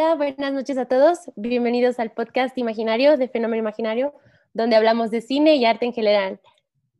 Hola, 0.00 0.14
buenas 0.14 0.52
noches 0.52 0.78
a 0.78 0.84
todos. 0.84 1.28
Bienvenidos 1.34 1.98
al 1.98 2.12
podcast 2.12 2.56
imaginario 2.56 3.16
de 3.16 3.28
Fenómeno 3.28 3.62
Imaginario, 3.62 4.14
donde 4.54 4.76
hablamos 4.76 5.10
de 5.10 5.20
cine 5.20 5.56
y 5.56 5.64
arte 5.64 5.86
en 5.86 5.92
general. 5.92 6.40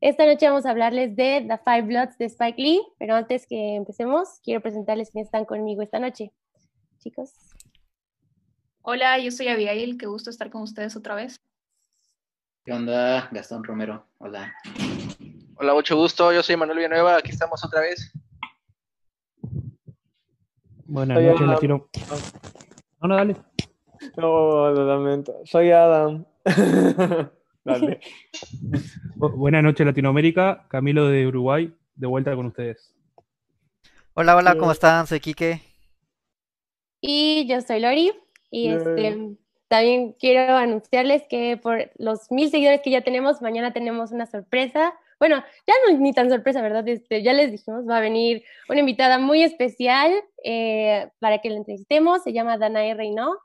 Esta 0.01 0.27
noche 0.27 0.49
vamos 0.49 0.67
a 0.67 0.71
hablarles 0.71 1.15
de 1.15 1.47
The 1.47 1.59
Five 1.59 1.83
Bloods 1.83 2.19
de 2.19 2.25
Spike 2.25 2.61
Lee, 2.61 2.83
pero 2.99 3.15
antes 3.15 3.47
que 3.47 3.77
empecemos, 3.77 4.41
quiero 4.43 4.61
presentarles 4.61 5.13
quiénes 5.13 5.29
están 5.29 5.45
conmigo 5.45 5.81
esta 5.81 6.01
noche. 6.01 6.33
Chicos. 6.99 7.31
Hola, 8.83 9.17
yo 9.21 9.31
soy 9.31 9.47
Abigail, 9.47 9.97
qué 9.97 10.07
gusto 10.07 10.31
estar 10.31 10.51
con 10.51 10.63
ustedes 10.63 10.97
otra 10.97 11.15
vez. 11.15 11.41
¿Qué 12.65 12.73
onda? 12.73 13.29
Gastón 13.31 13.63
Romero, 13.63 14.09
hola. 14.19 14.53
Hola, 15.55 15.73
mucho 15.73 15.97
gusto, 15.97 16.33
yo 16.33 16.43
soy 16.43 16.57
Manuel 16.57 16.79
Villanueva, 16.79 17.19
aquí 17.19 17.31
estamos 17.31 17.65
otra 17.65 17.81
vez. 17.81 18.11
Buenas 20.85 21.23
noches, 21.23 21.47
Latino. 21.47 21.87
No, 23.01 23.09
no, 23.09 23.17
dale. 23.17 23.37
No, 24.17 24.71
lo 24.71 24.87
lamento. 24.87 25.41
Soy 25.45 25.71
Adam. 25.71 26.25
dale. 27.65 28.01
Buenas 29.15 29.63
noches, 29.63 29.87
Latinoamérica. 29.87 30.67
Camilo 30.69 31.07
de 31.07 31.27
Uruguay, 31.29 31.73
de 31.95 32.07
vuelta 32.09 32.35
con 32.35 32.47
ustedes. 32.47 32.93
Hola, 34.15 34.35
hola, 34.35 34.57
¿cómo 34.57 34.73
están? 34.73 35.07
Soy 35.07 35.21
Quique. 35.21 35.61
Y 37.01 37.47
yo 37.47 37.61
soy 37.61 37.79
Lori. 37.79 38.11
Y 38.51 38.69
este, 38.69 39.37
también 39.69 40.17
quiero 40.19 40.57
anunciarles 40.57 41.23
que 41.29 41.57
por 41.57 41.91
los 41.99 42.33
mil 42.33 42.51
seguidores 42.51 42.81
que 42.83 42.91
ya 42.91 43.03
tenemos, 43.03 43.43
mañana 43.43 43.73
tenemos 43.73 44.11
una 44.11 44.27
sorpresa. 44.27 44.95
Bueno, 45.19 45.43
ya 45.67 45.75
no 45.87 45.99
ni 45.99 46.13
tan 46.13 46.31
sorpresa, 46.31 46.63
¿verdad? 46.63 46.87
Este, 46.89 47.23
ya 47.23 47.33
les 47.33 47.51
dijimos, 47.51 47.89
va 47.89 47.99
a 47.99 48.01
venir 48.01 48.45
una 48.69 48.81
invitada 48.81 49.19
muy 49.19 49.43
especial 49.43 50.13
eh, 50.45 51.11
para 51.19 51.39
que 51.39 51.51
la 51.51 51.57
entrevistemos. 51.57 52.23
Se 52.23 52.33
llama 52.33 52.59
Danae 52.59 52.95
Reynó. 52.95 53.37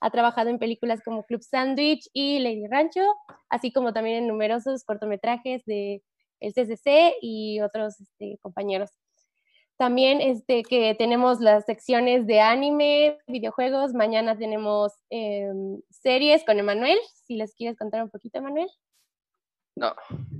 Ha 0.00 0.10
trabajado 0.10 0.48
en 0.48 0.58
películas 0.58 1.00
como 1.04 1.24
Club 1.24 1.42
Sandwich 1.42 2.08
y 2.12 2.38
Lady 2.38 2.66
Rancho, 2.68 3.02
así 3.50 3.72
como 3.72 3.92
también 3.92 4.18
en 4.18 4.28
numerosos 4.28 4.84
cortometrajes 4.84 5.64
de 5.66 6.02
el 6.40 6.52
CCC 6.54 7.14
y 7.20 7.60
otros 7.60 8.00
este, 8.00 8.38
compañeros. 8.40 8.90
También 9.76 10.20
este, 10.20 10.62
que 10.62 10.94
tenemos 10.96 11.40
las 11.40 11.64
secciones 11.64 12.26
de 12.26 12.40
anime, 12.40 13.18
videojuegos. 13.26 13.92
Mañana 13.94 14.36
tenemos 14.36 14.92
em, 15.10 15.80
series 15.90 16.44
con 16.44 16.58
Emanuel. 16.58 16.98
Si 17.26 17.36
les 17.36 17.54
quieres 17.54 17.76
contar 17.76 18.02
un 18.02 18.10
poquito, 18.10 18.38
Emanuel. 18.38 18.68
No, 19.78 19.94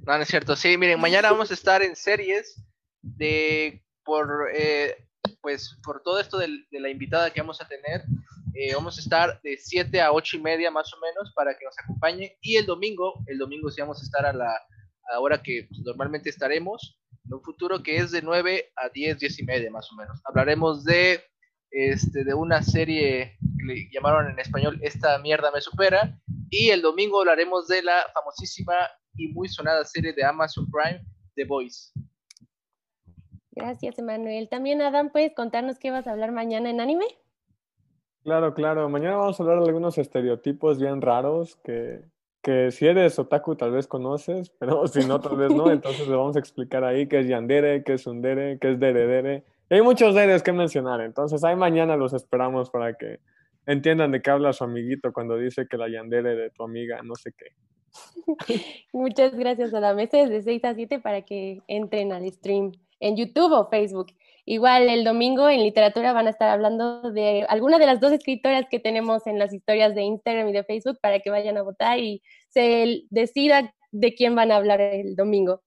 no, 0.04 0.16
es 0.16 0.28
cierto. 0.28 0.56
Sí, 0.56 0.76
miren, 0.76 1.00
mañana 1.00 1.30
vamos 1.30 1.50
a 1.52 1.54
estar 1.54 1.80
en 1.82 1.94
series 1.94 2.60
de 3.02 3.84
por 4.04 4.48
eh, 4.52 4.96
pues 5.40 5.78
por 5.84 6.02
todo 6.02 6.18
esto 6.18 6.38
de, 6.38 6.48
la 6.72 6.88
invitada 6.88 7.30
que 7.30 7.40
vamos 7.40 7.60
a 7.60 7.68
tener. 7.68 8.02
Eh, 8.54 8.74
vamos 8.74 8.98
a 8.98 9.00
estar 9.00 9.40
de 9.42 9.56
7 9.56 10.00
a 10.00 10.10
8 10.10 10.38
y 10.38 10.40
media 10.40 10.70
más 10.72 10.92
o 10.92 10.96
menos 10.98 11.32
para 11.34 11.56
que 11.56 11.64
nos 11.64 11.78
acompañe. 11.78 12.36
Y 12.40 12.56
el 12.56 12.66
domingo, 12.66 13.14
el 13.26 13.38
domingo 13.38 13.70
sí 13.70 13.80
vamos 13.80 14.00
a 14.00 14.04
estar 14.04 14.26
a 14.26 14.32
la, 14.32 14.50
a 14.50 15.12
la 15.12 15.20
hora 15.20 15.40
que 15.40 15.68
normalmente 15.84 16.30
estaremos 16.30 16.98
en 17.24 17.34
un 17.34 17.42
futuro 17.42 17.80
que 17.80 17.98
es 17.98 18.10
de 18.10 18.22
9 18.22 18.72
a 18.74 18.88
10, 18.88 19.20
10 19.20 19.38
y 19.38 19.44
media 19.44 19.70
más 19.70 19.88
o 19.92 19.94
menos. 19.94 20.20
Hablaremos 20.24 20.82
de, 20.82 21.22
este, 21.70 22.24
de 22.24 22.34
una 22.34 22.60
serie 22.62 23.38
que 23.58 23.64
le 23.64 23.88
llamaron 23.92 24.32
en 24.32 24.38
español 24.40 24.80
Esta 24.82 25.16
mierda 25.20 25.52
me 25.52 25.60
supera. 25.60 26.18
Y 26.50 26.70
el 26.70 26.82
domingo 26.82 27.20
hablaremos 27.20 27.68
de 27.68 27.82
la 27.82 28.06
famosísima 28.12 28.74
y 29.18 29.28
muy 29.28 29.48
sonada 29.48 29.84
serie 29.84 30.12
de 30.14 30.24
Amazon 30.24 30.66
Prime, 30.70 31.04
The 31.34 31.44
Voice. 31.44 31.92
Gracias, 33.50 33.98
Emanuel. 33.98 34.48
También, 34.48 34.80
Adam, 34.80 35.10
¿puedes 35.10 35.34
contarnos 35.34 35.78
qué 35.78 35.90
vas 35.90 36.06
a 36.06 36.12
hablar 36.12 36.32
mañana 36.32 36.70
en 36.70 36.80
anime? 36.80 37.06
Claro, 38.22 38.54
claro. 38.54 38.88
Mañana 38.88 39.16
vamos 39.16 39.38
a 39.38 39.42
hablar 39.42 39.60
de 39.60 39.66
algunos 39.66 39.98
estereotipos 39.98 40.78
bien 40.78 41.00
raros 41.00 41.56
que, 41.64 42.02
que 42.40 42.70
si 42.70 42.86
eres 42.86 43.18
otaku 43.18 43.56
tal 43.56 43.72
vez 43.72 43.86
conoces, 43.86 44.50
pero 44.58 44.86
si 44.86 45.04
no, 45.06 45.20
tal 45.20 45.36
vez 45.36 45.50
no. 45.52 45.70
Entonces 45.72 46.06
le 46.06 46.14
vamos 46.14 46.36
a 46.36 46.38
explicar 46.38 46.84
ahí 46.84 47.08
qué 47.08 47.20
es 47.20 47.28
yandere, 47.28 47.82
qué 47.82 47.94
es 47.94 48.06
undere, 48.06 48.58
qué 48.60 48.72
es 48.72 48.80
deredere. 48.80 49.44
Y 49.70 49.74
hay 49.74 49.82
muchos 49.82 50.14
deres 50.14 50.42
que 50.42 50.52
mencionar, 50.52 51.02
entonces 51.02 51.44
ahí 51.44 51.54
mañana 51.54 51.94
los 51.94 52.14
esperamos 52.14 52.70
para 52.70 52.94
que 52.94 53.20
entiendan 53.66 54.12
de 54.12 54.22
qué 54.22 54.30
habla 54.30 54.54
su 54.54 54.64
amiguito 54.64 55.12
cuando 55.12 55.36
dice 55.36 55.66
que 55.68 55.76
la 55.76 55.90
yandere 55.90 56.36
de 56.36 56.48
tu 56.48 56.62
amiga 56.62 57.02
no 57.02 57.14
sé 57.16 57.32
qué. 57.36 57.48
Muchas 58.92 59.34
gracias 59.34 59.72
a 59.74 59.80
la 59.80 59.94
mesa 59.94 60.18
de 60.26 60.42
6 60.42 60.64
a 60.64 60.74
7 60.74 61.00
para 61.00 61.22
que 61.22 61.62
entren 61.66 62.12
al 62.12 62.30
stream 62.32 62.72
en 63.00 63.16
YouTube 63.16 63.52
o 63.52 63.68
Facebook. 63.68 64.08
Igual 64.44 64.88
el 64.88 65.04
domingo 65.04 65.48
en 65.48 65.62
literatura 65.62 66.12
van 66.12 66.26
a 66.26 66.30
estar 66.30 66.48
hablando 66.48 67.12
de 67.12 67.44
alguna 67.48 67.78
de 67.78 67.86
las 67.86 68.00
dos 68.00 68.12
escritoras 68.12 68.64
que 68.70 68.80
tenemos 68.80 69.26
en 69.26 69.38
las 69.38 69.52
historias 69.52 69.94
de 69.94 70.02
Instagram 70.02 70.48
y 70.48 70.52
de 70.52 70.64
Facebook 70.64 70.98
para 71.02 71.20
que 71.20 71.30
vayan 71.30 71.58
a 71.58 71.62
votar 71.62 71.98
y 71.98 72.22
se 72.48 73.02
decida 73.10 73.74
de 73.90 74.14
quién 74.14 74.34
van 74.34 74.50
a 74.50 74.56
hablar 74.56 74.80
el 74.80 75.16
domingo. 75.16 75.62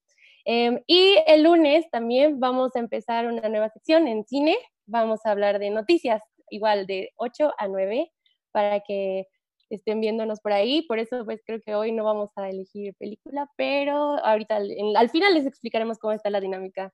Em, 0.46 0.81
y 0.88 1.18
el 1.28 1.44
lunes 1.44 1.86
también 1.91 2.40
vamos 2.40 2.75
a 2.75 2.80
empezar 2.80 3.28
una 3.28 3.47
nueva 3.50 3.70
sección 3.70 4.08
en 4.08 4.25
cine. 4.25 4.58
Vamos 4.88 5.20
a 5.25 5.31
hablar 5.31 5.59
de 5.59 5.70
noticias, 5.70 6.24
igual 6.50 6.88
de 6.88 7.12
8 7.18 7.53
a 7.58 7.68
9, 7.68 8.12
para 8.52 8.80
que 8.80 9.28
estén 9.72 10.02
viéndonos 10.02 10.40
por 10.40 10.54
ahí. 10.54 10.84
Por 10.84 11.00
eso, 11.00 11.26
pues 11.26 11.42
creo 11.46 11.62
que 11.62 11.76
hoy 11.76 11.92
no 11.92 12.04
vamos 12.04 12.32
a 12.36 12.50
elegir 12.50 12.94
película, 12.96 13.50
pero 13.56 14.24
ahorita 14.24 14.58
al 14.58 15.09
final 15.09 15.34
les 15.34 15.46
explicaremos 15.46 15.98
cómo 15.98 16.14
está 16.14 16.30
la 16.30 16.42
dinámica 16.42 16.94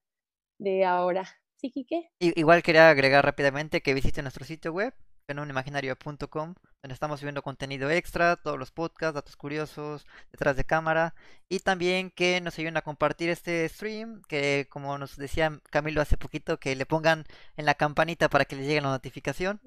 de 0.59 0.85
ahora. 0.85 1.25
¿Sí, 1.55 1.71
Kike? 1.71 2.11
Igual 2.19 2.61
quería 2.61 2.89
agregar 2.89 3.25
rápidamente 3.25 3.81
que 3.81 3.95
visiten 3.95 4.25
nuestro 4.25 4.45
sitio 4.45 4.71
web, 4.71 4.93
fenomenimaginario.com, 5.25 6.53
donde 6.83 6.93
estamos 6.93 7.19
subiendo 7.19 7.41
contenido 7.41 7.89
extra, 7.89 8.35
todos 8.35 8.59
los 8.59 8.71
podcasts, 8.71 9.15
datos 9.15 9.35
curiosos, 9.35 10.05
detrás 10.31 10.55
de 10.55 10.65
cámara, 10.65 11.15
y 11.49 11.59
también 11.59 12.11
que 12.11 12.41
nos 12.41 12.57
ayuden 12.59 12.77
a 12.77 12.83
compartir 12.83 13.29
este 13.29 13.67
stream, 13.69 14.21
que 14.27 14.67
como 14.69 14.99
nos 14.99 15.17
decía 15.17 15.59
Camilo 15.71 15.99
hace 15.99 16.15
poquito, 16.15 16.59
que 16.59 16.75
le 16.75 16.85
pongan 16.85 17.25
en 17.55 17.65
la 17.65 17.73
campanita 17.73 18.29
para 18.29 18.45
que 18.45 18.55
les 18.55 18.67
llegue 18.67 18.81
la 18.81 18.89
notificación. 18.89 19.59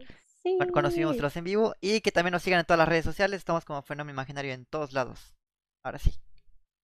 Cuando 0.73 0.91
subimos 0.91 1.19
los 1.19 1.37
en 1.37 1.45
vivo 1.45 1.75
y 1.81 2.01
que 2.01 2.12
también 2.12 2.33
nos 2.33 2.43
sigan 2.43 2.61
en 2.61 2.67
todas 2.67 2.78
las 2.78 2.89
redes 2.89 3.05
sociales, 3.05 3.39
estamos 3.39 3.65
como 3.65 3.83
Fenómeno 3.83 4.15
Imaginario 4.15 4.53
en 4.53 4.65
todos 4.65 4.93
lados. 4.93 5.34
Ahora 5.83 5.99
sí. 5.99 6.12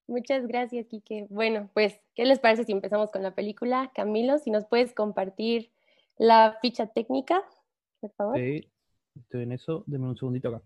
Muchas 0.08 0.46
gracias, 0.46 0.86
Kike. 0.86 1.26
Bueno, 1.30 1.68
pues, 1.74 1.98
¿qué 2.14 2.24
les 2.24 2.38
parece 2.38 2.64
si 2.64 2.72
empezamos 2.72 3.10
con 3.10 3.22
la 3.22 3.34
película? 3.34 3.90
Camilo, 3.94 4.38
si 4.38 4.50
nos 4.50 4.64
puedes 4.66 4.92
compartir 4.92 5.70
la 6.16 6.58
ficha 6.60 6.86
técnica, 6.86 7.42
por 8.00 8.12
favor. 8.12 8.36
Sí, 8.36 8.68
estoy 9.16 9.42
en 9.42 9.52
eso. 9.52 9.84
Denme 9.86 10.08
un 10.08 10.16
segundito 10.16 10.48
acá. 10.48 10.62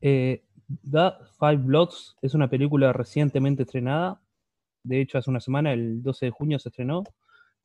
Eh, 0.00 0.44
The 0.88 1.12
Five 1.38 1.56
Bloods 1.56 2.16
es 2.22 2.34
una 2.34 2.48
película 2.48 2.92
recientemente 2.92 3.64
estrenada. 3.64 4.20
De 4.84 5.00
hecho, 5.00 5.18
hace 5.18 5.30
una 5.30 5.40
semana, 5.40 5.72
el 5.72 6.02
12 6.02 6.26
de 6.26 6.30
junio, 6.30 6.58
se 6.58 6.68
estrenó. 6.68 7.02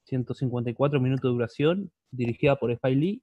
154 0.05 0.99
minutos 0.99 1.23
de 1.23 1.29
duración, 1.29 1.91
dirigida 2.09 2.55
por 2.55 2.71
Spike 2.71 2.95
Lee. 2.95 3.21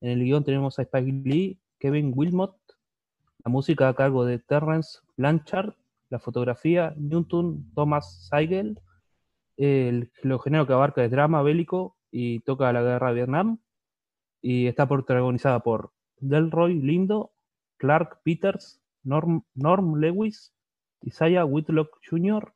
En 0.00 0.10
el 0.10 0.24
guion 0.24 0.44
tenemos 0.44 0.78
a 0.78 0.82
Spike 0.82 1.22
Lee, 1.24 1.60
Kevin 1.78 2.12
Wilmot, 2.14 2.56
la 3.44 3.50
música 3.50 3.88
a 3.88 3.94
cargo 3.94 4.24
de 4.24 4.38
Terrence 4.38 5.00
Blanchard 5.16 5.74
la 6.10 6.18
fotografía, 6.18 6.92
Newton 6.96 7.72
Thomas 7.74 8.28
Seigel, 8.28 8.78
el, 9.56 10.10
género 10.42 10.66
que 10.66 10.72
abarca 10.72 11.04
es 11.04 11.10
drama 11.10 11.42
bélico 11.42 11.96
y 12.10 12.40
toca 12.40 12.72
la 12.72 12.82
guerra 12.82 13.08
de 13.08 13.14
Vietnam, 13.14 13.58
y 14.42 14.66
está 14.66 14.88
protagonizada 14.88 15.60
por 15.60 15.92
Delroy 16.18 16.74
Lindo, 16.74 17.32
Clark 17.76 18.20
Peters, 18.24 18.82
Norm, 19.04 19.44
Lewis, 19.54 20.52
Isaiah 21.02 21.44
Whitlock 21.44 21.98
Jr., 22.08 22.52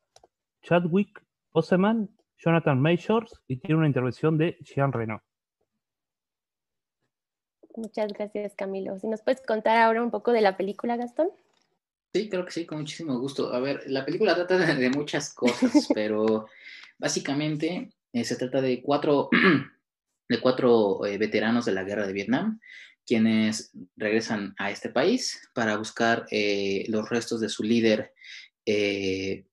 Chadwick 0.62 1.24
Oseman, 1.52 2.10
Jonathan 2.38 2.80
Majors 2.80 3.40
y 3.46 3.56
tiene 3.56 3.78
una 3.78 3.86
intervención 3.86 4.36
de 4.36 4.58
Jean 4.60 4.92
Reno. 4.92 5.22
Muchas 7.76 8.12
gracias, 8.12 8.54
Camilo. 8.54 8.98
Si 8.98 9.08
nos 9.08 9.22
puedes 9.22 9.40
contar 9.40 9.78
ahora 9.78 10.02
un 10.02 10.10
poco 10.10 10.32
de 10.32 10.40
la 10.40 10.56
película, 10.56 10.96
Gastón. 10.96 11.30
Sí, 12.14 12.28
creo 12.28 12.44
que 12.44 12.52
sí, 12.52 12.66
con 12.66 12.78
muchísimo 12.78 13.18
gusto. 13.18 13.52
A 13.52 13.58
ver, 13.58 13.82
la 13.86 14.04
película 14.04 14.36
trata 14.36 14.56
de, 14.56 14.90
muchas 14.90 15.34
cosas, 15.34 15.88
pero 15.94 16.46
básicamente 16.98 17.90
eh, 18.12 18.24
se 18.24 18.36
trata 18.36 18.60
de 18.60 18.80
cuatro, 18.80 19.28
de 20.28 20.40
cuatro 20.40 21.04
eh, 21.04 21.18
veteranos 21.18 21.64
de 21.64 21.72
la 21.72 21.82
guerra 21.82 22.06
de 22.06 22.12
Vietnam, 22.12 22.60
quienes 23.04 23.72
regresan 23.96 24.54
a 24.58 24.70
este 24.70 24.90
país 24.90 25.50
para 25.52 25.76
buscar 25.76 26.26
eh, 26.30 26.84
los 26.88 27.08
restos 27.08 27.40
de 27.40 27.48
su 27.48 27.64
líder 27.64 28.12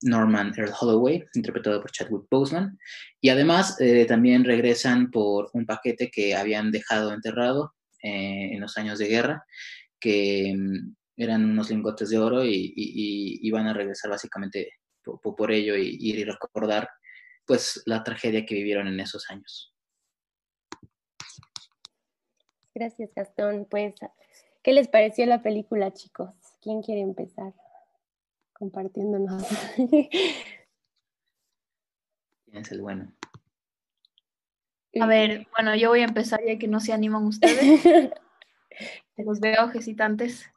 Norman 0.04 0.54
Earl 0.56 0.72
Holloway, 0.80 1.26
interpretado 1.34 1.82
por 1.82 1.92
Chadwick 1.92 2.28
Boseman, 2.32 2.80
y 3.20 3.28
además 3.28 3.78
también 4.08 4.46
regresan 4.46 5.12
por 5.12 5.50
un 5.52 5.66
paquete 5.66 6.10
que 6.10 6.34
habían 6.34 6.72
dejado 6.72 7.14
enterrado 7.14 7.74
en 8.02 8.60
los 8.60 8.78
años 8.78 9.00
de 9.00 9.08
guerra, 9.08 9.46
que 10.00 10.54
mm, 10.58 10.96
eran 11.18 11.46
unos 11.46 11.70
lingotes 11.70 12.10
de 12.10 12.18
oro 12.18 12.44
y, 12.46 12.74
iban 13.44 13.68
a 13.68 13.74
regresar 13.74 14.12
básicamente 14.12 14.74
por, 15.04 15.52
ello 15.52 15.76
y, 15.76 15.98
y, 16.00 16.24
recordar 16.24 16.90
pues 17.46 17.82
la 17.86 18.04
tragedia 18.04 18.46
que 18.46 18.56
vivieron 18.56 18.88
en 18.88 19.00
esos 19.00 19.30
años. 19.30 19.76
Gracias, 22.74 23.12
Gastón. 23.14 23.68
Pues 23.70 23.96
¿Qué 24.64 24.74
les 24.74 24.88
pareció 24.88 25.26
la 25.26 25.42
película, 25.42 25.92
chicos? 25.92 26.30
¿Quién 26.62 26.84
quiere 26.84 27.02
empezar? 27.02 27.54
Compartiéndonos. 28.54 29.44
¿Quién 32.46 32.58
es 32.58 32.72
el 32.72 32.82
bueno? 32.82 33.12
A 35.00 35.06
ver, 35.06 35.48
bueno, 35.56 35.76
yo 35.76 35.90
voy 35.90 36.02
a 36.02 36.06
empezar 36.06 36.42
ya 36.46 36.58
que 36.58 36.68
no 36.68 36.80
se 36.80 36.92
animan 36.92 37.26
ustedes. 37.26 37.82
Los 39.18 39.40
veo 39.40 39.72
hesitantes. 39.74 40.50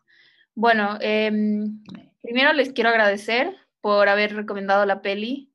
Bueno, 0.54 0.98
em, 1.00 1.82
primero 2.22 2.52
les 2.52 2.72
quiero 2.72 2.90
agradecer 2.90 3.54
por 3.80 4.08
haber 4.08 4.34
recomendado 4.34 4.86
la 4.86 5.02
peli, 5.02 5.52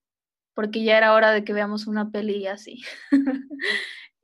porque 0.53 0.83
ya 0.83 0.97
era 0.97 1.13
hora 1.13 1.31
de 1.31 1.43
que 1.43 1.53
veamos 1.53 1.87
una 1.87 2.11
peli 2.11 2.47
así. 2.47 2.81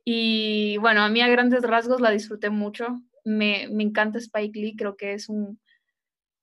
y 0.06 0.78
bueno, 0.78 1.02
a 1.02 1.10
mí 1.10 1.22
a 1.22 1.28
grandes 1.28 1.64
rasgos 1.64 2.00
la 2.00 2.12
disfruté 2.12 2.50
mucho. 2.50 3.02
Me, 3.26 3.68
me 3.72 3.84
encanta 3.84 4.20
Spike 4.20 4.60
Lee, 4.60 4.76
creo 4.78 4.96
que 4.96 5.14
es 5.14 5.28
un, 5.28 5.60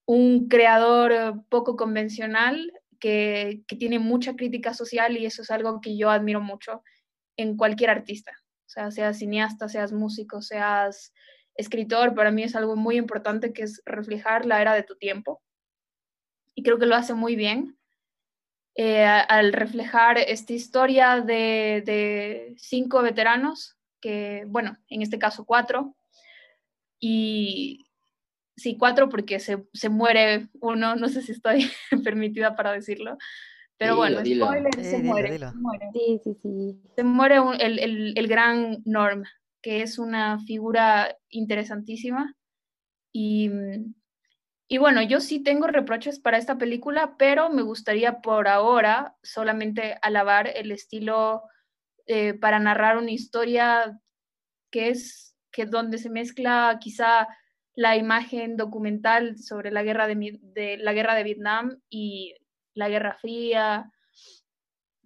un 0.07 0.49
creador 0.49 1.45
poco 1.49 1.77
convencional 1.77 2.73
que, 2.99 3.63
que 3.67 3.77
tiene 3.77 3.99
mucha 3.99 4.35
crítica 4.35 4.75
social 4.75 5.17
y 5.17 5.25
eso 5.25 5.43
es 5.43 5.51
algo 5.51 5.81
que 5.81 5.97
yo 5.97 6.11
admiro 6.11 6.41
mucho 6.41 6.83
en 7.37 7.57
cualquier 7.57 7.91
artista. 7.91 8.33
O 8.67 8.69
sea, 8.69 8.91
seas 8.91 9.19
cineasta, 9.19 9.69
seas 9.69 9.93
músico, 9.93 10.43
seas 10.43 11.13
escritor, 11.55 12.15
para 12.15 12.31
mí 12.31 12.43
es 12.43 12.57
algo 12.57 12.77
muy 12.77 12.97
importante 12.97 13.53
que 13.53 13.63
es 13.63 13.83
reflejar 13.85 14.47
la 14.47 14.61
era 14.61 14.75
de 14.75 14.83
tu 14.83 14.97
tiempo. 14.97 15.43
Y 16.55 16.63
creo 16.63 16.79
que 16.79 16.87
lo 16.87 16.95
hace 16.95 17.15
muy 17.15 17.37
bien. 17.37 17.79
Eh, 18.75 19.05
al 19.05 19.53
reflejar 19.53 20.17
esta 20.17 20.55
historia 20.55 21.21
de, 21.21 21.83
de, 21.85 22.55
cinco 22.57 23.03
veteranos, 23.03 23.77
que, 24.01 24.45
bueno, 24.47 24.79
en 24.89 25.03
este 25.03 25.19
caso 25.19 25.45
cuatro, 25.45 25.95
y 26.99 27.87
sí, 28.57 28.79
cuatro 28.79 29.11
porque 29.11 29.41
se, 29.41 29.67
se 29.75 29.91
muere 29.91 30.49
uno, 30.61 30.97
no 30.97 31.09
sé 31.09 31.21
si 31.21 31.33
estoy 31.33 31.71
permitida 32.05 32.57
para 32.57 32.73
decirlo, 32.73 33.19
pero 33.83 33.97
bueno, 33.97 34.19
spoiler, 34.19 34.75
se, 34.75 34.99
muere, 35.03 35.39
se, 35.39 35.53
muere, 35.57 35.91
Sí, 35.93 36.21
sí, 36.23 36.35
sí. 36.41 36.83
Se 36.95 37.03
muere 37.03 37.41
un, 37.41 37.61
el, 37.61 37.81
el, 37.81 38.15
el, 38.17 38.29
gran 38.29 38.81
Norm, 38.85 39.25
que 39.61 39.83
es 39.83 39.99
una 39.99 40.39
figura 40.47 41.17
interesantísima. 41.29 42.37
Y, 43.13 43.51
y 44.69 44.79
bueno, 44.79 45.03
yo 45.03 45.21
sí 45.21 45.43
tengo 45.43 45.67
reproches 45.67 46.21
para 46.21 46.39
esta 46.39 46.59
película, 46.59 47.17
pero 47.19 47.51
me 47.51 47.63
gustaría 47.63 48.21
por 48.21 48.47
ahora 48.47 49.17
solamente 49.23 49.99
alabar 50.01 50.49
el 50.55 50.71
estilo 50.71 51.43
eh, 52.07 52.35
para 52.35 52.61
narrar 52.61 52.99
una 52.99 53.11
historia 53.11 53.99
que 54.71 54.91
es 54.91 55.37
que 55.51 55.67
donde 55.67 55.99
se 55.99 56.09
mezcla 56.09 56.79
quizá 56.81 57.27
la 57.75 57.97
imagen 57.97 58.57
documental 58.57 59.39
sobre 59.39 59.73
la 59.73 59.83
guerra 59.83 60.07
de, 60.07 60.39
de, 60.41 60.77
la 60.79 60.93
guerra 60.93 61.15
de 61.17 61.25
Vietnam 61.25 61.81
y 61.91 62.35
la 62.75 62.89
Guerra 62.89 63.17
Fría, 63.21 63.91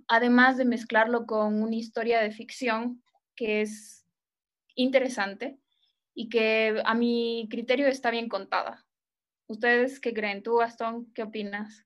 además 0.08 0.56
de 0.56 0.64
mezclarlo 0.64 1.26
con 1.26 1.62
una 1.62 1.76
historia 1.76 2.20
de 2.20 2.30
ficción 2.30 3.02
que 3.34 3.60
es 3.62 4.04
interesante 4.74 5.58
y 6.14 6.28
que 6.28 6.80
a 6.84 6.94
mi 6.94 7.46
criterio 7.50 7.86
está 7.88 8.10
bien 8.10 8.28
contada. 8.28 8.84
¿Ustedes 9.48 10.00
qué 10.00 10.12
creen? 10.12 10.42
¿Tú, 10.42 10.56
Gastón, 10.56 11.12
qué 11.14 11.22
opinas? 11.22 11.84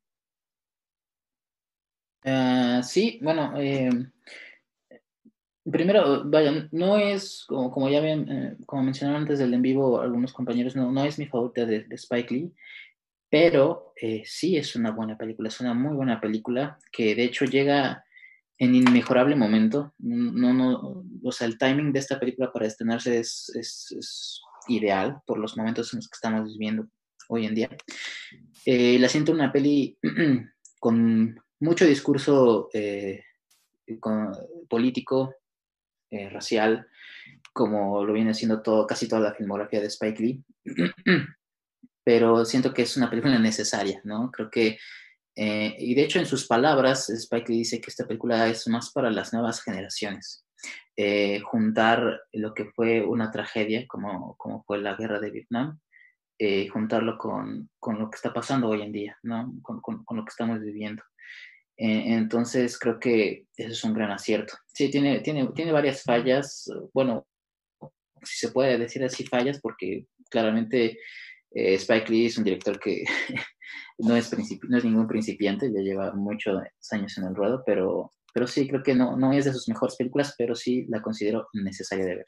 Uh, 2.25 2.82
sí, 2.82 3.19
bueno, 3.23 3.55
eh, 3.56 3.91
primero, 5.71 6.23
vaya, 6.25 6.69
no 6.71 6.99
es, 6.99 7.44
como, 7.47 7.71
como 7.71 7.88
ya 7.88 8.00
bien, 8.00 8.31
eh, 8.31 8.56
como 8.67 8.82
mencionaron 8.82 9.23
antes 9.23 9.38
del 9.38 9.55
en 9.55 9.62
vivo 9.62 10.00
algunos 10.00 10.32
compañeros, 10.32 10.77
no, 10.77 10.93
no 10.93 11.05
es 11.05 11.19
mi 11.19 11.27
favorita 11.27 11.65
de, 11.65 11.85
de 11.85 11.94
Spike 11.94 12.35
Lee, 12.35 12.53
pero 13.31 13.93
eh, 14.00 14.23
sí 14.27 14.56
es 14.56 14.77
una 14.77 14.91
buena 14.91 15.17
película, 15.17 15.49
es 15.49 15.61
una 15.61 15.73
muy 15.73 15.94
buena 15.94 16.21
película 16.21 16.79
que 16.93 17.15
de 17.15 17.25
hecho 17.25 17.44
llega 17.44 18.05
en 18.59 18.75
inmejorable 18.75 19.37
momento. 19.37 19.94
No, 19.99 20.53
no, 20.53 21.05
o 21.23 21.32
sea, 21.32 21.47
el 21.47 21.56
timing 21.56 21.93
de 21.93 22.00
esta 22.00 22.21
película 22.21 22.53
para 22.53 22.67
estrenarse 22.67 23.19
es, 23.19 23.50
es, 23.55 23.94
es 23.99 24.41
ideal 24.69 25.23
por 25.27 25.38
los 25.38 25.56
momentos 25.56 25.93
en 25.93 25.99
los 25.99 26.09
que 26.09 26.17
estamos 26.17 26.53
viviendo 26.53 26.87
hoy 27.29 27.47
en 27.47 27.55
día. 27.55 27.71
Eh, 28.67 28.99
la 28.99 29.09
siento 29.09 29.32
una 29.32 29.53
peli 29.53 29.97
con 30.81 31.41
mucho 31.61 31.87
discurso 31.87 32.69
eh, 32.73 33.23
con, 33.99 34.32
político, 34.69 35.35
eh, 36.11 36.29
racial, 36.29 36.87
como 37.53 38.05
lo 38.05 38.12
viene 38.12 38.32
haciendo 38.32 38.62
todo, 38.62 38.87
casi 38.87 39.09
toda 39.09 39.23
la 39.23 39.35
filmografía 39.35 39.81
de 39.81 39.87
Spike 39.87 40.23
Lee. 40.23 40.44
pero 42.05 42.44
siento 42.44 42.73
que 42.73 42.82
es 42.82 42.97
una 42.97 43.11
película 43.11 43.38
necesaria, 43.38 44.00
¿no? 44.05 44.31
Creo 44.31 44.50
que, 44.50 44.79
eh, 45.37 45.76
y 45.79 45.94
de 45.94 46.02
hecho 46.02 46.19
en 46.19 46.26
sus 46.26 46.47
palabras, 46.47 47.08
Spike 47.11 47.52
dice 47.52 47.81
que 47.81 47.91
esta 47.91 48.06
película 48.06 48.49
es 48.49 48.67
más 48.69 48.93
para 48.93 49.11
las 49.11 49.32
nuevas 49.32 49.62
generaciones. 49.62 50.44
Eh, 50.97 51.41
juntar 51.41 52.20
lo 52.32 52.52
que 52.52 52.67
fue 52.67 53.05
una 53.05 53.31
tragedia, 53.31 53.87
como, 53.88 54.37
como 54.37 54.62
fue 54.64 54.79
la 54.79 54.97
guerra 54.97 55.19
de 55.19 55.31
Vietnam, 55.31 55.81
eh, 56.38 56.69
juntarlo 56.69 57.17
con, 57.19 57.70
con, 57.79 57.99
lo 57.99 58.11
que 58.11 58.17
está 58.17 58.32
pasando 58.32 58.69
hoy 58.69 58.82
en 58.82 58.93
día, 58.93 59.19
¿no? 59.23 59.53
Con, 59.62 59.81
con, 59.81 60.05
con 60.05 60.17
lo 60.17 60.25
que 60.25 60.31
estamos 60.31 60.61
viviendo. 60.61 61.03
Eh, 61.82 62.12
entonces 62.12 62.79
creo 62.79 63.00
que 63.00 63.46
eso 63.56 63.73
es 63.73 63.85
un 63.85 63.94
gran 63.94 64.11
acierto. 64.11 64.55
Sí, 64.67 64.91
tiene, 64.91 65.20
tiene, 65.20 65.49
tiene 65.55 65.73
varias 65.73 66.03
fallas, 66.03 66.70
bueno, 66.93 67.26
si 68.23 68.46
se 68.46 68.53
puede 68.53 68.76
decir 68.76 69.03
así 69.03 69.25
fallas, 69.25 69.58
porque 69.62 70.05
claramente 70.29 70.99
eh, 71.52 71.75
Spike 71.75 72.11
Lee 72.11 72.26
es 72.26 72.38
un 72.38 72.44
director 72.44 72.79
que 72.79 73.05
no, 73.99 74.17
es 74.17 74.32
no 74.69 74.79
es 74.79 74.85
ningún 74.85 75.06
principiante, 75.06 75.73
ya 75.73 75.81
lleva 75.81 76.12
muchos 76.12 76.61
años 76.91 77.19
en 77.19 77.25
el 77.25 77.35
ruedo, 77.35 77.62
pero, 77.64 78.12
pero 78.32 78.47
sí, 78.47 78.69
creo 78.69 78.82
que 78.82 78.94
no, 78.94 79.17
no 79.17 79.32
es 79.32 79.44
de 79.44 79.52
sus 79.52 79.69
mejores 79.69 79.97
películas, 79.97 80.35
pero 80.38 80.55
sí 80.55 80.87
la 80.88 81.02
considero 81.02 81.49
necesaria 81.52 82.05
de 82.05 82.17
ver. 82.17 82.26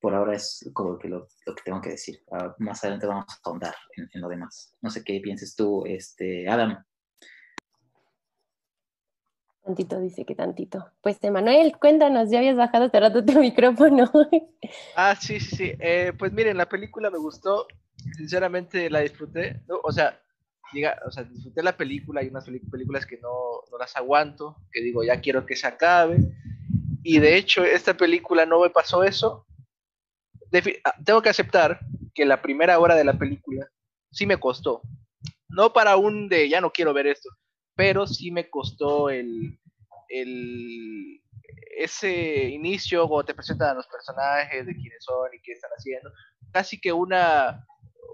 Por 0.00 0.14
ahora 0.14 0.34
es 0.34 0.70
como 0.74 0.98
que 0.98 1.08
lo, 1.08 1.28
lo 1.46 1.54
que 1.54 1.62
tengo 1.64 1.80
que 1.80 1.90
decir. 1.90 2.22
Uh, 2.26 2.50
más 2.62 2.82
adelante 2.84 3.06
vamos 3.06 3.24
a 3.28 3.48
ahondar 3.48 3.74
en, 3.96 4.08
en, 4.12 4.20
lo 4.20 4.28
demás. 4.28 4.74
No 4.82 4.90
sé 4.90 5.02
qué 5.02 5.18
pienses 5.20 5.56
tú, 5.56 5.84
este, 5.86 6.46
Adam. 6.46 6.84
Tantito 9.64 9.98
dice 9.98 10.26
que 10.26 10.34
tantito. 10.34 10.92
Pues 11.00 11.16
Emanuel, 11.22 11.78
cuéntanos, 11.78 12.30
ya 12.30 12.38
habías 12.38 12.56
bajado 12.56 12.84
hace 12.84 13.00
rato 13.00 13.24
tu 13.24 13.32
micrófono. 13.40 14.10
ah, 14.94 15.16
sí, 15.18 15.40
sí, 15.40 15.56
sí. 15.56 15.72
Eh, 15.78 16.12
pues 16.18 16.32
miren, 16.34 16.58
la 16.58 16.68
película 16.68 17.10
me 17.10 17.16
gustó 17.16 17.66
sinceramente 18.16 18.90
la 18.90 19.00
disfruté, 19.00 19.62
o 19.82 19.92
sea, 19.92 20.20
diga, 20.72 21.00
o 21.06 21.10
sea, 21.10 21.24
disfruté 21.24 21.62
la 21.62 21.76
película, 21.76 22.20
hay 22.20 22.28
unas 22.28 22.44
películas 22.44 23.06
que 23.06 23.18
no, 23.18 23.62
no, 23.70 23.78
las 23.78 23.96
aguanto, 23.96 24.56
que 24.72 24.82
digo, 24.82 25.04
ya 25.04 25.20
quiero 25.20 25.46
que 25.46 25.56
se 25.56 25.66
acabe, 25.66 26.18
y 27.02 27.18
de 27.18 27.36
hecho 27.36 27.64
esta 27.64 27.94
película 27.94 28.46
no 28.46 28.60
me 28.60 28.70
pasó 28.70 29.04
eso. 29.04 29.46
Defi 30.50 30.76
ah, 30.84 30.94
tengo 31.04 31.22
que 31.22 31.28
aceptar 31.28 31.80
que 32.14 32.24
la 32.24 32.40
primera 32.40 32.78
hora 32.78 32.94
de 32.94 33.04
la 33.04 33.18
película 33.18 33.68
sí 34.10 34.26
me 34.26 34.38
costó, 34.38 34.82
no 35.48 35.72
para 35.72 35.96
un 35.96 36.28
de 36.28 36.48
ya 36.48 36.60
no 36.60 36.70
quiero 36.70 36.92
ver 36.92 37.06
esto, 37.06 37.28
pero 37.74 38.06
sí 38.06 38.30
me 38.30 38.48
costó 38.48 39.10
el, 39.10 39.58
el 40.08 41.20
ese 41.76 42.48
inicio 42.48 43.08
cuando 43.08 43.26
te 43.26 43.34
presentan 43.34 43.70
a 43.70 43.74
los 43.74 43.86
personajes, 43.88 44.66
de 44.66 44.74
quiénes 44.74 45.02
son 45.04 45.28
y 45.34 45.40
qué 45.42 45.52
están 45.52 45.70
haciendo, 45.76 46.10
casi 46.52 46.80
que 46.80 46.92
una 46.92 47.66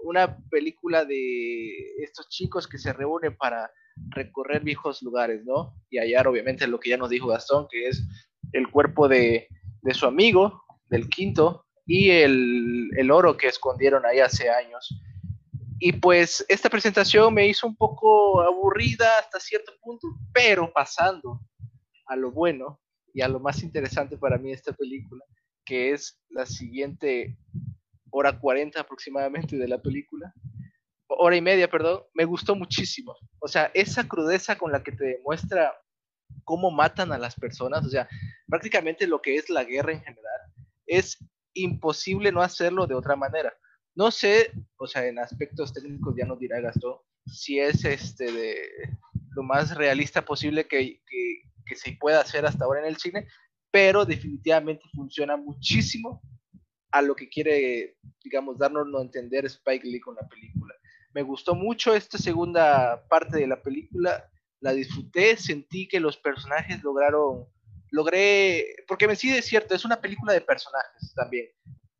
una 0.03 0.37
película 0.49 1.05
de 1.05 2.03
estos 2.03 2.29
chicos 2.29 2.67
que 2.67 2.77
se 2.77 2.93
reúnen 2.93 3.35
para 3.35 3.71
recorrer 4.09 4.63
viejos 4.63 5.01
lugares, 5.01 5.43
¿no? 5.45 5.75
Y 5.89 5.97
hallar, 5.97 6.27
obviamente, 6.27 6.67
lo 6.67 6.79
que 6.79 6.89
ya 6.89 6.97
nos 6.97 7.09
dijo 7.09 7.27
Gastón, 7.27 7.67
que 7.69 7.87
es 7.87 8.03
el 8.53 8.69
cuerpo 8.69 9.07
de, 9.07 9.47
de 9.81 9.93
su 9.93 10.05
amigo, 10.05 10.63
del 10.89 11.09
quinto, 11.09 11.65
y 11.85 12.09
el, 12.11 12.89
el, 12.95 13.11
oro 13.11 13.37
que 13.37 13.47
escondieron 13.47 14.05
ahí 14.05 14.19
hace 14.19 14.49
años. 14.49 14.89
Y 15.79 15.93
pues 15.93 16.45
esta 16.47 16.69
presentación 16.69 17.33
me 17.33 17.47
hizo 17.47 17.67
un 17.67 17.75
poco 17.75 18.41
aburrida 18.41 19.07
hasta 19.19 19.39
cierto 19.39 19.73
punto, 19.81 20.07
pero 20.31 20.71
pasando 20.71 21.41
a 22.05 22.15
lo 22.15 22.31
bueno 22.31 22.79
y 23.13 23.21
a 23.21 23.27
lo 23.27 23.39
más 23.39 23.63
interesante 23.63 24.17
para 24.17 24.37
mí 24.37 24.49
de 24.49 24.55
esta 24.55 24.73
película, 24.73 25.23
que 25.65 25.91
es 25.91 26.21
la 26.29 26.45
siguiente 26.45 27.37
hora 28.11 28.39
40 28.39 28.79
aproximadamente 28.79 29.57
de 29.57 29.67
la 29.67 29.81
película, 29.81 30.33
hora 31.07 31.35
y 31.35 31.41
media, 31.41 31.69
perdón, 31.69 32.03
me 32.13 32.25
gustó 32.25 32.55
muchísimo. 32.55 33.15
O 33.39 33.47
sea, 33.47 33.71
esa 33.73 34.07
crudeza 34.07 34.57
con 34.57 34.71
la 34.71 34.83
que 34.83 34.91
te 34.91 35.05
demuestra 35.05 35.73
cómo 36.43 36.71
matan 36.71 37.11
a 37.11 37.17
las 37.17 37.35
personas, 37.35 37.85
o 37.85 37.89
sea, 37.89 38.07
prácticamente 38.47 39.07
lo 39.07 39.21
que 39.21 39.35
es 39.35 39.49
la 39.49 39.63
guerra 39.63 39.93
en 39.93 40.01
general, 40.01 40.41
es 40.85 41.17
imposible 41.53 42.31
no 42.31 42.41
hacerlo 42.41 42.87
de 42.87 42.95
otra 42.95 43.15
manera. 43.15 43.53
No 43.95 44.11
sé, 44.11 44.51
o 44.77 44.87
sea, 44.87 45.05
en 45.05 45.19
aspectos 45.19 45.73
técnicos 45.73 46.15
ya 46.17 46.25
nos 46.25 46.39
dirá 46.39 46.61
Gastón, 46.61 46.95
si 47.25 47.59
es 47.59 47.83
este 47.83 48.31
de 48.31 48.55
lo 49.35 49.43
más 49.43 49.75
realista 49.75 50.23
posible 50.23 50.67
que, 50.67 51.01
que, 51.05 51.41
que 51.65 51.75
se 51.75 51.93
pueda 51.99 52.21
hacer 52.21 52.45
hasta 52.45 52.65
ahora 52.65 52.81
en 52.81 52.87
el 52.87 52.97
cine, 52.97 53.27
pero 53.69 54.05
definitivamente 54.05 54.83
funciona 54.93 55.37
muchísimo 55.37 56.21
a 56.91 57.01
lo 57.01 57.15
que 57.15 57.29
quiere, 57.29 57.97
digamos, 58.23 58.57
darnos 58.57 58.87
a 58.93 59.01
entender 59.01 59.45
Spike 59.45 59.87
Lee 59.87 59.99
con 59.99 60.15
la 60.15 60.27
película. 60.27 60.75
Me 61.13 61.23
gustó 61.23 61.55
mucho 61.55 61.95
esta 61.95 62.17
segunda 62.17 63.05
parte 63.09 63.37
de 63.37 63.47
la 63.47 63.61
película, 63.61 64.29
la 64.59 64.73
disfruté, 64.73 65.35
sentí 65.37 65.87
que 65.87 65.99
los 65.99 66.17
personajes 66.17 66.83
lograron, 66.83 67.45
logré, 67.89 68.75
porque 68.87 69.07
me 69.07 69.15
sí 69.15 69.31
es 69.31 69.45
cierto, 69.45 69.75
es 69.75 69.85
una 69.85 69.99
película 69.99 70.33
de 70.33 70.41
personajes 70.41 71.13
también. 71.15 71.47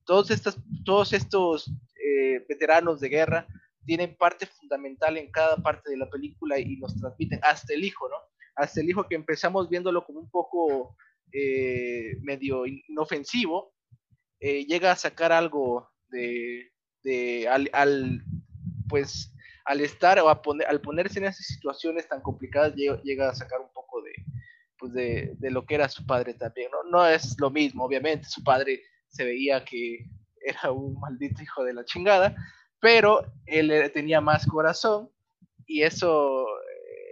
Todos, 0.05 0.31
estas, 0.31 0.57
todos 0.85 1.13
estos 1.13 1.71
eh, 1.95 2.45
veteranos 2.47 2.99
de 2.99 3.09
guerra 3.09 3.47
tienen 3.85 4.15
parte 4.15 4.45
fundamental 4.45 5.17
en 5.17 5.31
cada 5.31 5.57
parte 5.57 5.89
de 5.89 5.97
la 5.97 6.09
película 6.09 6.59
y 6.59 6.77
nos 6.77 6.97
transmiten, 6.99 7.39
hasta 7.43 7.73
el 7.73 7.83
hijo, 7.83 8.07
¿no? 8.09 8.15
Hasta 8.55 8.81
el 8.81 8.89
hijo 8.89 9.07
que 9.07 9.15
empezamos 9.15 9.69
viéndolo 9.69 10.05
como 10.05 10.19
un 10.19 10.29
poco 10.29 10.95
eh, 11.33 12.17
medio 12.21 12.65
inofensivo, 12.65 13.73
eh, 14.41 14.65
llega 14.65 14.91
a 14.91 14.95
sacar 14.95 15.31
algo 15.31 15.87
de, 16.09 16.71
de 17.03 17.47
al, 17.47 18.23
pues 18.89 19.33
al 19.65 19.81
estar 19.81 20.19
o 20.19 20.29
a 20.29 20.41
poner, 20.41 20.67
al 20.67 20.81
ponerse 20.81 21.19
en 21.19 21.25
esas 21.25 21.45
situaciones 21.45 22.07
tan 22.07 22.21
complicadas 22.21 22.73
llega, 22.75 23.29
a 23.29 23.35
sacar 23.35 23.61
un 23.61 23.71
poco 23.71 24.01
de, 24.01 24.11
pues 24.79 24.93
de, 24.93 25.35
de, 25.37 25.51
lo 25.51 25.63
que 25.63 25.75
era 25.75 25.87
su 25.87 26.05
padre 26.07 26.33
también, 26.33 26.71
¿no? 26.71 26.83
No 26.89 27.05
es 27.05 27.39
lo 27.39 27.51
mismo, 27.51 27.85
obviamente, 27.85 28.27
su 28.27 28.43
padre 28.43 28.81
se 29.09 29.23
veía 29.23 29.63
que 29.63 30.07
era 30.43 30.71
un 30.71 30.99
maldito 30.99 31.43
hijo 31.43 31.63
de 31.63 31.73
la 31.75 31.85
chingada, 31.85 32.35
pero 32.79 33.23
él 33.45 33.91
tenía 33.93 34.21
más 34.21 34.47
corazón 34.47 35.11
y 35.67 35.83
eso, 35.83 36.47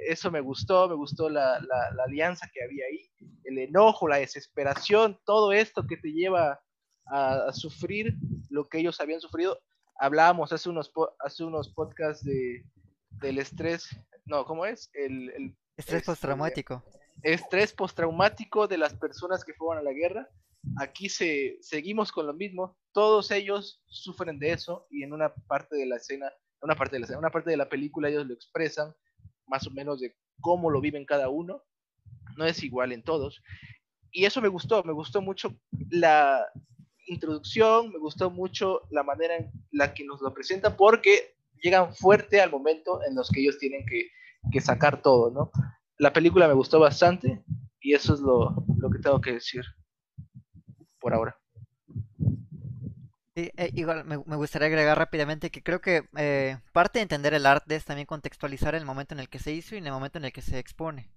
eso 0.08 0.32
me 0.32 0.42
gustó, 0.42 0.90
me 0.90 0.96
gustó 0.96 1.30
la, 1.30 1.60
la, 1.60 2.04
alianza 2.06 2.50
que 2.52 2.64
había 2.64 2.86
ahí, 2.86 3.12
el 3.44 3.60
enojo, 3.60 4.08
la 4.08 4.18
desesperación, 4.18 5.20
todo 5.26 5.52
esto 5.52 5.86
que 5.86 5.98
te 5.98 6.12
lleva 6.12 6.60
a, 7.10 7.52
sufrir 7.54 8.16
lo 8.50 8.68
que 8.68 8.80
ellos 8.80 9.00
habían 9.00 9.22
sufrido. 9.22 9.60
Hablábamos 10.00 10.54
hace 10.54 10.70
unos, 10.70 10.92
hace 11.20 11.44
unos 11.44 11.70
podcasts 11.70 12.24
de, 12.24 12.64
del 13.22 13.40
estrés, 13.40 13.90
no, 14.26 14.46
¿cómo 14.46 14.66
es? 14.66 14.90
El, 14.94 15.30
el 15.32 15.58
estrés 15.76 16.04
postraumático. 16.04 16.84
Estrés 17.22 17.74
postraumático 17.74 18.68
de 18.68 18.78
las 18.78 18.94
personas 18.94 19.44
que 19.44 19.54
fueron 19.54 19.80
a 19.80 19.84
la 19.84 19.94
guerra 19.94 20.30
aquí 20.78 21.10
se, 21.10 21.58
seguimos 21.62 22.12
con 22.12 22.28
lo 22.28 22.34
mismo, 22.34 22.78
todos 22.92 23.32
ellos 23.32 23.82
sufren 23.88 24.40
de 24.40 24.52
eso 24.52 24.88
y 24.90 25.04
en 25.04 25.14
una 25.14 25.34
parte 25.34 25.76
de 25.76 25.86
la 25.86 25.98
escena, 25.98 26.32
una 26.62 26.76
parte 26.76 26.96
de 26.96 27.00
la 27.00 27.06
escena, 27.06 27.20
una 27.20 27.32
parte 27.32 27.50
de 27.50 27.58
la 27.58 27.70
película 27.70 28.10
ellos 28.10 28.28
lo 28.28 28.34
expresan 28.34 28.94
más 29.48 29.66
o 29.68 29.72
menos 29.72 30.00
de 30.00 30.16
cómo 30.42 30.70
lo 30.70 30.82
viven 30.82 31.06
cada 31.06 31.30
uno, 31.30 31.64
no 32.38 32.46
es 32.46 32.64
igual 32.64 32.92
en 32.92 33.04
todos. 33.04 33.42
Y 34.12 34.26
eso 34.26 34.42
me 34.42 34.48
gustó, 34.48 34.84
me 34.84 34.94
gustó 34.94 35.22
mucho 35.22 35.56
la 35.90 36.46
introducción, 37.10 37.92
me 37.92 38.00
gustó 38.00 38.30
mucho 38.30 38.82
la 38.92 39.04
manera 39.04 39.36
en 39.36 39.52
la 39.72 39.94
que 39.94 40.06
nos 40.06 40.22
lo 40.22 40.34
presentan 40.34 40.76
porque 40.78 41.36
llegan 41.62 41.94
fuerte 41.94 42.42
al 42.42 42.52
momento 42.52 43.02
en 43.08 43.16
los 43.16 43.30
que 43.30 43.42
ellos 43.42 43.58
tienen 43.58 43.86
que, 43.86 44.62
sacar 44.62 45.02
todo, 45.02 45.32
¿no? 45.32 45.52
La 45.98 46.14
película 46.14 46.48
me 46.48 46.54
gustó 46.54 46.80
bastante 46.80 47.44
y 47.82 47.94
eso 47.94 48.14
es 48.14 48.22
lo, 48.22 48.64
que 48.92 49.00
tengo 49.00 49.20
que 49.20 49.34
decir 49.34 49.64
por 51.00 51.14
ahora. 51.14 51.38
Eh, 53.36 53.72
igual 53.74 54.04
me, 54.06 54.18
gustaría 54.18 54.68
agregar 54.68 54.98
rápidamente 54.98 55.50
que 55.50 55.64
creo 55.64 55.80
que 55.80 56.04
eh, 56.18 56.58
parte 56.74 57.00
de 57.00 57.04
entender 57.04 57.34
el 57.34 57.46
arte 57.46 57.76
es 57.76 57.86
también 57.86 58.06
contextualizar 58.06 58.76
el 58.76 58.86
momento 58.86 59.14
en 59.14 59.22
el 59.22 59.30
que 59.30 59.40
se 59.40 59.54
hizo 59.54 59.76
y 59.76 59.78
en 59.78 59.88
el 59.88 59.94
momento 59.94 60.18
en 60.18 60.26
el 60.26 60.34
que 60.34 60.42
se 60.42 60.60
expone. 60.60 61.10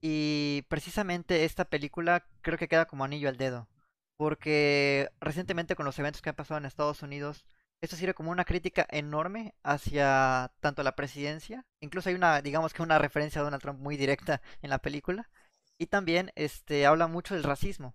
Y 0.00 0.62
precisamente 0.68 1.44
esta 1.44 1.64
película 1.64 2.26
creo 2.42 2.58
que 2.58 2.68
queda 2.68 2.86
como 2.86 3.04
anillo 3.04 3.28
al 3.28 3.36
dedo. 3.36 3.68
Porque 4.16 5.10
recientemente 5.20 5.74
con 5.74 5.86
los 5.86 5.98
eventos 5.98 6.22
que 6.22 6.30
han 6.30 6.36
pasado 6.36 6.58
en 6.58 6.66
Estados 6.66 7.02
Unidos, 7.02 7.44
esto 7.80 7.96
sirve 7.96 8.14
como 8.14 8.30
una 8.30 8.44
crítica 8.44 8.86
enorme 8.90 9.54
hacia 9.64 10.52
tanto 10.60 10.82
la 10.84 10.94
presidencia, 10.94 11.66
incluso 11.80 12.08
hay 12.08 12.14
una, 12.14 12.40
digamos 12.40 12.72
que 12.72 12.82
una 12.82 12.98
referencia 12.98 13.40
a 13.40 13.44
Donald 13.44 13.62
Trump 13.62 13.80
muy 13.80 13.96
directa 13.96 14.40
en 14.62 14.70
la 14.70 14.78
película, 14.78 15.28
y 15.78 15.86
también 15.86 16.30
este 16.36 16.86
habla 16.86 17.08
mucho 17.08 17.34
del 17.34 17.42
racismo. 17.44 17.94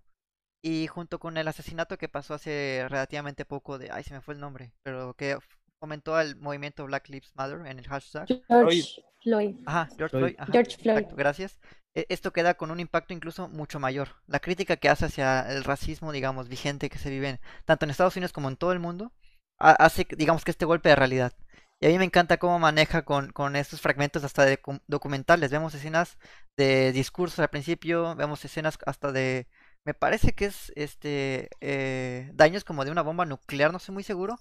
Y 0.62 0.88
junto 0.88 1.18
con 1.20 1.36
el 1.38 1.48
asesinato 1.48 1.98
que 1.98 2.08
pasó 2.08 2.34
hace 2.34 2.84
relativamente 2.88 3.44
poco 3.46 3.78
de, 3.78 3.90
ay, 3.90 4.04
se 4.04 4.12
me 4.14 4.20
fue 4.20 4.34
el 4.34 4.40
nombre, 4.40 4.72
pero 4.82 5.14
que 5.14 5.38
fomentó 5.78 6.20
el 6.20 6.36
movimiento 6.36 6.84
Black 6.86 7.08
Lives 7.08 7.32
Matter 7.34 7.66
en 7.66 7.78
el 7.78 7.86
hashtag. 7.86 8.26
George 8.48 9.02
Floyd. 9.22 9.56
Ajá, 9.66 9.88
George 9.96 10.16
Floyd. 10.16 10.36
George 10.52 10.76
Floyd. 10.76 11.06
gracias. 11.16 11.58
E, 11.94 12.06
esto 12.08 12.32
queda 12.32 12.54
con 12.54 12.70
un 12.70 12.80
impacto 12.80 13.14
incluso 13.14 13.48
mucho 13.48 13.80
mayor. 13.80 14.08
La 14.26 14.40
crítica 14.40 14.76
que 14.76 14.88
hace 14.88 15.06
hacia 15.06 15.50
el 15.50 15.64
racismo, 15.64 16.12
digamos, 16.12 16.48
vigente 16.48 16.90
que 16.90 16.98
se 16.98 17.10
vive 17.10 17.40
tanto 17.64 17.84
en 17.84 17.90
Estados 17.90 18.16
Unidos 18.16 18.32
como 18.32 18.48
en 18.48 18.56
todo 18.56 18.72
el 18.72 18.78
mundo, 18.78 19.12
hace, 19.58 20.06
digamos, 20.16 20.44
que 20.44 20.50
este 20.50 20.64
golpe 20.64 20.88
de 20.88 20.96
realidad. 20.96 21.32
Y 21.80 21.86
a 21.86 21.90
mí 21.90 21.98
me 21.98 22.04
encanta 22.04 22.38
cómo 22.38 22.58
maneja 22.58 23.04
con, 23.04 23.30
con 23.30 23.54
estos 23.54 23.80
fragmentos 23.80 24.24
hasta 24.24 24.44
de 24.44 24.60
documentales. 24.88 25.50
Vemos 25.50 25.74
escenas 25.74 26.18
de 26.56 26.92
discursos 26.92 27.38
al 27.38 27.50
principio, 27.50 28.16
vemos 28.16 28.44
escenas 28.44 28.78
hasta 28.84 29.12
de 29.12 29.46
me 29.88 29.94
parece 29.94 30.34
que 30.34 30.44
es 30.46 30.70
este 30.76 31.48
eh, 31.60 32.30
daños 32.34 32.62
como 32.62 32.84
de 32.84 32.90
una 32.90 33.00
bomba 33.02 33.24
nuclear, 33.24 33.70
no 33.70 33.78
estoy 33.78 33.94
muy 33.94 34.02
seguro. 34.02 34.38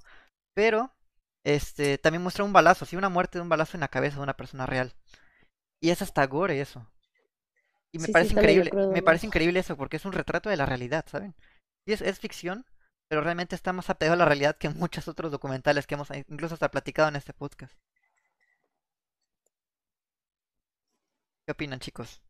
Pero 0.53 0.93
este 1.43 1.97
también 1.97 2.23
muestra 2.23 2.43
un 2.43 2.53
balazo, 2.53 2.85
sí, 2.85 2.95
una 2.95 3.09
muerte 3.09 3.37
de 3.37 3.43
un 3.43 3.49
balazo 3.49 3.77
en 3.77 3.81
la 3.81 3.87
cabeza 3.87 4.17
de 4.17 4.23
una 4.23 4.35
persona 4.35 4.65
real. 4.65 4.93
Y 5.79 5.89
es 5.91 6.01
hasta 6.01 6.25
gore 6.27 6.59
eso. 6.59 6.89
Y 7.91 7.99
me 7.99 8.09
parece 8.09 8.33
increíble, 8.33 8.71
me 8.93 9.01
parece 9.01 9.27
increíble 9.27 9.59
eso, 9.59 9.77
porque 9.77 9.97
es 9.97 10.05
un 10.05 10.13
retrato 10.13 10.49
de 10.49 10.57
la 10.57 10.65
realidad, 10.65 11.05
¿saben? 11.07 11.35
Y 11.85 11.93
es, 11.93 12.01
es 12.01 12.19
ficción, 12.19 12.65
pero 13.07 13.21
realmente 13.21 13.55
está 13.55 13.71
más 13.73 13.89
apegado 13.89 14.15
a 14.15 14.17
la 14.17 14.25
realidad 14.25 14.57
que 14.57 14.69
muchos 14.69 15.07
otros 15.07 15.31
documentales 15.31 15.87
que 15.87 15.95
hemos 15.95 16.09
incluso 16.29 16.55
hasta 16.55 16.71
platicado 16.71 17.09
en 17.09 17.15
este 17.15 17.33
podcast. 17.33 17.73
¿Qué 21.45 21.51
opinan, 21.53 21.79
chicos? 21.79 22.21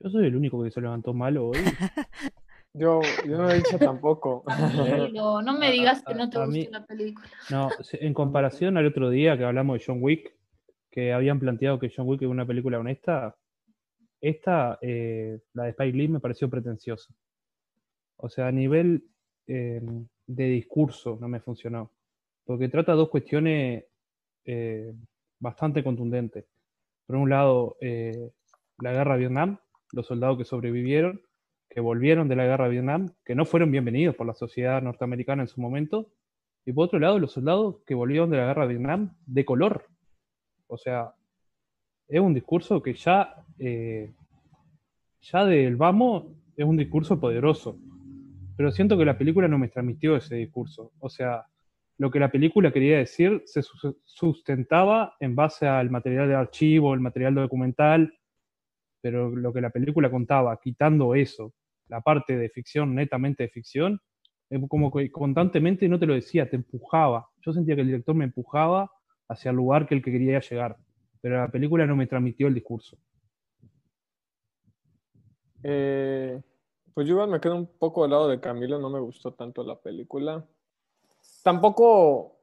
Yo 0.00 0.10
soy 0.10 0.26
el 0.26 0.36
único 0.36 0.62
que 0.62 0.70
se 0.70 0.80
levantó 0.80 1.14
mal 1.14 1.36
hoy. 1.38 1.56
Yo, 2.78 3.00
yo 3.26 3.38
no 3.38 3.50
he 3.50 3.56
dicho 3.56 3.78
tampoco. 3.78 4.44
No, 5.12 5.40
no 5.40 5.58
me 5.58 5.70
digas 5.70 6.02
que 6.04 6.14
no 6.14 6.28
te 6.28 6.44
gustó 6.44 6.70
la 6.70 6.84
película. 6.84 7.28
No, 7.50 7.70
en 7.92 8.12
comparación 8.12 8.76
al 8.76 8.86
otro 8.86 9.08
día 9.08 9.36
que 9.38 9.44
hablamos 9.44 9.78
de 9.78 9.84
John 9.86 9.98
Wick, 10.02 10.36
que 10.90 11.12
habían 11.12 11.40
planteado 11.40 11.78
que 11.78 11.90
John 11.94 12.06
Wick 12.06 12.22
es 12.22 12.28
una 12.28 12.46
película 12.46 12.78
honesta, 12.78 13.34
esta, 14.20 14.78
eh, 14.82 15.40
la 15.54 15.64
de 15.64 15.70
Spike 15.70 15.96
Lee, 15.96 16.08
me 16.08 16.20
pareció 16.20 16.50
pretenciosa. 16.50 17.14
O 18.16 18.28
sea, 18.28 18.48
a 18.48 18.52
nivel 18.52 19.04
eh, 19.46 19.80
de 20.26 20.44
discurso 20.44 21.16
no 21.20 21.28
me 21.28 21.40
funcionó. 21.40 21.92
Porque 22.44 22.68
trata 22.68 22.92
dos 22.92 23.08
cuestiones 23.08 23.84
eh, 24.44 24.92
bastante 25.38 25.82
contundentes. 25.82 26.44
Por 27.06 27.16
un 27.16 27.30
lado, 27.30 27.76
la 27.80 28.92
guerra 28.92 29.14
de 29.14 29.20
Vietnam, 29.20 29.58
los 29.92 30.06
soldados 30.06 30.38
que 30.38 30.44
sobrevivieron, 30.44 31.20
que 31.76 31.82
volvieron 31.82 32.26
de 32.26 32.36
la 32.36 32.46
guerra 32.46 32.64
de 32.64 32.70
Vietnam, 32.70 33.10
que 33.22 33.34
no 33.34 33.44
fueron 33.44 33.70
bienvenidos 33.70 34.16
por 34.16 34.26
la 34.26 34.32
sociedad 34.32 34.80
norteamericana 34.80 35.42
en 35.42 35.48
su 35.48 35.60
momento, 35.60 36.10
y 36.64 36.72
por 36.72 36.86
otro 36.86 36.98
lado 36.98 37.18
los 37.18 37.32
soldados 37.32 37.82
que 37.84 37.94
volvieron 37.94 38.30
de 38.30 38.38
la 38.38 38.46
guerra 38.46 38.66
de 38.66 38.74
Vietnam 38.76 39.14
de 39.26 39.44
color. 39.44 39.84
O 40.68 40.78
sea, 40.78 41.12
es 42.08 42.18
un 42.18 42.32
discurso 42.32 42.82
que 42.82 42.94
ya, 42.94 43.44
eh, 43.58 44.10
ya 45.20 45.44
del 45.44 45.76
vamos, 45.76 46.24
es 46.56 46.64
un 46.64 46.78
discurso 46.78 47.20
poderoso. 47.20 47.78
Pero 48.56 48.70
siento 48.70 48.96
que 48.96 49.04
la 49.04 49.18
película 49.18 49.46
no 49.46 49.58
me 49.58 49.68
transmitió 49.68 50.16
ese 50.16 50.36
discurso. 50.36 50.92
O 50.98 51.10
sea, 51.10 51.44
lo 51.98 52.10
que 52.10 52.20
la 52.20 52.30
película 52.30 52.72
quería 52.72 52.96
decir 52.96 53.42
se 53.44 53.60
sustentaba 54.06 55.14
en 55.20 55.36
base 55.36 55.66
al 55.66 55.90
material 55.90 56.28
de 56.28 56.36
archivo, 56.36 56.94
el 56.94 57.00
material 57.00 57.34
documental, 57.34 58.14
pero 59.02 59.28
lo 59.28 59.52
que 59.52 59.60
la 59.60 59.68
película 59.68 60.10
contaba, 60.10 60.58
quitando 60.58 61.14
eso, 61.14 61.52
la 61.88 62.00
parte 62.00 62.36
de 62.36 62.48
ficción, 62.48 62.94
netamente 62.94 63.44
de 63.44 63.48
ficción, 63.48 64.00
como 64.68 64.92
que 64.92 65.10
constantemente 65.10 65.88
no 65.88 65.98
te 65.98 66.06
lo 66.06 66.14
decía, 66.14 66.48
te 66.48 66.56
empujaba. 66.56 67.28
Yo 67.44 67.52
sentía 67.52 67.74
que 67.74 67.82
el 67.82 67.88
director 67.88 68.14
me 68.14 68.24
empujaba 68.24 68.90
hacia 69.28 69.50
el 69.50 69.56
lugar 69.56 69.86
que 69.86 69.94
el 69.94 70.02
que 70.02 70.12
quería 70.12 70.40
llegar, 70.40 70.76
pero 71.20 71.38
la 71.38 71.50
película 71.50 71.86
no 71.86 71.96
me 71.96 72.06
transmitió 72.06 72.46
el 72.46 72.54
discurso. 72.54 72.96
Eh, 75.62 76.40
pues 76.94 77.08
yo 77.08 77.26
me 77.26 77.40
quedo 77.40 77.56
un 77.56 77.66
poco 77.66 78.02
del 78.02 78.12
lado 78.12 78.28
de 78.28 78.40
Camilo, 78.40 78.78
no 78.78 78.88
me 78.88 79.00
gustó 79.00 79.34
tanto 79.34 79.64
la 79.64 79.80
película. 79.80 80.46
Tampoco, 81.42 82.38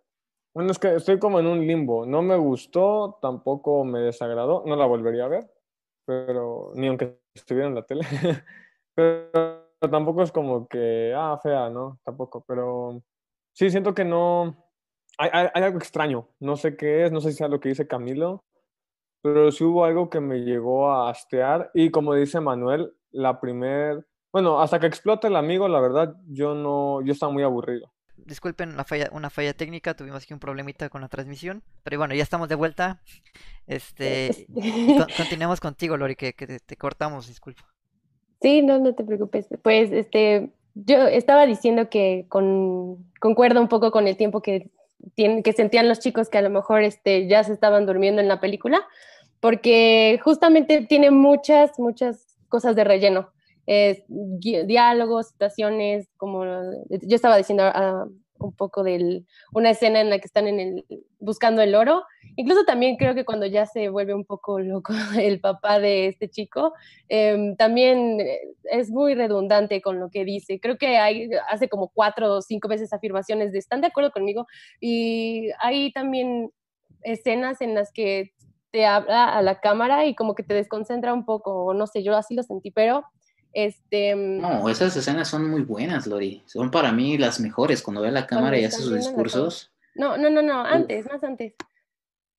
bueno, 0.54 0.72
es 0.72 0.80
que 0.80 0.96
estoy 0.96 1.20
como 1.20 1.40
en 1.40 1.48
un 1.48 1.66
limbo, 1.66 2.06
no 2.06 2.22
me 2.22 2.36
gustó, 2.36 3.18
tampoco 3.22 3.86
me 3.86 4.00
desagradó, 4.00 4.64
no 4.66 4.76
la 4.76 4.86
volvería 4.86 5.26
a 5.26 5.30
ver 5.30 5.54
pero 6.06 6.72
ni 6.76 6.88
aunque 6.88 7.20
estuviera 7.34 7.68
en 7.68 7.76
la 7.76 7.86
tele. 7.86 8.06
pero 8.96 9.64
tampoco 9.92 10.24
es 10.24 10.32
como 10.32 10.68
que, 10.68 11.14
ah, 11.16 11.40
fea, 11.42 11.70
¿no? 11.70 12.00
Tampoco, 12.04 12.44
pero 12.48 13.02
sí 13.54 13.70
siento 13.70 13.94
que 13.94 14.06
no, 14.06 14.56
hay, 15.18 15.30
hay, 15.54 15.64
algo 15.64 15.78
extraño, 15.78 16.30
no 16.40 16.58
sé 16.58 16.76
qué 16.76 17.06
es, 17.06 17.12
no 17.12 17.22
sé 17.22 17.32
si 17.32 17.38
sea 17.38 17.48
lo 17.48 17.60
que 17.60 17.70
dice 17.70 17.88
Camilo, 17.88 18.44
pero 19.22 19.52
sí 19.52 19.64
hubo 19.64 19.86
algo 19.86 20.10
que 20.10 20.20
me 20.20 20.40
llegó 20.40 20.92
a 20.92 21.10
hastear 21.10 21.72
y 21.74 21.92
como 21.92 22.14
dice 22.14 22.40
Manuel, 22.42 22.94
la 23.12 23.40
primer 23.40 24.06
Bueno, 24.32 24.62
hasta 24.62 24.80
que 24.80 24.88
explote 24.88 25.28
el 25.28 25.36
amigo, 25.36 25.68
la 25.68 25.80
verdad, 25.80 26.16
yo 26.28 26.56
no, 26.56 27.02
yo 27.02 27.14
estaba 27.14 27.32
muy 27.32 27.44
aburrido. 27.44 27.94
Disculpen 28.18 28.78
la 28.78 28.84
falla, 28.84 29.10
una 29.12 29.30
falla 29.30 29.54
técnica, 29.54 29.96
tuvimos 29.96 30.24
aquí 30.24 30.34
un 30.34 30.40
problemita 30.40 30.90
con 30.90 31.02
la 31.02 31.10
transmisión, 31.10 31.64
pero 31.84 31.98
bueno, 31.98 32.14
ya 32.16 32.24
estamos 32.24 32.48
de 32.48 32.56
vuelta. 32.56 33.02
Este, 33.68 34.48
con- 34.98 35.12
continuemos 35.16 35.60
contigo, 35.60 35.98
Lori, 35.98 36.16
que, 36.16 36.34
que 36.34 36.48
te, 36.48 36.60
te 36.60 36.78
cortamos, 36.78 37.28
disculpa. 37.28 37.73
Sí, 38.44 38.62
no, 38.62 38.78
no 38.78 38.94
te 38.94 39.06
preocupes. 39.06 39.48
Pues 39.62 39.94
este, 39.94 40.50
yo 40.76 41.08
estaba 41.08 41.46
diciendo 41.46 41.90
que 41.90 42.26
con, 42.28 42.98
concuerdo 43.22 43.62
un 43.62 43.70
poco 43.70 43.90
con 43.90 44.06
el 44.06 44.18
tiempo 44.18 44.42
que, 44.42 44.70
tienen, 45.16 45.44
que 45.44 45.54
sentían 45.54 45.88
los 45.88 46.00
chicos 46.00 46.28
que 46.28 46.40
a 46.40 46.42
lo 46.42 46.50
mejor 46.50 46.84
este, 46.84 47.28
ya 47.30 47.46
se 47.46 47.54
estaban 47.54 47.86
durmiendo 47.86 48.22
en 48.22 48.28
la 48.28 48.42
película, 48.42 48.86
porque 49.40 50.20
justamente 50.26 50.82
tiene 50.82 51.10
muchas, 51.10 51.80
muchas 51.80 52.36
cosas 52.50 52.76
de 52.76 52.84
relleno. 52.84 53.30
Diálogos, 53.66 55.30
situaciones, 55.30 56.10
como 56.18 56.44
yo 56.44 57.16
estaba 57.16 57.38
diciendo 57.38 57.64
ah, 57.64 58.08
un 58.48 58.56
poco 58.56 58.84
de 58.84 59.24
una 59.54 59.72
escena 59.72 60.02
en 60.02 60.10
la 60.10 60.20
que 60.20 60.28
están 60.28 60.48
en 60.48 60.60
el, 60.60 60.86
buscando 61.20 61.62
el 61.62 61.76
oro. 61.76 62.04
Incluso 62.36 62.64
también 62.66 62.98
creo 62.98 63.16
que 63.16 63.26
cuando 63.26 63.46
ya 63.46 63.66
se 63.66 63.90
vuelve 63.90 64.14
un 64.14 64.26
poco 64.26 64.60
loco 64.60 64.94
el 65.20 65.40
papá 65.40 65.80
de 65.80 66.08
este 66.08 66.30
chico, 66.30 66.74
eh, 67.10 67.56
también 67.58 68.20
es 68.64 68.90
muy 68.90 69.16
redundante 69.16 69.82
con 69.82 70.00
lo 70.00 70.10
que 70.10 70.26
dice. 70.26 70.60
Creo 70.60 70.78
que 70.78 70.98
hay, 70.98 71.30
hace 71.50 71.70
como 71.70 71.90
cuatro 71.90 72.36
o 72.36 72.42
cinco 72.42 72.68
veces 72.68 72.94
afirmaciones 72.94 73.52
de 73.52 73.60
están 73.60 73.82
de 73.82 73.88
acuerdo 73.88 74.12
conmigo 74.12 74.46
y 74.80 75.50
hay 75.60 75.92
también 75.92 76.52
escenas 77.02 77.62
en 77.62 77.76
las 77.76 77.92
que 77.92 78.32
te 78.72 78.86
habla 78.86 79.26
a 79.26 79.42
la 79.42 79.60
cámara 79.60 80.06
y 80.08 80.16
como 80.16 80.34
que 80.34 80.42
te 80.42 80.56
desconcentra 80.56 81.14
un 81.14 81.26
poco, 81.26 81.74
no 81.76 81.86
sé, 81.86 82.02
yo 82.02 82.16
así 82.16 82.34
lo 82.34 82.42
sentí, 82.42 82.72
pero 82.72 83.04
este... 83.54 84.16
No, 84.16 84.68
esas 84.68 84.96
escenas 84.96 85.28
son 85.28 85.50
muy 85.50 85.62
buenas, 85.62 86.08
Lori. 86.08 86.44
Son 86.46 86.72
para 86.72 86.92
mí 86.92 87.18
las 87.18 87.40
mejores 87.40 87.82
cuando 87.82 88.02
ve 88.02 88.12
la 88.12 88.28
cámara 88.28 88.58
y 88.58 88.66
hace 88.66 88.82
sus 88.82 88.96
discursos. 88.96 89.72
No, 89.96 90.18
no, 90.18 90.30
no, 90.30 90.42
no, 90.42 90.62
antes, 90.66 91.06
Uf. 91.06 91.12
más 91.12 91.24
antes. 91.24 91.54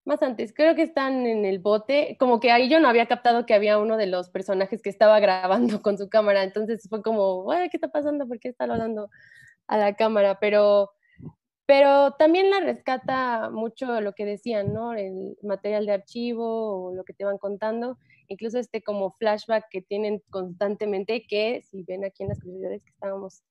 Más 0.05 0.21
antes, 0.23 0.53
creo 0.53 0.75
que 0.75 0.83
están 0.83 1.25
en 1.25 1.47
el 1.47 1.61
bote, 1.61 2.17
como 2.21 2.39
que 2.39 2.51
ahí 2.51 2.69
yo 2.69 2.79
no 2.79 2.89
había 2.89 3.07
captado 3.07 3.47
que 3.47 3.55
había 3.55 3.79
uno 3.79 3.97
de 3.97 4.07
los 4.07 4.29
personajes 4.29 4.83
que 4.83 4.91
estaba 4.91 5.19
grabando 5.19 5.81
con 5.83 5.97
su 5.97 6.11
cámara, 6.11 6.43
entonces 6.43 6.87
fue 6.91 7.03
como, 7.03 7.49
¿qué 7.49 7.71
está 7.73 7.89
pasando? 7.89 8.27
¿Por 8.29 8.39
qué 8.39 8.49
está 8.49 8.65
hablando 8.65 9.09
a 9.67 9.79
la 9.79 9.95
cámara? 9.95 10.39
Pero, 10.41 10.91
pero 11.65 12.13
también 12.19 12.51
la 12.51 12.61
rescata 12.61 13.49
mucho 13.51 14.01
lo 14.03 14.13
que 14.13 14.27
decían, 14.27 14.75
¿no? 14.75 14.93
El 14.93 15.39
material 15.43 15.87
de 15.87 15.93
archivo 15.93 16.89
o 16.89 16.95
lo 16.95 17.05
que 17.05 17.15
te 17.15 17.25
van 17.25 17.39
contando, 17.39 17.97
incluso 18.29 18.59
este 18.59 18.83
como 18.83 19.13
flashback 19.13 19.69
que 19.71 19.83
tienen 19.83 20.23
constantemente, 20.31 21.27
que 21.27 21.63
si 21.63 21.83
ven 21.83 22.05
aquí 22.05 22.23
en 22.23 22.31
las 22.31 22.41
curiosidades 22.41 22.83
que 22.83 22.91
estábamos, 22.91 23.43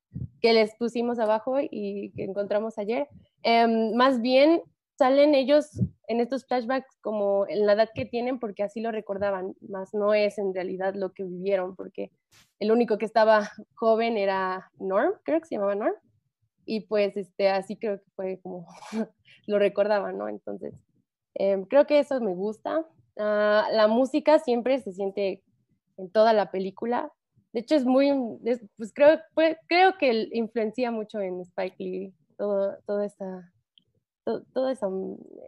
que 0.42 0.54
les 0.54 0.76
pusimos 0.76 1.20
abajo 1.20 1.58
y 1.60 2.12
que 2.16 2.24
encontramos 2.24 2.78
ayer, 2.78 3.08
eh, 3.44 3.68
más 3.96 4.22
bien 4.22 4.62
salen 4.98 5.36
ellos 5.36 5.82
en 6.08 6.20
estos 6.20 6.46
flashbacks 6.46 6.98
como 7.02 7.48
en 7.48 7.66
la 7.66 7.74
edad 7.74 7.90
que 7.94 8.06
tienen 8.06 8.40
porque 8.40 8.64
así 8.64 8.82
lo 8.82 8.92
recordaban, 8.92 9.56
más 9.62 9.94
no 9.94 10.14
es 10.14 10.38
en 10.38 10.54
realidad 10.54 10.94
lo 10.96 11.14
que 11.14 11.24
vivieron, 11.24 11.76
porque 11.76 12.12
el 12.60 12.72
único 12.72 12.98
que 12.98 13.06
estaba 13.06 13.50
joven 13.76 14.18
era 14.18 14.72
Norm, 14.80 15.14
creo 15.24 15.40
que 15.40 15.48
se 15.48 15.56
llamaba 15.56 15.76
Norm, 15.76 15.96
y 16.66 16.82
pues 16.82 17.18
este, 17.18 17.50
así 17.50 17.76
creo 17.76 18.00
que 18.00 18.10
fue 18.16 18.40
como 18.42 18.68
lo 19.48 19.60
recordaban, 19.60 20.18
¿no? 20.18 20.28
Entonces, 20.28 20.74
eh, 21.36 21.64
creo 21.70 21.86
que 21.86 22.00
eso 22.00 22.20
me 22.22 22.34
gusta. 22.34 22.86
Uh, 23.16 23.70
la 23.72 23.88
música 23.88 24.40
siempre 24.40 24.80
se 24.80 24.92
siente 24.92 25.44
en 25.98 26.10
toda 26.10 26.34
la 26.34 26.52
película. 26.52 27.12
De 27.52 27.60
hecho, 27.60 27.76
es 27.76 27.86
muy, 27.86 28.12
es, 28.44 28.62
pues 28.78 28.92
creo, 28.94 29.20
creo 29.68 29.98
que 30.00 30.30
influencia 30.34 30.92
mucho 30.92 31.20
en 31.22 31.42
Spike 31.42 31.76
Lee 31.78 32.14
todo, 32.38 32.76
toda 32.86 33.06
esta 33.06 33.54
toda 34.54 34.72
esa 34.72 34.88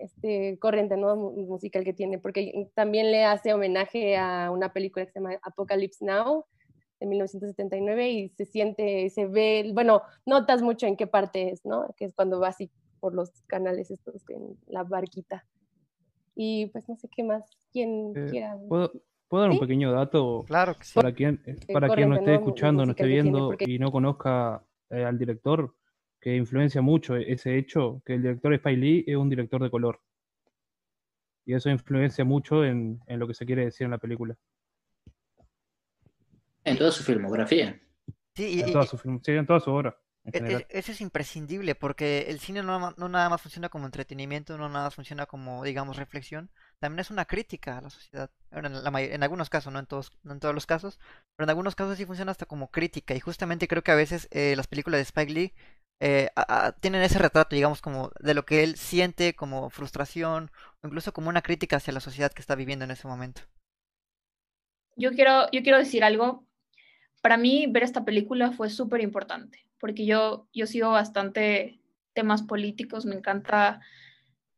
este, 0.02 0.58
corriente 0.60 0.98
¿no? 0.98 1.16
musical 1.16 1.84
que 1.84 1.94
tiene, 1.94 2.20
porque 2.20 2.70
también 2.74 3.12
le 3.12 3.24
hace 3.24 3.54
homenaje 3.54 4.18
a 4.18 4.52
una 4.52 4.74
película 4.74 5.06
que 5.06 5.12
se 5.12 5.20
llama 5.20 5.40
Apocalypse 5.44 6.04
Now, 6.04 6.46
de 7.00 7.06
1979, 7.08 8.10
y 8.10 8.30
se 8.30 8.46
siente, 8.46 9.10
se 9.10 9.28
ve, 9.28 9.72
bueno, 9.74 10.02
notas 10.26 10.62
mucho 10.62 10.88
en 10.88 10.98
qué 10.98 11.08
parte 11.08 11.52
es, 11.52 11.66
¿no? 11.66 11.88
Que 11.98 12.06
es 12.06 12.14
cuando 12.14 12.40
va 12.40 12.50
así 12.50 12.70
por 13.00 13.14
los 13.14 13.30
canales 13.48 13.92
estos, 13.92 14.24
en 14.30 14.58
la 14.68 14.84
barquita. 14.84 15.46
Y 16.36 16.68
pues 16.68 16.88
no 16.90 16.96
sé 16.98 17.08
qué 17.10 17.24
más, 17.24 17.44
quien 17.72 18.12
eh, 18.16 18.28
quiera. 18.30 18.58
¿Puedo, 18.68 18.92
¿Puedo 19.28 19.44
dar 19.44 19.52
¿Sí? 19.52 19.58
un 19.58 19.60
pequeño 19.62 19.92
dato? 19.92 20.44
Claro 20.46 20.78
que 20.78 20.84
sí. 20.84 20.94
Para 20.94 21.14
quien, 21.14 21.42
para 21.72 21.90
quien 21.90 22.10
no 22.10 22.16
esté 22.16 22.36
escuchando, 22.36 22.86
no 22.86 22.92
esté 22.92 23.06
viendo 23.08 23.48
porque- 23.48 23.66
y 23.70 23.80
no 23.80 23.92
conozca 23.92 24.64
eh, 24.90 25.04
al 25.04 25.18
director, 25.18 25.74
que 26.20 26.36
influencia 26.36 26.82
mucho 26.82 27.16
ese 27.16 27.58
hecho, 27.58 28.02
que 28.06 28.14
el 28.16 28.22
director 28.22 28.54
Spike 28.54 28.78
Lee 28.78 29.04
es 29.08 29.16
un 29.16 29.30
director 29.30 29.62
de 29.64 29.70
color. 29.72 30.00
Y 31.46 31.54
eso 31.54 31.70
influencia 31.70 32.26
mucho 32.26 32.64
en, 32.66 33.00
en 33.08 33.20
lo 33.20 33.28
que 33.28 33.34
se 33.34 33.46
quiere 33.46 33.66
decir 33.66 33.86
en 33.86 33.92
la 33.92 33.98
película. 33.98 34.36
En 36.64 36.78
toda 36.78 36.92
su 36.92 37.04
filmografía. 37.04 37.80
Sí, 38.36 38.58
y- 38.58 38.62
En 38.62 38.72
toda 38.74 38.86
su, 38.86 38.98
film- 38.98 39.22
sí, 39.24 39.32
en 39.32 39.46
toda 39.46 39.60
su 39.60 39.72
obra, 39.72 39.96
E- 40.32 40.44
general. 40.44 40.66
e- 40.68 40.68
Eso 40.80 40.92
es 40.92 41.02
imprescindible 41.02 41.76
porque 41.76 42.26
el 42.30 42.40
cine 42.40 42.62
no, 42.64 42.92
no 42.98 43.10
nada 43.10 43.30
más 43.30 43.42
funciona 43.42 43.70
como 43.70 43.86
entretenimiento, 43.86 44.58
no 44.58 44.70
nada 44.70 44.86
más 44.86 44.96
funciona 44.96 45.26
como, 45.26 45.64
digamos, 45.64 45.98
reflexión, 45.98 46.50
también 46.80 47.00
es 47.00 47.12
una 47.12 47.26
crítica 47.26 47.78
a 47.78 47.82
la 47.82 47.90
sociedad. 47.90 48.30
En, 48.52 48.84
la 48.84 48.92
may- 48.92 49.12
en 49.12 49.24
algunos 49.24 49.50
casos, 49.50 49.72
no 49.74 49.80
en 49.80 49.86
todos, 49.86 50.12
no 50.24 50.34
en 50.34 50.40
todos 50.40 50.54
los 50.56 50.66
casos, 50.66 51.00
pero 51.36 51.46
en 51.46 51.50
algunos 51.52 51.76
casos 51.76 51.98
sí 51.98 52.06
funciona 52.06 52.32
hasta 52.32 52.46
como 52.46 52.70
crítica 52.72 53.14
y 53.16 53.20
justamente 53.20 53.68
creo 53.68 53.84
que 53.84 53.92
a 53.92 53.96
veces 53.96 54.28
eh, 54.32 54.56
las 54.56 54.68
películas 54.68 54.98
de 55.00 55.04
Spike 55.04 55.34
Lee 55.34 55.54
eh, 56.02 56.30
a- 56.36 56.68
a- 56.68 56.72
tienen 56.74 57.02
ese 57.04 57.20
retrato, 57.20 57.56
digamos, 57.56 57.82
como 57.82 58.12
de 58.20 58.34
lo 58.34 58.46
que 58.46 58.64
él 58.64 58.76
siente 58.78 59.36
como 59.36 59.70
frustración 59.70 60.52
o 60.82 60.88
incluso 60.88 61.14
como 61.14 61.30
una 61.30 61.42
crítica 61.42 61.78
hacia 61.78 61.94
la 61.94 62.00
sociedad 62.02 62.32
que 62.34 62.42
está 62.42 62.56
viviendo 62.56 62.84
en 62.86 62.92
ese 62.92 63.08
momento. 63.08 63.42
Yo 64.96 65.12
quiero, 65.12 65.50
yo 65.52 65.62
quiero 65.64 65.78
decir 65.78 66.04
algo. 66.04 66.46
Para 67.22 67.38
mí, 67.38 67.68
ver 67.70 67.84
esta 67.84 68.06
película 68.06 68.52
fue 68.54 68.70
súper 68.70 69.02
importante, 69.02 69.60
porque 69.86 70.08
yo, 70.08 70.48
yo 70.52 70.66
sigo 70.66 70.90
bastante 70.90 71.80
temas 72.14 72.42
políticos, 72.42 73.06
me 73.06 73.14
encanta, 73.14 73.82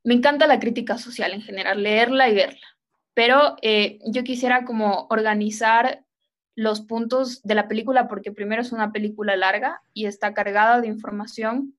me 0.05 0.13
encanta 0.13 0.47
la 0.47 0.57
crítica 0.57 0.97
social 0.97 1.33
en 1.33 1.41
general, 1.41 1.83
leerla 1.83 2.29
y 2.29 2.33
verla. 2.33 2.65
Pero 3.13 3.57
eh, 3.61 3.99
yo 4.05 4.23
quisiera 4.23 4.63
como 4.63 5.05
organizar 5.09 6.05
los 6.55 6.79
puntos 6.79 7.43
de 7.43 7.55
la 7.55 7.67
película, 7.67 8.07
porque 8.07 8.31
primero 8.31 8.61
es 8.61 8.71
una 8.71 8.93
película 8.93 9.35
larga 9.35 9.81
y 9.93 10.05
está 10.05 10.33
cargada 10.33 10.79
de 10.79 10.87
información, 10.87 11.77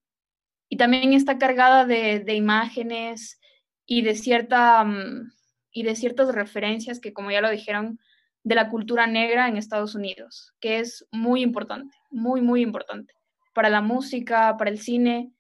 y 0.69 0.77
también 0.77 1.15
está 1.15 1.39
cargada 1.39 1.87
de, 1.87 2.21
de 2.21 2.35
imágenes 2.35 3.41
y 3.87 4.03
de, 4.03 4.15
cierta, 4.15 4.85
mm, 4.85 5.33
y 5.73 5.85
de 5.85 5.97
ciertas 5.97 6.35
referencias 6.35 7.01
que, 7.01 7.15
como 7.15 7.31
ya 7.31 7.41
lo 7.41 7.49
dijeron, 7.49 7.99
de 8.45 8.57
la 8.57 8.69
cultura 8.69 9.07
negra 9.07 9.49
en 9.49 9.57
Estados 9.57 9.95
Unidos, 9.95 10.53
que 10.61 10.81
es 10.81 11.07
muy 11.11 11.41
importante, 11.41 11.97
muy, 12.11 12.43
muy 12.43 12.61
importante 12.61 13.18
para 13.59 13.71
la 13.71 13.81
música, 13.81 14.57
para 14.57 14.71
el 14.71 14.79
cine. 14.79 15.33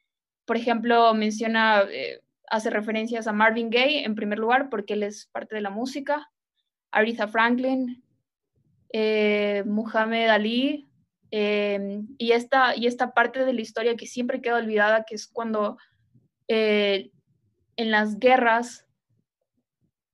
Por 0.44 0.56
ejemplo, 0.56 1.14
menciona, 1.14 1.82
eh, 1.88 2.20
hace 2.50 2.68
referencias 2.68 3.28
a 3.28 3.32
Marvin 3.32 3.70
Gaye 3.70 4.04
en 4.04 4.16
primer 4.16 4.40
lugar, 4.40 4.70
porque 4.70 4.94
él 4.94 5.04
es 5.04 5.26
parte 5.26 5.54
de 5.54 5.60
la 5.60 5.70
música, 5.70 6.28
Aretha 6.90 7.28
Franklin, 7.28 8.02
eh, 8.92 9.62
Muhammad 9.66 10.30
Ali, 10.30 10.88
eh, 11.30 12.02
y, 12.18 12.32
esta, 12.32 12.74
y 12.74 12.88
esta 12.88 13.14
parte 13.14 13.44
de 13.44 13.52
la 13.52 13.60
historia 13.60 13.94
que 13.94 14.06
siempre 14.06 14.40
queda 14.40 14.56
olvidada, 14.56 15.04
que 15.04 15.14
es 15.14 15.28
cuando 15.28 15.76
eh, 16.48 17.12
en 17.76 17.92
las 17.92 18.18
guerras 18.18 18.84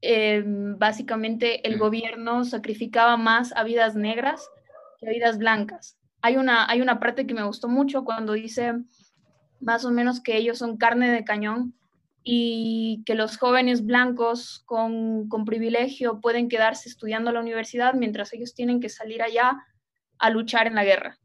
eh, 0.02 0.42
básicamente 0.44 1.66
el 1.66 1.78
gobierno 1.78 2.44
sacrificaba 2.44 3.16
más 3.16 3.56
a 3.56 3.64
vidas 3.64 3.96
negras 3.96 4.46
que 4.98 5.08
a 5.08 5.10
vidas 5.10 5.38
blancas. 5.38 5.96
Hay 6.24 6.38
una, 6.38 6.66
hay 6.70 6.80
una 6.80 6.98
parte 7.00 7.26
que 7.26 7.34
me 7.34 7.44
gustó 7.44 7.68
mucho 7.68 8.02
cuando 8.02 8.32
dice 8.32 8.72
más 9.60 9.84
o 9.84 9.90
menos 9.90 10.22
que 10.22 10.38
ellos 10.38 10.56
son 10.56 10.78
carne 10.78 11.10
de 11.10 11.22
cañón 11.22 11.74
y 12.22 13.02
que 13.04 13.14
los 13.14 13.36
jóvenes 13.36 13.84
blancos 13.84 14.62
con, 14.64 15.28
con 15.28 15.44
privilegio 15.44 16.22
pueden 16.22 16.48
quedarse 16.48 16.88
estudiando 16.88 17.28
a 17.28 17.34
la 17.34 17.40
universidad 17.40 17.92
mientras 17.92 18.32
ellos 18.32 18.54
tienen 18.54 18.80
que 18.80 18.88
salir 18.88 19.20
allá 19.20 19.58
a 20.16 20.30
luchar 20.30 20.66
en 20.66 20.76
la 20.76 20.84
guerra. 20.84 21.18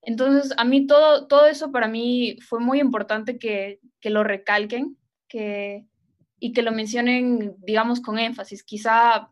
Entonces, 0.00 0.54
a 0.56 0.64
mí 0.64 0.86
todo, 0.86 1.26
todo 1.26 1.46
eso 1.48 1.70
para 1.70 1.86
mí 1.86 2.38
fue 2.40 2.58
muy 2.58 2.80
importante 2.80 3.38
que, 3.38 3.80
que 4.00 4.08
lo 4.08 4.24
recalquen, 4.24 4.96
que, 5.28 5.84
y 6.40 6.54
que 6.54 6.62
lo 6.62 6.72
mencionen, 6.72 7.56
digamos, 7.58 8.00
con 8.00 8.18
énfasis. 8.18 8.64
Quizá 8.64 9.30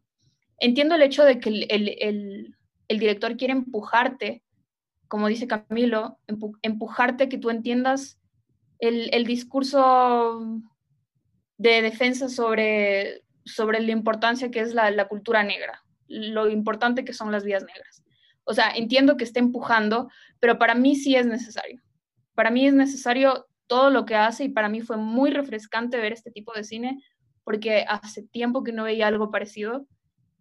entiendo 0.59 0.97
el 0.97 1.03
hecho 1.03 1.25
de 1.25 1.41
que 1.41 1.49
el, 1.49 1.67
el, 1.71 1.97
el, 1.99 2.57
el 2.89 2.99
director 2.99 3.39
quiere 3.39 3.55
empujarte, 3.55 4.44
como 5.09 5.29
dice 5.29 5.47
Camilo, 5.47 6.19
empu 6.27 6.57
empujarte 6.63 7.29
que 7.29 7.39
tú 7.39 7.51
entiendas 7.51 8.19
el, 8.79 9.13
el, 9.15 9.25
discurso 9.25 10.61
de 11.59 11.83
defensa 11.83 12.29
sobre, 12.29 13.23
sobre 13.45 13.81
la 13.81 13.93
importancia 13.93 14.51
que 14.51 14.61
es 14.61 14.75
la, 14.75 14.91
la 14.91 15.09
cultura 15.09 15.43
negra, 15.43 15.85
lo 16.09 16.49
importante 16.49 17.05
que 17.05 17.13
son 17.13 17.31
las 17.31 17.45
vidas 17.45 17.65
negras. 17.65 18.05
O 18.45 18.53
sea, 18.53 18.71
entiendo 18.71 19.17
que 19.17 19.25
esté 19.25 19.41
empujando, 19.41 20.11
pero 20.41 20.59
para 20.59 20.75
mí 20.75 20.97
sí 20.97 21.17
es 21.17 21.27
necesario. 21.27 21.81
Para 22.35 22.51
mí 22.51 22.67
es 22.67 22.75
necesario 22.75 23.47
todo 23.67 23.91
lo 23.91 24.05
que 24.05 24.17
hace 24.17 24.45
y 24.45 24.49
para 24.51 24.69
mí 24.69 24.83
fue 24.83 24.97
muy 24.97 25.31
refrescante 25.31 25.97
ver 25.97 26.13
este 26.13 26.31
tipo 26.31 26.53
de 26.53 26.65
cine 26.65 27.03
porque 27.45 27.85
hace 27.89 28.23
tiempo 28.23 28.63
que 28.63 28.73
no 28.73 28.85
veía 28.85 29.07
algo 29.07 29.31
parecido 29.31 29.87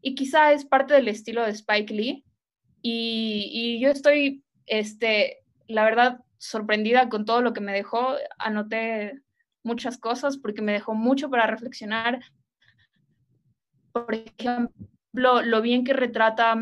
y 0.01 0.15
quizá 0.15 0.51
es 0.51 0.65
parte 0.65 0.93
del 0.93 1.07
estilo 1.07 1.43
de 1.43 1.51
Spike 1.51 1.93
Lee 1.93 2.25
y, 2.81 3.49
y 3.53 3.79
yo 3.79 3.89
estoy, 3.89 4.42
este, 4.65 5.43
la 5.67 5.83
verdad, 5.83 6.19
sorprendida 6.37 7.09
con 7.09 7.25
todo 7.25 7.41
lo 7.41 7.53
que 7.53 7.61
me 7.61 7.71
dejó. 7.71 8.15
Anoté 8.37 9.21
muchas 9.63 9.97
cosas 9.97 10.37
porque 10.37 10.61
me 10.61 10.73
dejó 10.73 10.93
mucho 10.93 11.29
para 11.29 11.47
reflexionar. 11.47 12.19
Por 13.91 14.13
ejemplo, 14.13 15.41
lo 15.41 15.61
bien 15.61 15.83
que 15.83 15.93
retrata 15.93 16.53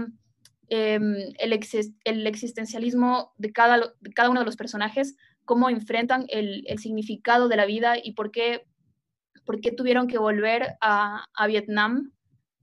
em, 0.69 1.15
el, 1.39 1.59
el, 2.03 2.27
existencialismo 2.27 3.33
de 3.37 3.51
cada, 3.51 3.93
cada, 4.13 4.29
uno 4.29 4.41
de 4.41 4.45
los 4.45 4.55
personajes, 4.55 5.15
cómo 5.45 5.69
enfrentan 5.69 6.25
el, 6.29 6.63
el 6.67 6.79
significado 6.79 7.47
de 7.47 7.57
la 7.57 7.65
vida 7.65 7.95
y 8.01 8.13
por 8.13 8.31
qué, 8.31 8.67
por 9.45 9.61
qué 9.61 9.71
tuvieron 9.71 10.07
que 10.07 10.17
volver 10.17 10.75
a, 10.81 11.25
a, 11.33 11.47
Vietnam 11.47 12.11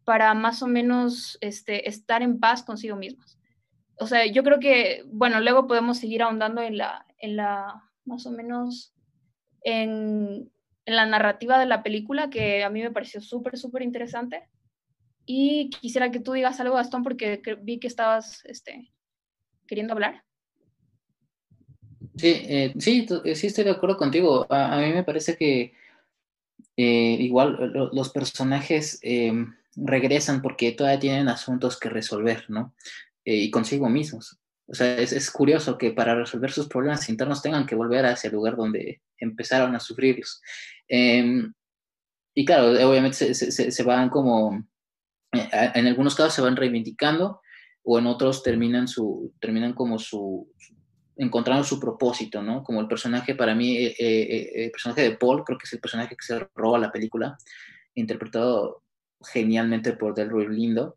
para 0.05 0.33
más 0.35 0.63
o 0.63 0.67
menos 0.67 1.37
este, 1.41 1.89
estar 1.89 2.23
en 2.23 2.39
paz 2.39 2.63
consigo 2.63 2.97
mismos. 2.97 3.38
O 4.01 4.07
sea, 4.07 4.27
yo 4.27 4.43
creo 4.45 4.61
que, 4.61 5.05
bueno, 5.07 5.41
luego 5.41 5.67
podemos 5.67 5.99
seguir 5.99 6.23
ahondando 6.23 6.63
en 6.63 6.79
la, 6.79 7.07
en 7.19 7.37
la 7.37 7.83
más 8.05 8.27
o 8.27 8.31
menos 8.31 8.95
en, 9.63 10.51
en 10.87 10.97
la 10.97 11.07
narrativa 11.07 11.59
de 11.59 11.67
la 11.67 11.83
película, 11.83 12.31
que 12.31 12.65
a 12.65 12.71
mí 12.71 12.81
me 12.81 12.91
pareció 12.91 13.21
súper, 13.21 13.59
súper 13.59 13.83
interesante. 13.83 14.49
Y 15.27 15.69
quisiera 15.69 16.11
que 16.11 16.21
tú 16.21 16.33
digas 16.33 16.59
algo, 16.61 16.77
Gastón, 16.77 17.03
porque 17.03 17.43
vi 17.61 17.79
que 17.79 17.87
estabas 17.87 18.43
este, 18.47 18.91
queriendo 19.67 19.93
hablar. 19.93 20.25
Sí, 22.17 22.33
eh, 22.49 22.75
sí, 22.79 23.07
eh, 23.25 23.35
sí, 23.35 23.49
estoy 23.49 23.65
de 23.65 23.71
acuerdo 23.71 23.99
contigo. 23.99 24.47
A, 24.49 24.79
mí 24.79 24.93
me 24.93 25.05
parece 25.05 25.37
que 25.37 25.75
eh, 26.77 27.17
igual 27.21 27.91
los 27.93 28.09
personajes 28.09 29.01
regresan 29.77 30.41
porque 30.41 30.73
todavía 30.73 30.99
tienen 30.99 31.29
asuntos 31.29 31.79
que 31.79 31.91
resolver, 31.91 32.47
¿no? 32.49 32.75
Y 33.35 33.51
consigo 33.51 33.89
mismos. 33.89 34.39
O 34.67 34.75
sea, 34.75 34.99
es, 34.99 35.31
curioso 35.31 35.79
que 35.79 35.93
para 35.93 36.15
resolver 36.15 36.51
sus 36.51 36.69
problemas 36.69 37.09
internos 37.09 37.43
tengan 37.43 37.67
que 37.67 37.75
volver 37.75 38.05
a 38.05 38.13
ese 38.13 38.31
lugar 38.31 38.57
donde 38.57 39.01
empezaron 39.19 39.75
a 39.75 39.81
sufrirlos. 39.81 40.43
Em, 40.87 41.53
y 42.35 42.45
claro, 42.45 42.71
obviamente 42.89 43.35
se, 43.35 43.51
se, 43.71 43.83
van 43.83 44.11
como, 44.11 44.63
en 45.33 45.87
algunos 45.87 46.15
casos 46.15 46.35
se 46.35 46.43
van 46.43 46.57
reivindicando 46.57 47.41
o 47.83 47.99
en 47.99 48.07
otros 48.07 48.43
terminan, 48.43 48.87
su, 48.89 49.35
terminan 49.41 49.73
como 49.73 49.99
su, 49.99 50.53
encontrando 51.17 51.65
su 51.65 51.81
propósito, 51.81 52.43
¿no? 52.43 52.63
Como 52.63 52.81
el 52.81 52.89
personaje, 52.89 53.35
para 53.35 53.55
mí, 53.55 53.77
eh, 53.77 53.95
eh, 53.99 54.65
el 54.65 54.71
personaje 54.71 55.03
de 55.03 55.17
Paul, 55.17 55.45
creo 55.45 55.59
que 55.59 55.65
es 55.65 55.73
el 55.73 55.81
personaje 55.81 56.15
que 56.15 56.25
se 56.25 56.47
roba 56.55 56.79
la 56.79 56.93
película, 56.93 57.37
interpretado 57.95 58.83
genialmente 59.33 59.95
por 59.95 60.15
Delroy 60.15 60.47
Lindo, 60.49 60.97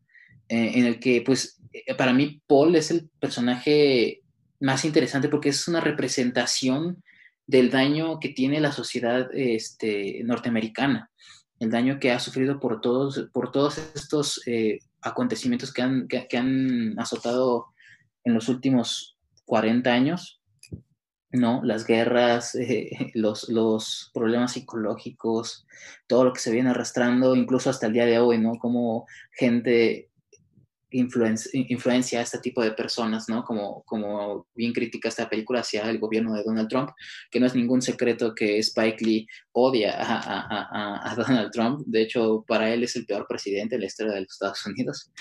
eh, 0.52 0.72
en 0.76 0.86
el 0.86 1.00
que, 1.00 1.22
pues, 1.22 1.60
para 1.98 2.14
mí 2.14 2.42
Paul 2.48 2.76
es 2.76 2.92
el 2.92 3.10
personaje 3.20 4.22
más 4.60 4.86
interesante 4.86 5.30
porque 5.30 5.50
es 5.50 5.68
una 5.68 5.82
representación 5.82 7.04
del 7.48 7.72
daño 7.72 8.20
que 8.20 8.30
tiene 8.30 8.60
la 8.60 8.72
sociedad 8.72 9.30
este, 9.34 10.22
norteamericana, 10.24 11.10
el 11.60 11.72
daño 11.72 12.00
que 12.00 12.12
ha 12.12 12.20
sufrido 12.20 12.60
por 12.60 12.82
todos, 12.82 13.30
por 13.34 13.52
todos 13.52 13.78
estos 13.96 14.42
acontecimientos 15.02 15.74
que 15.74 15.82
han, 15.82 16.08
que 16.08 16.38
han 16.38 17.00
azotado 17.00 17.68
en 18.24 18.34
los 18.34 18.50
últimos 18.50 19.18
40 19.46 19.92
años, 19.92 20.42
¿no? 21.32 21.62
Las 21.64 21.86
guerras, 21.86 22.56
eh, 22.56 23.12
los, 23.14 23.50
los, 23.50 24.12
problemas 24.14 24.54
psicológicos, 24.54 25.66
todo 26.08 26.26
lo 26.26 26.34
que 26.34 26.40
se 26.40 26.52
viene 26.52 26.70
arrastrando, 26.70 27.36
incluso 27.36 27.70
hasta 27.70 27.88
el 27.88 27.94
día 27.94 28.06
de 28.06 28.20
hoy, 28.20 28.38
¿no? 28.38 28.58
Como 28.58 29.08
gente 29.32 30.10
influencia, 30.92 32.20
a 32.20 32.24
este 32.24 32.40
tipo 32.40 32.62
de 32.62 32.72
personas, 32.72 33.30
¿no? 33.30 33.44
Como, 33.44 33.84
como 33.84 34.48
bien 34.54 34.74
critica 34.74 35.10
esta 35.10 35.30
película 35.30 35.62
hacia 35.62 35.90
el 35.90 36.00
gobierno 36.00 36.34
de 36.34 36.44
Donald 36.44 36.70
Trump, 36.70 36.90
que 37.30 37.40
no 37.40 37.46
es 37.46 37.56
ningún 37.56 37.82
secreto 37.82 38.36
que 38.36 38.58
Spike 38.60 39.04
Lee 39.04 39.28
odia 39.54 39.96
a, 39.98 41.12
a, 41.12 41.16
Donald 41.16 41.52
Trump. 41.52 41.82
De 41.86 42.02
hecho, 42.02 42.44
para 42.48 42.74
él 42.74 42.84
es 42.84 42.96
el 42.96 43.06
peor 43.06 43.26
presidente 43.28 43.76
de 43.76 43.82
la 43.82 43.88
historia 43.88 44.14
de 44.14 44.22
los 44.22 44.34
Estados 44.34 44.66
Unidos. 44.66 45.12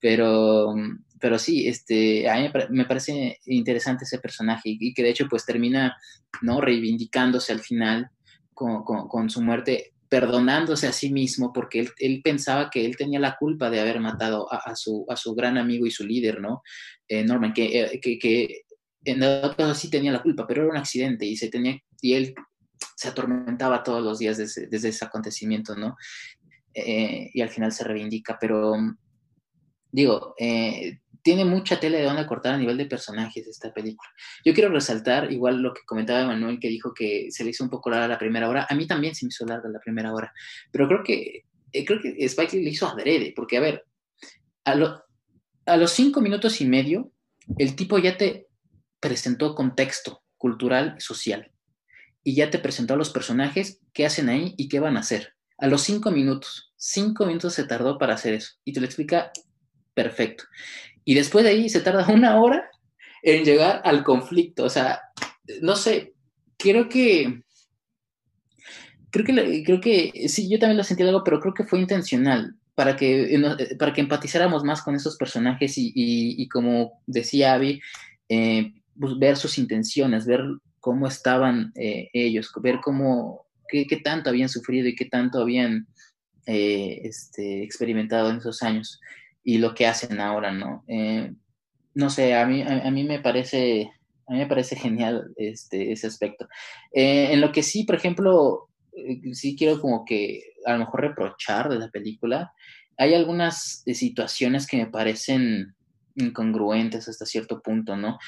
Pero, 0.00 0.74
pero 1.20 1.38
sí, 1.38 1.68
este, 1.68 2.28
a 2.28 2.36
mí 2.36 2.50
me 2.70 2.86
parece 2.86 3.38
interesante 3.46 4.04
ese 4.04 4.18
personaje 4.18 4.62
y, 4.64 4.94
que 4.94 5.02
de 5.02 5.10
hecho 5.10 5.26
pues 5.28 5.44
termina, 5.44 5.96
¿no? 6.42 6.60
Reivindicándose 6.60 7.52
al 7.52 7.60
final 7.60 8.10
con, 8.54 8.82
con, 8.84 9.08
con 9.08 9.30
su 9.30 9.42
muerte 9.42 9.89
perdonándose 10.10 10.88
a 10.88 10.92
sí 10.92 11.10
mismo 11.10 11.52
porque 11.52 11.88
él, 11.98 12.20
pensaba 12.22 12.68
que 12.68 12.84
él 12.84 12.96
tenía 12.96 13.20
la 13.20 13.36
culpa 13.36 13.70
de 13.70 13.78
haber 13.78 14.00
matado 14.00 14.52
a, 14.52 14.74
su, 14.74 15.06
a 15.08 15.14
su 15.14 15.36
gran 15.36 15.56
amigo 15.56 15.86
y 15.86 15.92
su 15.92 16.04
líder, 16.04 16.40
¿no? 16.40 16.62
Eh, 17.06 17.22
Norman, 17.22 17.52
que, 17.52 17.80
eh, 17.80 18.00
que, 18.00 18.18
que, 18.18 18.62
en 19.04 19.22
el 19.22 19.54
caso 19.56 19.72
sí 19.72 19.88
tenía 19.88 20.10
la 20.10 20.20
culpa, 20.20 20.48
pero 20.48 20.62
era 20.62 20.72
un 20.72 20.76
accidente 20.76 21.24
y, 21.24 21.36
se 21.36 21.48
tenía, 21.48 21.78
y 22.02 22.14
él 22.14 22.34
se 22.96 23.08
atormentaba 23.08 23.84
todos 23.84 24.02
los 24.02 24.18
días 24.18 24.36
desde, 24.36 24.66
desde 24.66 24.88
ese 24.88 25.04
acontecimiento, 25.04 25.76
¿no? 25.76 25.96
Eh, 26.74 27.30
y 27.32 27.40
al 27.40 27.48
final 27.48 27.70
se 27.70 27.84
reivindica, 27.84 28.36
pero 28.38 28.74
digo, 29.92 30.34
tiene 31.22 31.44
mucha 31.44 31.78
tela 31.78 31.98
de 31.98 32.04
dónde 32.04 32.26
cortar 32.26 32.54
a 32.54 32.58
nivel 32.58 32.76
de 32.76 32.86
personajes 32.86 33.46
esta 33.46 33.72
película. 33.72 34.08
Yo 34.44 34.54
quiero 34.54 34.70
resaltar, 34.70 35.30
igual 35.32 35.60
lo 35.60 35.74
que 35.74 35.82
comentaba 35.86 36.26
Manuel, 36.26 36.58
que 36.58 36.68
dijo 36.68 36.94
que 36.94 37.28
se 37.30 37.44
le 37.44 37.50
hizo 37.50 37.64
un 37.64 37.70
poco 37.70 37.90
larga 37.90 38.08
la 38.08 38.18
primera 38.18 38.48
hora. 38.48 38.66
A 38.68 38.74
mí 38.74 38.86
también 38.86 39.14
se 39.14 39.26
me 39.26 39.28
hizo 39.28 39.44
larga 39.44 39.68
la 39.68 39.80
primera 39.80 40.12
hora, 40.12 40.32
pero 40.70 40.88
creo 40.88 41.02
que, 41.02 41.44
eh, 41.72 41.84
creo 41.84 42.00
que 42.00 42.14
Spike 42.24 42.56
Lee 42.56 42.64
le 42.64 42.70
hizo 42.70 42.86
adrede, 42.86 43.32
porque 43.34 43.56
a 43.56 43.60
ver, 43.60 43.84
a, 44.64 45.02
a 45.66 45.76
los 45.76 45.90
cinco 45.92 46.20
minutos 46.20 46.60
y 46.60 46.66
medio, 46.66 47.12
el 47.58 47.76
tipo 47.76 47.98
ya 47.98 48.16
te 48.16 48.46
presentó 49.00 49.54
contexto 49.54 50.22
cultural 50.36 50.94
y 50.98 51.00
social, 51.00 51.52
y 52.22 52.34
ya 52.34 52.50
te 52.50 52.58
presentó 52.58 52.94
a 52.94 52.96
los 52.96 53.10
personajes, 53.10 53.80
qué 53.92 54.06
hacen 54.06 54.28
ahí 54.28 54.54
y 54.56 54.68
qué 54.68 54.80
van 54.80 54.96
a 54.96 55.00
hacer. 55.00 55.34
A 55.58 55.66
los 55.66 55.82
cinco 55.82 56.10
minutos, 56.10 56.72
cinco 56.76 57.26
minutos 57.26 57.54
se 57.54 57.64
tardó 57.64 57.98
para 57.98 58.14
hacer 58.14 58.34
eso, 58.34 58.54
y 58.64 58.72
te 58.72 58.80
lo 58.80 58.86
explica 58.86 59.32
perfecto. 59.94 60.44
Y 61.10 61.14
después 61.14 61.42
de 61.42 61.50
ahí 61.50 61.68
se 61.68 61.80
tarda 61.80 62.06
una 62.14 62.40
hora 62.40 62.70
en 63.24 63.44
llegar 63.44 63.82
al 63.84 64.04
conflicto. 64.04 64.62
O 64.62 64.70
sea, 64.70 65.00
no 65.60 65.74
sé, 65.74 66.14
creo 66.56 66.88
que... 66.88 67.42
Creo 69.10 69.26
que, 69.26 69.64
creo 69.64 69.80
que 69.80 70.28
sí, 70.28 70.48
yo 70.48 70.60
también 70.60 70.76
lo 70.76 70.84
sentí 70.84 71.02
algo, 71.02 71.24
pero 71.24 71.40
creo 71.40 71.52
que 71.52 71.64
fue 71.64 71.80
intencional 71.80 72.54
para 72.76 72.94
que, 72.94 73.34
eh, 73.34 73.76
para 73.76 73.92
que 73.92 74.02
empatizáramos 74.02 74.62
más 74.62 74.82
con 74.82 74.94
esos 74.94 75.16
personajes 75.16 75.72
y, 75.76 76.48
como 76.48 77.02
decía 77.08 77.54
Abby, 77.54 77.80
eh, 78.28 78.72
pues 78.96 79.18
ver 79.18 79.36
sus 79.36 79.58
intenciones, 79.58 80.26
ver 80.26 80.44
cómo 80.78 81.08
estaban 81.08 81.72
eh, 81.74 82.08
ellos, 82.12 82.52
ver 82.62 82.78
cómo, 82.80 83.48
qué, 83.68 83.84
qué, 83.88 83.96
tanto 83.96 84.30
habían 84.30 84.48
sufrido 84.48 84.86
y 84.86 84.94
qué 84.94 85.06
tanto 85.06 85.40
habían 85.40 85.88
este, 86.46 87.64
experimentado 87.64 88.30
en 88.30 88.36
esos 88.36 88.62
años 88.62 89.00
y 89.42 89.58
lo 89.58 89.74
que 89.74 89.86
hacen 89.86 90.20
ahora, 90.20 90.52
¿no? 90.52 90.84
Eh, 90.86 91.32
no 91.94 92.10
sé, 92.10 92.34
a 92.34 92.46
mí, 92.46 92.62
a, 92.62 92.90
mí 92.90 93.04
me 93.04 93.20
parece, 93.20 93.90
a 94.26 94.32
mí 94.32 94.38
me 94.38 94.46
parece 94.46 94.76
genial 94.76 95.32
este, 95.36 95.92
ese 95.92 96.06
aspecto. 96.06 96.48
Eh, 96.92 97.32
en 97.32 97.40
lo 97.40 97.52
que 97.52 97.62
sí, 97.62 97.84
por 97.84 97.96
ejemplo, 97.96 98.68
eh, 98.92 99.34
sí 99.34 99.56
quiero 99.56 99.80
como 99.80 100.04
que 100.04 100.42
a 100.66 100.72
lo 100.74 100.80
mejor 100.80 101.00
reprochar 101.00 101.68
de 101.68 101.78
la 101.78 101.88
película, 101.88 102.52
hay 102.96 103.14
algunas 103.14 103.82
situaciones 103.86 104.66
que 104.66 104.76
me 104.76 104.86
parecen 104.86 105.74
incongruentes 106.16 107.08
hasta 107.08 107.24
cierto 107.24 107.62
punto, 107.62 107.96
¿no? 107.96 108.18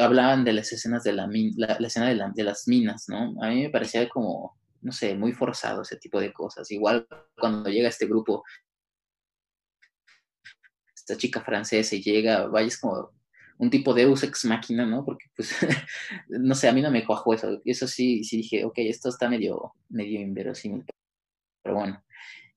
Hablaban 0.00 0.44
de 0.44 0.54
las 0.54 0.72
escenas 0.72 1.04
de 1.04 1.12
la, 1.12 1.28
la, 1.56 1.76
la 1.78 1.86
escena 1.86 2.08
de, 2.08 2.18
de, 2.34 2.42
las 2.42 2.66
minas, 2.66 3.04
¿no? 3.08 3.34
A 3.42 3.50
mí 3.50 3.62
me 3.62 3.70
parecía 3.70 4.08
como, 4.08 4.56
no 4.80 4.92
sé, 4.92 5.14
muy 5.14 5.32
forzado 5.32 5.82
ese 5.82 5.96
tipo 5.96 6.20
de 6.20 6.32
cosas. 6.32 6.70
Igual 6.70 7.06
cuando 7.38 7.68
llega 7.68 7.88
este 7.88 8.06
grupo 8.06 8.44
esta 11.04 11.16
chica 11.18 11.40
francesa 11.42 11.94
y 11.94 12.02
llega, 12.02 12.46
vaya, 12.46 12.66
es 12.66 12.78
como 12.78 13.10
un 13.58 13.70
tipo 13.70 13.94
de 13.94 14.02
Deus 14.02 14.22
ex 14.22 14.44
máquina, 14.46 14.86
¿no? 14.86 15.04
Porque, 15.04 15.26
pues, 15.36 15.50
no 16.28 16.54
sé, 16.54 16.68
a 16.68 16.72
mí 16.72 16.80
no 16.82 16.90
me 16.90 17.04
cuajó 17.04 17.34
eso. 17.34 17.60
Eso 17.64 17.86
sí, 17.86 18.24
sí 18.24 18.38
dije, 18.38 18.64
ok, 18.64 18.74
esto 18.78 19.10
está 19.10 19.28
medio, 19.28 19.74
medio 19.88 20.20
inverosímil, 20.20 20.84
pero 21.62 21.76
bueno. 21.76 22.02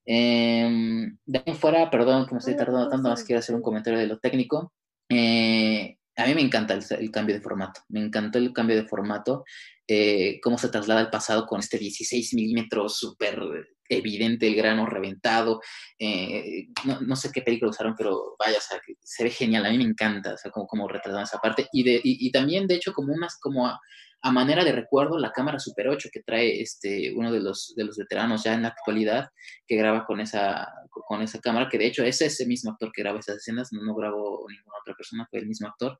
Em, 0.06 1.18
de 1.26 1.44
ahí 1.46 1.54
fuera, 1.54 1.90
perdón 1.92 2.26
que 2.26 2.34
me 2.34 2.40
estoy 2.40 2.56
tardando 2.56 2.90
tanto, 2.90 3.10
más 3.10 3.24
quiero 3.24 3.40
hacer 3.40 3.56
un 3.56 3.62
comentario 3.62 4.00
de 4.00 4.08
lo 4.08 4.20
técnico. 4.20 4.74
Eh, 5.10 5.98
a 6.16 6.26
mí 6.26 6.34
me 6.34 6.42
encanta 6.42 6.74
el, 6.74 7.12
cambio 7.12 7.36
de 7.36 7.42
formato, 7.42 7.82
me 7.90 8.00
encantó 8.00 8.40
el 8.40 8.54
cambio 8.54 8.76
de 8.76 8.88
formato, 8.88 9.44
eh, 9.88 10.40
cómo 10.42 10.58
se 10.58 10.70
traslada 10.70 11.02
al 11.02 11.10
pasado 11.10 11.46
con 11.46 11.60
este 11.60 11.78
16 11.78 12.34
milímetros 12.34 12.98
súper 12.98 13.40
evidente 13.89 14.47
el 14.47 14.56
grano 14.56 14.86
reventado. 14.86 15.62
eh, 16.00 16.67
no, 16.86 17.02
no 17.02 17.15
sé 17.15 17.32
qué 17.32 17.41
película 17.41 17.71
usaron, 17.71 17.95
pero 17.97 18.36
vaya, 18.39 18.60
se 19.02 19.23
ve 19.23 19.30
genial. 19.30 19.65
A 19.65 19.71
mí 19.71 19.78
me 19.78 19.84
encanta, 19.84 20.34
o 20.34 20.38
sea, 20.38 20.52
como, 20.52 20.67
como 20.67 20.88
retrataron 20.88 21.23
esa 21.23 21.39
parte. 21.39 21.67
Y, 21.71 21.84
de, 21.84 22.02
y, 22.04 22.32
también, 22.32 22.67
de 22.67 22.76
hecho, 22.76 22.93
como 22.93 23.13
unas, 23.13 23.39
como 23.39 23.67
a, 23.67 23.80
a 24.21 24.32
manera 24.32 24.63
de 24.63 24.71
recuerdo, 24.71 25.17
la 25.17 25.32
cámara 25.32 25.60
Super 25.60 25.88
8 25.89 26.10
que 26.12 26.23
trae 26.23 26.62
este, 26.62 27.13
uno 27.15 27.32
de 27.32 27.39
los, 27.39 27.73
de 27.76 27.84
los 27.86 27.97
veteranos 27.97 28.43
ya 28.43 28.54
en 28.54 28.63
la 28.63 28.69
actualidad, 28.69 29.30
que 29.67 29.76
graba 29.76 30.06
con 30.06 30.19
esa, 30.19 30.67
con 30.89 31.21
esa 31.21 31.39
cámara, 31.39 31.69
que 31.69 31.78
de 31.78 31.88
hecho 31.88 32.04
es 32.04 32.21
ese 32.21 32.45
mismo 32.45 32.71
actor 32.71 32.91
que 32.93 33.02
graba 33.04 33.19
esas 33.19 33.38
escenas, 33.38 33.71
no, 33.71 33.84
no 33.84 33.95
grabó 33.95 34.45
ninguna 34.50 34.78
otra 34.82 34.95
persona, 34.95 35.28
fue 35.30 35.39
el 35.39 35.47
mismo 35.47 35.67
actor. 35.67 36.00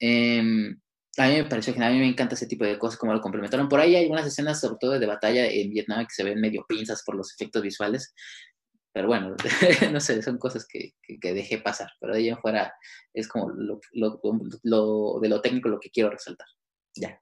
Eh, 0.00 0.74
a 1.18 1.28
mí 1.28 1.34
me 1.34 1.44
pareció 1.44 1.74
que 1.74 1.84
a 1.84 1.90
mí 1.90 1.98
me 1.98 2.08
encanta 2.08 2.34
ese 2.34 2.46
tipo 2.46 2.64
de 2.64 2.78
cosas, 2.78 2.98
como 2.98 3.12
lo 3.12 3.20
complementaron. 3.20 3.68
Por 3.68 3.80
ahí 3.80 3.94
hay 3.94 4.04
algunas 4.04 4.26
escenas, 4.26 4.60
sobre 4.60 4.76
todo 4.80 4.98
de 4.98 5.06
batalla 5.06 5.46
en 5.46 5.70
Vietnam, 5.70 6.06
que 6.06 6.14
se 6.14 6.24
ven 6.24 6.40
medio 6.40 6.64
pinzas 6.66 7.02
por 7.04 7.14
los 7.14 7.32
efectos 7.34 7.62
visuales. 7.62 8.14
Pero 8.92 9.08
bueno, 9.08 9.36
no 9.92 10.00
sé, 10.00 10.22
son 10.22 10.38
cosas 10.38 10.66
que, 10.66 10.92
que, 11.02 11.18
que, 11.20 11.34
dejé 11.34 11.58
pasar. 11.58 11.90
Pero 12.00 12.14
de 12.14 12.20
ahí 12.20 12.28
en 12.28 12.38
fuera 12.38 12.72
es 13.12 13.28
como 13.28 13.50
lo, 13.50 13.80
lo, 13.92 14.20
lo, 14.62 15.20
de 15.20 15.28
lo 15.28 15.40
técnico 15.42 15.68
lo 15.68 15.80
que 15.80 15.90
quiero 15.90 16.10
resaltar. 16.10 16.46
Ya. 16.94 17.20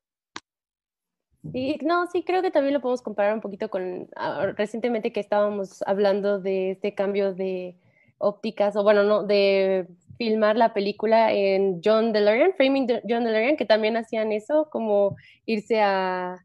Y 1.52 1.78
no, 1.82 2.06
sí, 2.06 2.22
creo 2.22 2.42
que 2.42 2.50
también 2.50 2.74
lo 2.74 2.80
podemos 2.80 3.02
comparar 3.02 3.34
un 3.34 3.40
poquito 3.40 3.70
con 3.70 4.02
uh, 4.02 4.52
recientemente 4.56 5.12
que 5.12 5.20
estábamos 5.20 5.82
hablando 5.86 6.38
de 6.38 6.72
este 6.72 6.94
cambio 6.94 7.32
de 7.34 7.76
ópticas, 8.18 8.76
o 8.76 8.82
bueno, 8.82 9.04
no, 9.04 9.24
de 9.24 9.88
filmar 10.20 10.54
la 10.54 10.74
película 10.74 11.32
en 11.32 11.80
John 11.82 12.12
DeLorean, 12.12 12.52
Framing 12.54 12.86
de 12.86 13.00
John 13.08 13.24
DeLorean, 13.24 13.56
que 13.56 13.64
también 13.64 13.96
hacían 13.96 14.32
eso, 14.32 14.68
como 14.70 15.16
irse 15.46 15.80
a 15.80 16.36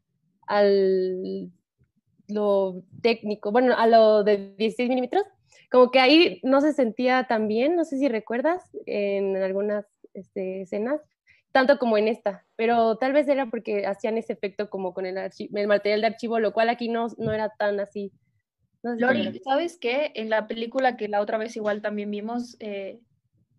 al 0.46 1.50
lo 2.26 2.82
técnico, 3.02 3.52
bueno, 3.52 3.74
a 3.76 3.86
lo 3.86 4.24
de 4.24 4.54
16 4.56 4.88
milímetros, 4.88 5.24
como 5.70 5.90
que 5.90 6.00
ahí 6.00 6.40
no 6.42 6.62
se 6.62 6.72
sentía 6.72 7.24
tan 7.24 7.48
bien, 7.48 7.76
no 7.76 7.84
sé 7.84 7.98
si 7.98 8.08
recuerdas, 8.08 8.62
en 8.86 9.36
algunas 9.36 9.84
este, 10.14 10.62
escenas, 10.62 11.02
tanto 11.52 11.78
como 11.78 11.98
en 11.98 12.08
esta, 12.08 12.46
pero 12.56 12.96
tal 12.96 13.12
vez 13.12 13.28
era 13.28 13.50
porque 13.50 13.84
hacían 13.86 14.16
ese 14.16 14.32
efecto 14.32 14.70
como 14.70 14.94
con 14.94 15.04
el, 15.04 15.18
el 15.18 15.66
material 15.68 16.00
de 16.00 16.06
archivo, 16.06 16.38
lo 16.38 16.54
cual 16.54 16.70
aquí 16.70 16.88
no, 16.88 17.08
no 17.18 17.30
era 17.30 17.50
tan 17.58 17.78
así. 17.78 18.10
No 18.82 18.94
sé 18.94 19.00
Lori, 19.02 19.38
¿sabes 19.44 19.76
qué? 19.78 20.12
En 20.14 20.30
la 20.30 20.46
película 20.46 20.96
que 20.96 21.08
la 21.08 21.20
otra 21.20 21.36
vez 21.36 21.54
igual 21.56 21.82
también 21.82 22.10
vimos, 22.10 22.56
eh, 22.60 23.00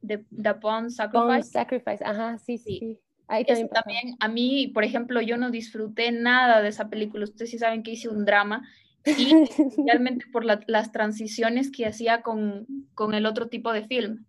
The, 0.05 0.25
The 0.31 0.55
Pawn 0.55 0.91
Sacrifice. 0.91 1.27
Pawn 1.27 1.43
Sacrifice, 1.43 2.03
ajá, 2.03 2.37
sí, 2.37 2.57
sí. 2.57 2.79
sí. 2.79 2.99
Ahí 3.29 3.43
también, 3.43 3.69
también, 3.69 4.15
a 4.21 4.27
mí, 4.29 4.67
por 4.73 4.85
ejemplo, 4.85 5.21
yo 5.21 5.35
no 5.35 5.51
disfruté 5.51 6.11
nada 6.11 6.61
de 6.61 6.69
esa 6.69 6.89
película. 6.89 7.25
Ustedes 7.25 7.51
sí 7.51 7.57
saben 7.57 7.83
que 7.83 7.91
hice 7.91 8.07
un 8.07 8.23
drama. 8.23 8.67
Y 9.05 9.33
realmente 9.87 10.25
por 10.31 10.45
la, 10.45 10.61
las 10.67 10.91
transiciones 10.91 11.71
que 11.71 11.85
hacía 11.85 12.21
con, 12.21 12.65
con 12.93 13.13
el 13.13 13.25
otro 13.25 13.49
tipo 13.49 13.73
de 13.73 13.85
film. 13.85 14.25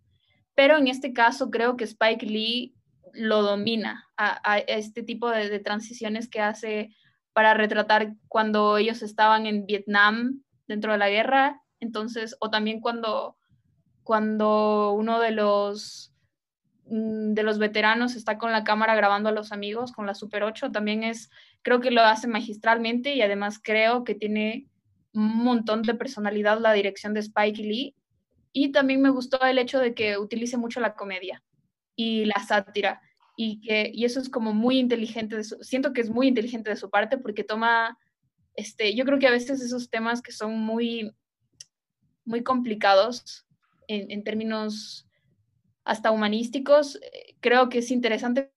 Pero 0.54 0.76
en 0.76 0.88
este 0.88 1.12
caso 1.12 1.50
creo 1.50 1.76
que 1.76 1.85
Spike 1.85 2.26
Lee 2.26 2.74
lo 3.12 3.42
domina 3.42 4.04
a, 4.16 4.40
a 4.52 4.59
este 4.59 5.02
tipo 5.02 5.31
de, 5.31 5.48
de, 5.48 5.61
transiciones 5.61 6.28
que 6.28 6.40
hace 6.40 6.94
para 7.33 7.54
retratar 7.54 8.14
cuando 8.26 8.76
ellos 8.78 9.02
estaban 9.02 9.46
en 9.46 9.64
Vietnam 9.64 10.42
dentro 10.66 10.92
de 10.92 10.98
la 10.98 11.09
guerra, 11.09 11.62
entonces, 11.81 12.37
o 12.40 12.50
también 12.50 12.81
cuando, 12.81 13.38
cuando 14.08 14.92
uno 14.92 15.20
de 15.20 15.32
los 15.32 16.14
mm, 16.86 17.34
de 17.34 17.42
los 17.42 17.58
veteranos 17.58 18.16
está 18.16 18.38
con 18.38 18.52
la 18.52 18.64
cámara 18.64 18.94
grabando 18.94 19.28
a 19.28 19.32
los 19.32 19.52
amigos 19.52 19.92
con 19.92 20.06
la 20.06 20.14
Super 20.14 20.44
8, 20.44 20.72
también 20.72 21.02
es, 21.02 21.28
creo 21.60 21.80
que 21.80 21.90
lo 21.90 22.00
hace 22.00 22.26
magistralmente 22.26 23.14
y 23.14 23.20
además 23.20 23.60
creo 23.62 24.04
que 24.04 24.14
tiene 24.14 24.66
un 25.12 25.44
montón 25.44 25.82
de 25.82 25.92
personalidad 25.92 26.58
la 26.58 26.72
dirección 26.72 27.12
de 27.12 27.20
Spike 27.20 27.62
Lee 27.62 27.96
y 28.54 28.72
también 28.72 29.02
me 29.02 29.10
gustó 29.10 29.44
el 29.44 29.58
hecho 29.58 29.78
de 29.78 29.92
que 29.92 30.16
utilice 30.16 30.56
mucho 30.56 30.80
la 30.80 30.94
comedia 30.94 31.42
y 31.94 32.24
la 32.24 32.42
sátira. 32.42 33.02
Y, 33.36 33.60
que, 33.60 33.90
y 33.92 34.06
eso 34.06 34.20
es 34.20 34.30
como 34.30 34.54
muy 34.54 34.78
inteligente, 34.78 35.36
de 35.36 35.44
su, 35.44 35.62
siento 35.62 35.92
que 35.92 36.00
es 36.00 36.08
muy 36.08 36.28
inteligente 36.28 36.70
de 36.70 36.76
su 36.76 36.88
parte 36.88 37.18
porque 37.18 37.44
toma, 37.44 37.98
este, 38.54 38.94
yo 38.94 39.04
creo 39.04 39.18
que 39.18 39.28
a 39.28 39.32
veces 39.32 39.60
esos 39.60 39.90
temas 39.90 40.22
que 40.22 40.32
son 40.32 40.58
muy, 40.58 41.14
muy 42.24 42.42
complicados 42.42 43.44
en, 43.88 44.11
en 44.11 44.22
términos 44.22 45.09
hasta 45.85 46.11
humanísticos, 46.11 47.01
creo 47.40 47.68
que 47.68 47.79
es 47.79 47.90
interesante 47.90 48.53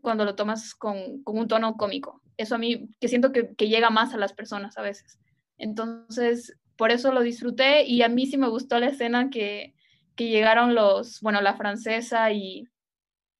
cuando 0.00 0.24
lo 0.24 0.34
tomas 0.34 0.74
con, 0.74 1.22
con, 1.22 1.38
un 1.38 1.48
tono 1.48 1.76
cómico. 1.76 2.22
Eso 2.36 2.54
a 2.54 2.58
mí, 2.58 2.88
que 3.00 3.08
siento 3.08 3.32
que, 3.32 3.54
que 3.54 3.68
llega 3.68 3.90
más 3.90 4.14
a 4.14 4.18
las 4.18 4.32
personas 4.32 4.76
a 4.78 4.82
veces. 4.82 5.18
Entonces, 5.56 6.56
por 6.76 6.90
eso 6.90 7.12
lo 7.12 7.22
disfruté 7.22 7.84
y 7.84 8.02
a 8.02 8.08
mí 8.08 8.26
sí 8.26 8.36
me 8.36 8.48
gustó 8.48 8.78
la 8.78 8.88
escena 8.88 9.30
que, 9.30 9.74
que 10.16 10.28
llegaron 10.28 10.74
los, 10.74 11.20
bueno, 11.20 11.40
la 11.40 11.56
francesa 11.56 12.32
y, 12.32 12.68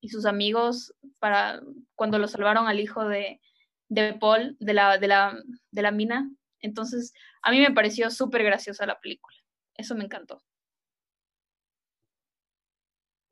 y, 0.00 0.08
sus 0.08 0.26
amigos 0.26 0.94
para 1.18 1.60
cuando 1.94 2.18
lo 2.18 2.28
salvaron 2.28 2.68
al 2.68 2.80
hijo 2.80 3.06
de, 3.08 3.40
de 3.88 4.14
Paul 4.14 4.56
de 4.60 4.74
la, 4.74 4.98
de, 4.98 5.08
la, 5.08 5.36
de 5.70 5.82
la 5.82 5.90
mina. 5.90 6.30
Entonces, 6.60 7.12
a 7.42 7.50
mí 7.50 7.60
me 7.60 7.72
pareció 7.72 8.10
súper 8.10 8.44
graciosa 8.44 8.86
la 8.86 9.00
película. 9.00 9.36
Eso 9.76 9.94
me 9.94 10.04
encantó. 10.04 10.42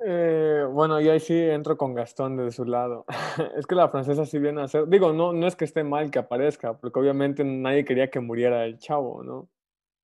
Eh, 0.04 0.66
bueno, 0.70 1.00
y 1.00 1.08
ahí 1.08 1.20
sí 1.20 1.38
entro 1.38 1.76
con 1.76 1.94
Gastón 1.94 2.36
de 2.36 2.50
su 2.50 2.64
lado. 2.64 3.04
es 3.56 3.66
que 3.66 3.74
la 3.74 3.88
francesa 3.88 4.26
sí 4.26 4.38
viene 4.38 4.62
a 4.62 4.68
ser, 4.68 4.88
digo, 4.88 5.12
no, 5.12 5.32
no 5.32 5.46
es 5.46 5.56
que 5.56 5.64
esté 5.64 5.84
mal 5.84 6.10
que 6.10 6.18
aparezca, 6.18 6.76
porque 6.78 6.98
obviamente 6.98 7.44
nadie 7.44 7.84
quería 7.84 8.10
que 8.10 8.20
muriera 8.20 8.64
el 8.64 8.78
chavo, 8.78 9.22
¿no? 9.22 9.48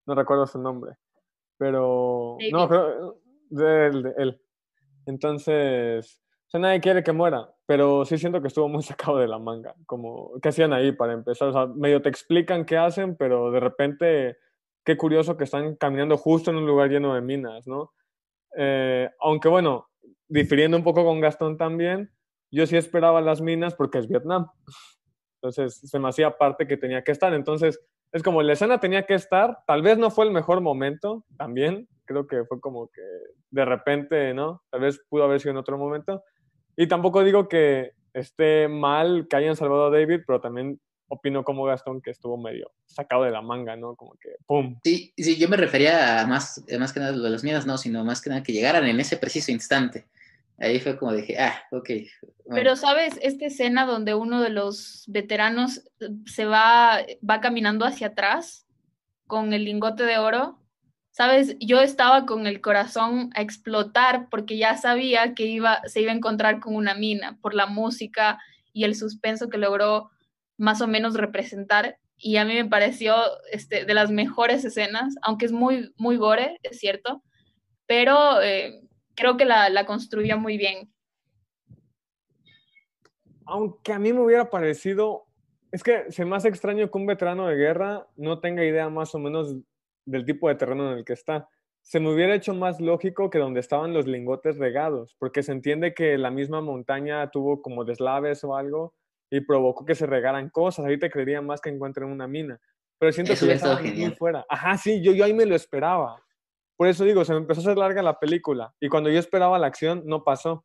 No 0.06 0.14
recuerdo 0.14 0.46
su 0.46 0.60
nombre, 0.60 0.96
pero... 1.56 2.36
David. 2.38 2.52
No, 2.52 2.68
creo, 2.68 3.20
de 3.50 3.86
él, 3.86 4.02
de 4.02 4.14
él. 4.18 4.40
Entonces, 5.06 6.22
o 6.46 6.50
sea, 6.50 6.60
nadie 6.60 6.80
quiere 6.80 7.02
que 7.02 7.12
muera, 7.12 7.52
pero 7.66 8.04
sí 8.04 8.16
siento 8.18 8.40
que 8.40 8.48
estuvo 8.48 8.68
muy 8.68 8.82
sacado 8.84 9.18
de 9.18 9.28
la 9.28 9.38
manga, 9.38 9.74
como, 9.86 10.32
¿qué 10.40 10.50
hacían 10.50 10.72
ahí 10.72 10.92
para 10.92 11.12
empezar? 11.12 11.48
O 11.48 11.52
sea, 11.52 11.66
medio 11.66 12.00
te 12.02 12.08
explican 12.08 12.64
qué 12.64 12.76
hacen, 12.76 13.16
pero 13.16 13.50
de 13.50 13.60
repente, 13.60 14.38
qué 14.84 14.96
curioso 14.96 15.36
que 15.36 15.44
están 15.44 15.76
caminando 15.76 16.16
justo 16.16 16.50
en 16.50 16.56
un 16.56 16.66
lugar 16.66 16.88
lleno 16.88 17.14
de 17.14 17.20
minas, 17.20 17.66
¿no? 17.66 17.92
Eh, 18.60 19.08
aunque 19.20 19.48
bueno, 19.48 19.88
difiriendo 20.26 20.76
un 20.76 20.82
poco 20.82 21.04
con 21.04 21.20
Gastón 21.20 21.56
también, 21.56 22.10
yo 22.50 22.66
sí 22.66 22.76
esperaba 22.76 23.20
las 23.20 23.40
minas 23.40 23.74
porque 23.74 23.98
es 23.98 24.08
Vietnam. 24.08 24.48
Entonces 25.36 25.80
se 25.88 25.98
me 26.00 26.08
hacía 26.08 26.36
parte 26.36 26.66
que 26.66 26.76
tenía 26.76 27.04
que 27.04 27.12
estar. 27.12 27.32
Entonces 27.34 27.80
es 28.10 28.22
como 28.22 28.42
la 28.42 28.54
escena 28.54 28.80
tenía 28.80 29.04
que 29.04 29.14
estar, 29.14 29.58
tal 29.66 29.82
vez 29.82 29.96
no 29.96 30.10
fue 30.10 30.24
el 30.24 30.32
mejor 30.32 30.60
momento 30.60 31.24
también, 31.36 31.88
creo 32.04 32.26
que 32.26 32.44
fue 32.46 32.58
como 32.60 32.88
que 32.88 33.02
de 33.50 33.64
repente, 33.64 34.34
¿no? 34.34 34.62
Tal 34.70 34.80
vez 34.80 35.00
pudo 35.08 35.24
haber 35.24 35.40
sido 35.40 35.52
en 35.52 35.58
otro 35.58 35.78
momento. 35.78 36.24
Y 36.76 36.88
tampoco 36.88 37.22
digo 37.22 37.48
que 37.48 37.92
esté 38.12 38.66
mal 38.66 39.28
que 39.28 39.36
hayan 39.36 39.56
salvado 39.56 39.86
a 39.86 39.90
David, 39.90 40.22
pero 40.26 40.40
también 40.40 40.80
opino 41.08 41.42
como 41.42 41.64
Gastón 41.64 42.00
que 42.00 42.10
estuvo 42.10 42.36
medio 42.36 42.70
sacado 42.86 43.24
de 43.24 43.30
la 43.30 43.42
manga, 43.42 43.76
¿no? 43.76 43.96
Como 43.96 44.12
que 44.12 44.36
¡pum! 44.46 44.78
Sí, 44.84 45.12
sí 45.16 45.36
yo 45.36 45.48
me 45.48 45.56
refería 45.56 46.20
a 46.20 46.26
más, 46.26 46.62
más 46.78 46.92
que 46.92 47.00
nada 47.00 47.12
a 47.12 47.16
lo 47.16 47.24
de 47.24 47.30
las 47.30 47.44
minas, 47.44 47.66
no, 47.66 47.78
sino 47.78 48.04
más 48.04 48.20
que 48.20 48.30
nada 48.30 48.42
que 48.42 48.52
llegaran 48.52 48.86
en 48.86 49.00
ese 49.00 49.16
preciso 49.16 49.50
instante. 49.50 50.06
Ahí 50.60 50.80
fue 50.80 50.98
como 50.98 51.12
dije, 51.12 51.38
ah, 51.38 51.54
ok. 51.70 51.88
Bueno. 51.88 52.54
Pero, 52.54 52.76
¿sabes? 52.76 53.18
Esta 53.22 53.46
escena 53.46 53.86
donde 53.86 54.14
uno 54.14 54.40
de 54.40 54.50
los 54.50 55.04
veteranos 55.06 55.82
se 56.26 56.46
va, 56.46 56.98
va 57.28 57.40
caminando 57.40 57.84
hacia 57.84 58.08
atrás 58.08 58.66
con 59.28 59.52
el 59.52 59.64
lingote 59.64 60.02
de 60.02 60.18
oro, 60.18 60.58
¿sabes? 61.12 61.56
Yo 61.60 61.80
estaba 61.80 62.26
con 62.26 62.48
el 62.48 62.60
corazón 62.60 63.30
a 63.34 63.42
explotar 63.42 64.28
porque 64.30 64.58
ya 64.58 64.76
sabía 64.76 65.34
que 65.34 65.44
iba, 65.44 65.80
se 65.86 66.00
iba 66.00 66.10
a 66.10 66.16
encontrar 66.16 66.58
con 66.58 66.74
una 66.74 66.94
mina 66.94 67.38
por 67.40 67.54
la 67.54 67.66
música 67.66 68.40
y 68.72 68.82
el 68.82 68.96
suspenso 68.96 69.48
que 69.48 69.58
logró 69.58 70.10
más 70.58 70.82
o 70.82 70.86
menos 70.86 71.14
representar. 71.14 71.98
Y 72.18 72.36
a 72.36 72.44
mí 72.44 72.54
me 72.54 72.66
pareció 72.66 73.14
este, 73.50 73.86
de 73.86 73.94
las 73.94 74.10
mejores 74.10 74.64
escenas, 74.64 75.14
aunque 75.22 75.46
es 75.46 75.52
muy, 75.52 75.94
muy 75.96 76.16
gore, 76.18 76.58
es 76.62 76.78
cierto, 76.78 77.22
pero... 77.86 78.42
Eh, 78.42 78.82
creo 79.18 79.36
que 79.36 79.44
la, 79.44 79.68
la, 79.68 79.84
construyó 79.84 80.38
muy 80.38 80.56
bien. 80.56 80.90
Aunque 83.44 83.92
a 83.92 83.98
mí 83.98 84.12
me 84.12 84.20
hubiera 84.20 84.48
parecido, 84.48 85.26
es 85.72 85.82
que 85.82 86.10
se 86.12 86.24
me 86.24 86.36
hace 86.36 86.48
extraño 86.48 86.90
que 86.90 86.98
un 86.98 87.06
veterano 87.06 87.48
de 87.48 87.56
guerra 87.56 88.06
no 88.16 88.40
tenga 88.40 88.64
idea 88.64 88.88
más 88.88 89.14
o 89.14 89.18
menos 89.18 89.56
del 90.06 90.24
tipo 90.24 90.48
de 90.48 90.54
terreno 90.54 90.92
en 90.92 90.98
el 90.98 91.04
que 91.04 91.14
está. 91.14 91.48
Se 91.82 91.98
me 91.98 92.12
hubiera 92.12 92.34
hecho 92.34 92.54
más 92.54 92.80
lógico 92.80 93.30
que 93.30 93.38
donde 93.38 93.60
estaban 93.60 93.92
los 93.92 94.06
lingotes 94.06 94.56
regados, 94.58 95.16
porque 95.18 95.42
se 95.42 95.52
entiende 95.52 95.94
que 95.94 96.16
la 96.16 96.30
misma 96.30 96.60
montaña 96.60 97.30
tuvo 97.30 97.60
como 97.60 97.84
deslaves 97.84 98.44
o 98.44 98.54
algo 98.54 98.94
y 99.30 99.40
provocó 99.40 99.84
que 99.84 99.94
se 99.94 100.06
regaran 100.06 100.50
cosas. 100.50 100.86
Ahí 100.86 100.98
te 100.98 101.10
creería 101.10 101.42
más 101.42 101.60
que 101.60 101.70
encuentren 101.70 102.08
una 102.08 102.26
mina. 102.26 102.60
Pero 102.98 103.12
siento 103.12 103.32
Eso 103.32 103.46
que 103.46 103.52
estaba 103.52 103.76
genial. 103.76 104.16
fuera. 104.16 104.46
Ajá, 104.48 104.76
sí, 104.76 105.02
yo, 105.02 105.12
yo 105.12 105.24
ahí 105.24 105.32
me 105.32 105.46
lo 105.46 105.54
esperaba. 105.54 106.20
Por 106.76 106.86
eso 106.86 107.04
digo, 107.04 107.24
se 107.24 107.32
me 107.32 107.38
empezó 107.38 107.60
a 107.60 107.64
hacer 107.64 107.78
larga 107.78 108.02
la 108.02 108.18
película 108.18 108.72
y 108.80 108.88
cuando 108.88 109.10
yo 109.10 109.18
esperaba 109.18 109.58
la 109.58 109.66
acción 109.66 110.02
no 110.06 110.24
pasó. 110.24 110.64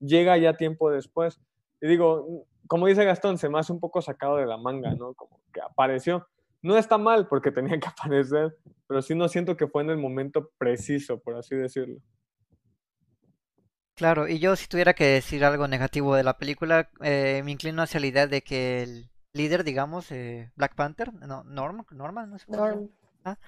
Llega 0.00 0.36
ya 0.36 0.56
tiempo 0.56 0.90
después. 0.90 1.40
Y 1.80 1.88
digo, 1.88 2.46
como 2.66 2.86
dice 2.86 3.04
Gastón, 3.04 3.38
se 3.38 3.48
me 3.48 3.58
hace 3.58 3.72
un 3.72 3.80
poco 3.80 4.02
sacado 4.02 4.36
de 4.36 4.46
la 4.46 4.56
manga, 4.56 4.94
¿no? 4.94 5.14
Como 5.14 5.40
que 5.52 5.60
apareció. 5.60 6.26
No 6.62 6.76
está 6.76 6.98
mal 6.98 7.28
porque 7.28 7.50
tenía 7.52 7.78
que 7.78 7.88
aparecer, 7.88 8.56
pero 8.86 9.02
sí 9.02 9.14
no 9.14 9.28
siento 9.28 9.56
que 9.56 9.66
fue 9.66 9.82
en 9.82 9.90
el 9.90 9.98
momento 9.98 10.50
preciso, 10.58 11.18
por 11.20 11.36
así 11.36 11.54
decirlo. 11.54 12.00
Claro, 13.96 14.28
y 14.28 14.38
yo 14.38 14.56
si 14.56 14.66
tuviera 14.68 14.92
que 14.94 15.04
decir 15.06 15.42
algo 15.44 15.68
negativo 15.68 16.14
de 16.14 16.22
la 16.22 16.36
película, 16.36 16.90
eh, 17.00 17.40
me 17.44 17.52
inclino 17.52 17.82
hacia 17.82 17.98
la 18.00 18.06
idea 18.06 18.26
de 18.26 18.42
que 18.42 18.82
el 18.82 19.10
líder, 19.32 19.64
digamos, 19.64 20.12
eh, 20.12 20.50
Black 20.54 20.74
Panther, 20.74 21.14
no, 21.14 21.44
Norm, 21.44 21.84
Norman, 21.90 22.28
no 22.30 22.38
sé 22.38 22.44
cómo 22.46 22.58
se 22.58 22.66
llama. 22.68 22.82
Norm. 22.82 22.90
Ah, 23.24 23.38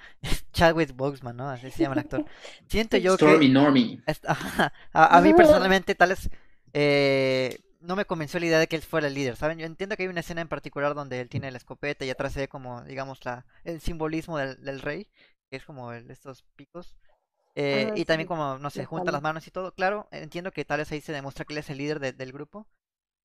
Chadwick 0.53 0.93
Boseman, 0.97 1.37
¿no? 1.37 1.51
Así 1.51 1.71
se 1.71 1.83
llama 1.83 1.95
el 1.95 2.01
actor. 2.01 2.25
Siento 2.67 2.97
yo 3.03 3.19
que 3.19 3.27
Stormy 3.27 3.49
Normie. 3.51 4.03
a, 4.93 5.19
a 5.19 5.21
mí 5.21 5.35
personalmente 5.35 5.95
tal 5.95 6.11
vez 6.11 6.31
eh, 6.73 7.59
no 7.81 7.97
me 7.97 8.05
convenció 8.07 8.41
la 8.41 8.47
idea 8.47 8.59
de 8.59 8.67
que 8.69 8.77
él 8.77 8.83
fuera 8.83 9.07
el 9.09 9.15
líder, 9.15 9.37
¿saben? 9.37 9.59
Yo 9.59 9.67
entiendo 9.67 9.97
que 9.97 10.03
hay 10.05 10.09
una 10.09 10.21
escena 10.21 10.41
en 10.41 10.49
particular 10.49 10.95
donde 10.95 11.21
él 11.21 11.29
tiene 11.29 11.51
la 11.51 11.59
escopeta 11.59 12.05
y 12.05 12.11
atrás 12.11 12.33
se 12.33 12.41
ve 12.41 12.49
como, 12.49 12.83
digamos, 12.85 13.25
la, 13.25 13.47
el 13.65 13.81
simbolismo 13.81 14.39
del, 14.39 14.63
del 14.65 14.81
rey, 14.81 15.09
que 15.51 15.57
es 15.59 15.65
como 15.65 15.93
el- 15.93 16.11
estos 16.11 16.43
picos. 16.57 16.95
Eh, 17.61 17.89
Ah, 17.91 17.95
y 17.99 18.05
también 18.05 18.29
como, 18.29 18.59
no 18.59 18.71
sé, 18.71 18.85
junta 18.85 19.11
las 19.13 19.23
manos 19.23 19.47
y 19.47 19.51
todo. 19.51 19.73
Claro, 19.75 20.09
entiendo 20.13 20.53
que 20.53 20.65
tal 20.65 20.79
vez 20.79 20.93
ahí 20.93 21.01
se 21.01 21.13
demuestra 21.13 21.45
que 21.45 21.55
él 21.55 21.59
es 21.59 21.71
el 21.71 21.79
líder 21.79 21.99
de- 21.99 22.13
del 22.13 22.33
grupo, 22.33 22.69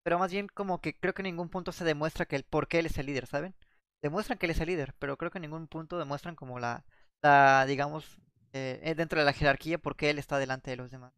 pero 0.03 0.19
más 0.19 0.31
bien 0.31 0.47
como 0.53 0.81
que 0.81 0.95
creo 0.97 1.13
que 1.13 1.21
en 1.21 1.25
ningún 1.25 1.49
punto 1.49 1.71
se 1.71 1.85
demuestra 1.85 2.25
que 2.25 2.35
el 2.35 2.43
por 2.43 2.67
qué 2.67 2.79
él 2.79 2.87
es 2.87 2.97
el 2.97 3.05
líder, 3.07 3.27
¿saben? 3.27 3.53
Demuestran 4.01 4.37
que 4.39 4.47
él 4.47 4.51
es 4.51 4.59
el 4.61 4.67
líder, 4.67 4.93
pero 4.99 5.17
creo 5.17 5.31
que 5.31 5.37
en 5.39 5.43
ningún 5.43 5.67
punto 5.67 5.99
demuestran 5.99 6.35
como 6.35 6.59
la, 6.59 6.83
la 7.21 7.65
digamos, 7.67 8.17
eh, 8.53 8.79
eh, 8.83 8.95
dentro 8.95 9.19
de 9.19 9.25
la 9.25 9.33
jerarquía 9.33 9.77
por 9.77 9.95
qué 9.95 10.09
él 10.09 10.19
está 10.19 10.39
delante 10.39 10.71
de 10.71 10.77
los 10.77 10.91
demás. 10.91 11.13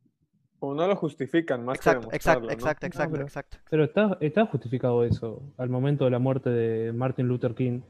O 0.60 0.74
no 0.74 0.88
lo 0.88 0.96
justifican 0.96 1.66
más 1.66 1.78
Exacto, 1.78 2.10
que 2.10 2.16
exacto, 2.16 2.50
exacto, 2.50 2.86
exacto, 2.88 3.12
pero- 3.14 3.24
exacto. 3.26 3.58
Pero 3.70 3.84
está, 3.86 4.18
está 4.22 4.46
justificado 4.46 5.04
eso, 5.06 5.42
al 5.58 5.70
momento 5.70 6.06
de 6.06 6.12
la 6.12 6.20
muerte 6.20 6.50
de 6.50 6.94
Martin 6.94 7.28
Luther 7.28 7.56
King, 7.56 7.82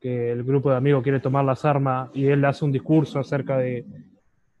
que 0.00 0.30
el 0.32 0.44
grupo 0.44 0.70
de 0.70 0.76
amigos 0.76 1.02
quiere 1.02 1.20
tomar 1.20 1.44
las 1.44 1.64
armas 1.64 2.10
y 2.14 2.26
él 2.26 2.44
hace 2.44 2.64
un 2.64 2.72
discurso 2.72 3.18
acerca 3.18 3.58
de, 3.58 3.84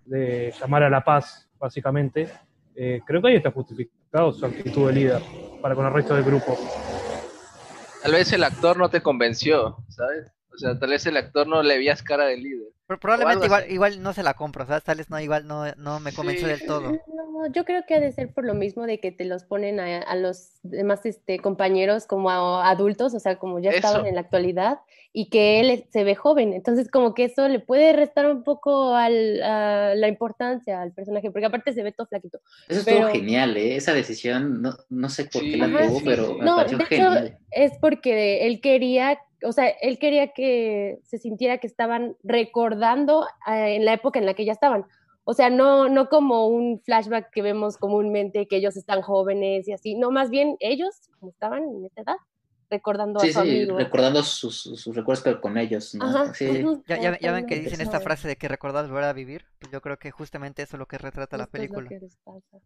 de 0.08 0.52
llamar 0.58 0.82
a 0.82 0.90
la 0.90 1.02
paz, 1.02 1.48
básicamente. 1.58 2.28
Eh, 2.74 3.00
creo 3.06 3.20
que 3.20 3.28
ahí 3.28 3.36
está 3.36 3.50
justificado 3.50 4.32
su 4.32 4.46
actitud 4.46 4.86
de 4.86 4.92
líder 4.92 5.22
para 5.60 5.74
con 5.74 5.86
el 5.86 5.92
resto 5.92 6.14
del 6.14 6.24
grupo. 6.24 6.56
Tal 8.02 8.12
vez 8.12 8.32
el 8.32 8.44
actor 8.44 8.76
no 8.76 8.88
te 8.88 9.02
convenció, 9.02 9.76
¿sabes? 9.88 10.32
O 10.52 10.56
sea, 10.56 10.78
tal 10.78 10.90
vez 10.90 11.04
el 11.06 11.16
actor 11.16 11.46
no 11.46 11.62
le 11.62 11.76
veías 11.76 12.02
cara 12.02 12.26
de 12.26 12.36
líder. 12.36 12.68
Pero 12.88 13.00
probablemente 13.00 13.44
igual, 13.44 13.64
igual 13.70 14.02
no 14.02 14.14
se 14.14 14.22
la 14.22 14.32
compro, 14.32 14.64
¿sabes? 14.64 14.82
Tal 14.82 14.96
vez 14.96 15.10
no, 15.10 15.20
igual 15.20 15.46
no, 15.46 15.66
no 15.76 16.00
me 16.00 16.10
convenció 16.12 16.46
Sí. 16.48 16.52
del 16.54 16.64
todo. 16.66 16.90
No, 16.90 17.46
yo 17.52 17.66
creo 17.66 17.82
que 17.86 17.94
ha 17.94 18.00
de 18.00 18.12
ser 18.12 18.32
por 18.32 18.44
lo 18.46 18.54
mismo 18.54 18.86
de 18.86 18.98
que 18.98 19.12
te 19.12 19.26
los 19.26 19.44
ponen 19.44 19.78
a, 19.78 19.98
a 20.00 20.16
los 20.16 20.52
demás 20.62 21.04
este, 21.04 21.38
compañeros 21.38 22.06
como 22.06 22.30
a- 22.30 22.70
adultos, 22.70 23.12
o 23.12 23.20
sea, 23.20 23.36
como 23.38 23.58
ya 23.60 23.70
estaban 23.72 24.06
en 24.06 24.14
la 24.14 24.22
actualidad, 24.22 24.78
y 25.12 25.28
que 25.28 25.60
él 25.60 25.84
se 25.92 26.02
ve 26.02 26.14
joven. 26.14 26.54
Entonces, 26.54 26.90
como 26.90 27.12
que 27.12 27.24
eso 27.24 27.46
le 27.48 27.60
puede 27.60 27.92
restar 27.92 28.24
un 28.30 28.42
poco 28.42 28.94
al, 28.94 29.42
a 29.42 29.94
la 29.94 30.08
importancia 30.08 30.80
al 30.80 30.92
personaje, 30.92 31.30
porque 31.30 31.44
aparte 31.46 31.74
se 31.74 31.82
ve 31.82 31.92
todo 31.92 32.06
flaquito. 32.06 32.40
Eso 32.68 32.80
estuvo 32.80 32.96
Pero- 32.96 33.08
genial, 33.10 33.54
¿eh? 33.58 33.76
Esa 33.76 33.92
decisión, 33.92 34.62
no, 34.62 34.72
no 34.88 35.08
sé 35.10 35.24
por 35.26 35.42
Sí, 35.42 35.50
qué 35.50 35.56
la 35.58 35.66
Ajá, 35.66 35.88
tuvo, 35.88 35.98
sí, 35.98 36.04
pero 36.06 36.34
me 36.38 36.44
No, 36.46 36.56
pareció 36.56 36.78
de 36.78 36.84
hecho, 36.84 36.94
genial. 36.96 37.38
es 37.50 37.72
porque 37.80 38.46
él 38.46 38.60
quería, 38.60 39.18
o 39.44 39.52
sea, 39.52 39.68
él 39.68 39.98
quería 39.98 40.28
que 40.32 40.98
se 41.04 41.18
sintiera 41.18 41.58
que 41.58 41.66
estaban 41.66 42.16
recordando 42.22 42.77
eh, 43.46 43.76
en 43.76 43.84
la 43.84 43.92
época 43.94 44.18
en 44.18 44.26
la 44.26 44.34
que 44.34 44.44
ya 44.44 44.52
estaban. 44.52 44.86
O 45.24 45.34
sea, 45.34 45.50
no, 45.50 45.88
no 45.88 46.08
como 46.08 46.46
un 46.46 46.80
flashback 46.80 47.30
que 47.30 47.42
vemos 47.42 47.76
comúnmente, 47.76 48.48
que 48.48 48.56
ellos 48.56 48.76
están 48.76 49.02
jóvenes 49.02 49.68
y 49.68 49.72
así, 49.72 49.94
no, 49.94 50.10
más 50.10 50.30
bien 50.30 50.56
ellos, 50.60 50.94
como 51.18 51.30
estaban 51.32 51.64
en 51.64 51.84
esta 51.84 52.00
edad, 52.00 52.16
recordando 52.70 53.20
Sí, 53.20 53.28
a 53.28 53.32
su 53.32 53.42
sí, 53.42 53.48
amigo. 53.50 53.76
recordando 53.76 54.22
sus, 54.22 54.60
sus 54.62 54.94
recuerdos, 54.96 55.22
pero 55.22 55.40
con 55.40 55.58
ellos, 55.58 55.94
¿no? 55.94 56.04
Ajá, 56.06 56.32
Sí. 56.34 56.64
Ya, 56.86 56.98
ya, 56.98 57.18
ya 57.18 57.32
ven 57.32 57.46
que 57.46 57.56
dicen 57.60 57.80
esta 57.80 58.00
frase 58.00 58.28
de 58.28 58.36
que 58.36 58.48
recordar 58.48 58.86
volver 58.86 59.04
a 59.04 59.12
vivir. 59.12 59.44
Pues 59.58 59.70
yo 59.72 59.80
creo 59.80 59.98
que 59.98 60.10
justamente 60.10 60.62
eso 60.62 60.76
es 60.76 60.78
lo 60.78 60.86
que 60.86 60.98
retrata 60.98 61.36
la 61.36 61.44
esto 61.44 61.62
es 61.62 61.70
lo 61.70 61.76
película. 61.78 62.08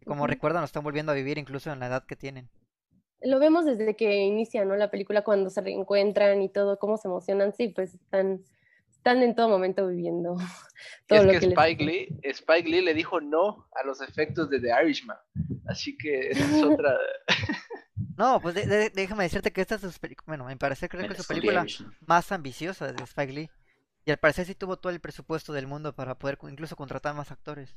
Como 0.07 0.27
recuerdan, 0.27 0.63
lo 0.63 0.67
están 0.67 0.85
volviendo 0.85 1.13
a 1.13 1.15
vivir 1.17 1.39
incluso 1.39 1.73
en 1.73 1.81
la 1.81 1.87
edad 1.87 2.05
que 2.05 2.17
tienen. 2.17 2.49
Lo 3.25 3.39
vemos 3.39 3.65
desde 3.65 3.95
que 3.95 4.17
inicia, 4.17 4.65
¿no? 4.65 4.75
La 4.77 4.91
película 4.91 5.23
cuando 5.23 5.51
se 5.51 5.61
reencuentran 5.61 6.43
y 6.43 6.49
todo, 6.49 6.79
cómo 6.79 6.97
se 6.97 7.07
emocionan, 7.09 7.53
sí, 7.53 7.69
pues 7.69 7.95
están, 7.95 8.43
están 9.03 9.23
en 9.23 9.35
todo 9.35 9.49
momento 9.49 9.87
viviendo 9.89 10.37
todo 11.09 11.19
es 11.19 11.25
lo 11.25 11.33
que, 11.33 11.41
que 11.41 11.47
les 11.49 11.59
Spike 11.59 11.85
Lee, 11.85 12.19
Spike 12.23 12.69
Lee 12.69 12.83
le 12.83 12.95
dijo 12.95 13.21
no 13.21 13.67
a 13.75 13.85
los 13.85 14.01
efectos 14.01 14.49
de 14.49 14.61
The 14.61 14.69
Irishman. 14.85 15.17
Así 15.67 15.97
que 15.97 16.29
esa 16.31 16.45
es 16.57 16.63
otra. 16.63 16.97
No, 18.17 18.41
pues 18.41 18.55
de- 18.55 18.67
de- 18.67 18.91
déjame 18.91 19.25
decirte 19.25 19.53
que 19.53 19.61
esta 19.63 19.77
es 19.77 19.81
su 19.81 19.99
película, 20.01 20.25
bueno, 20.27 20.45
me 20.45 20.57
parece 20.57 20.89
creo 20.89 21.07
que 21.07 21.13
es 21.15 21.23
su 21.23 21.27
película 21.27 21.65
más 22.07 22.31
ambiciosa 22.31 22.93
de 22.93 23.03
Spike 23.05 23.33
Lee. 23.33 23.51
Y 24.05 24.11
al 24.11 24.19
parecer 24.19 24.45
sí 24.47 24.55
tuvo 24.55 24.77
todo 24.77 24.93
el 24.93 25.01
presupuesto 25.01 25.53
del 25.53 25.67
mundo 25.67 25.95
para 25.95 26.17
poder 26.19 26.37
incluso 26.51 26.77
contratar 26.77 27.15
más 27.15 27.31
actores. 27.31 27.75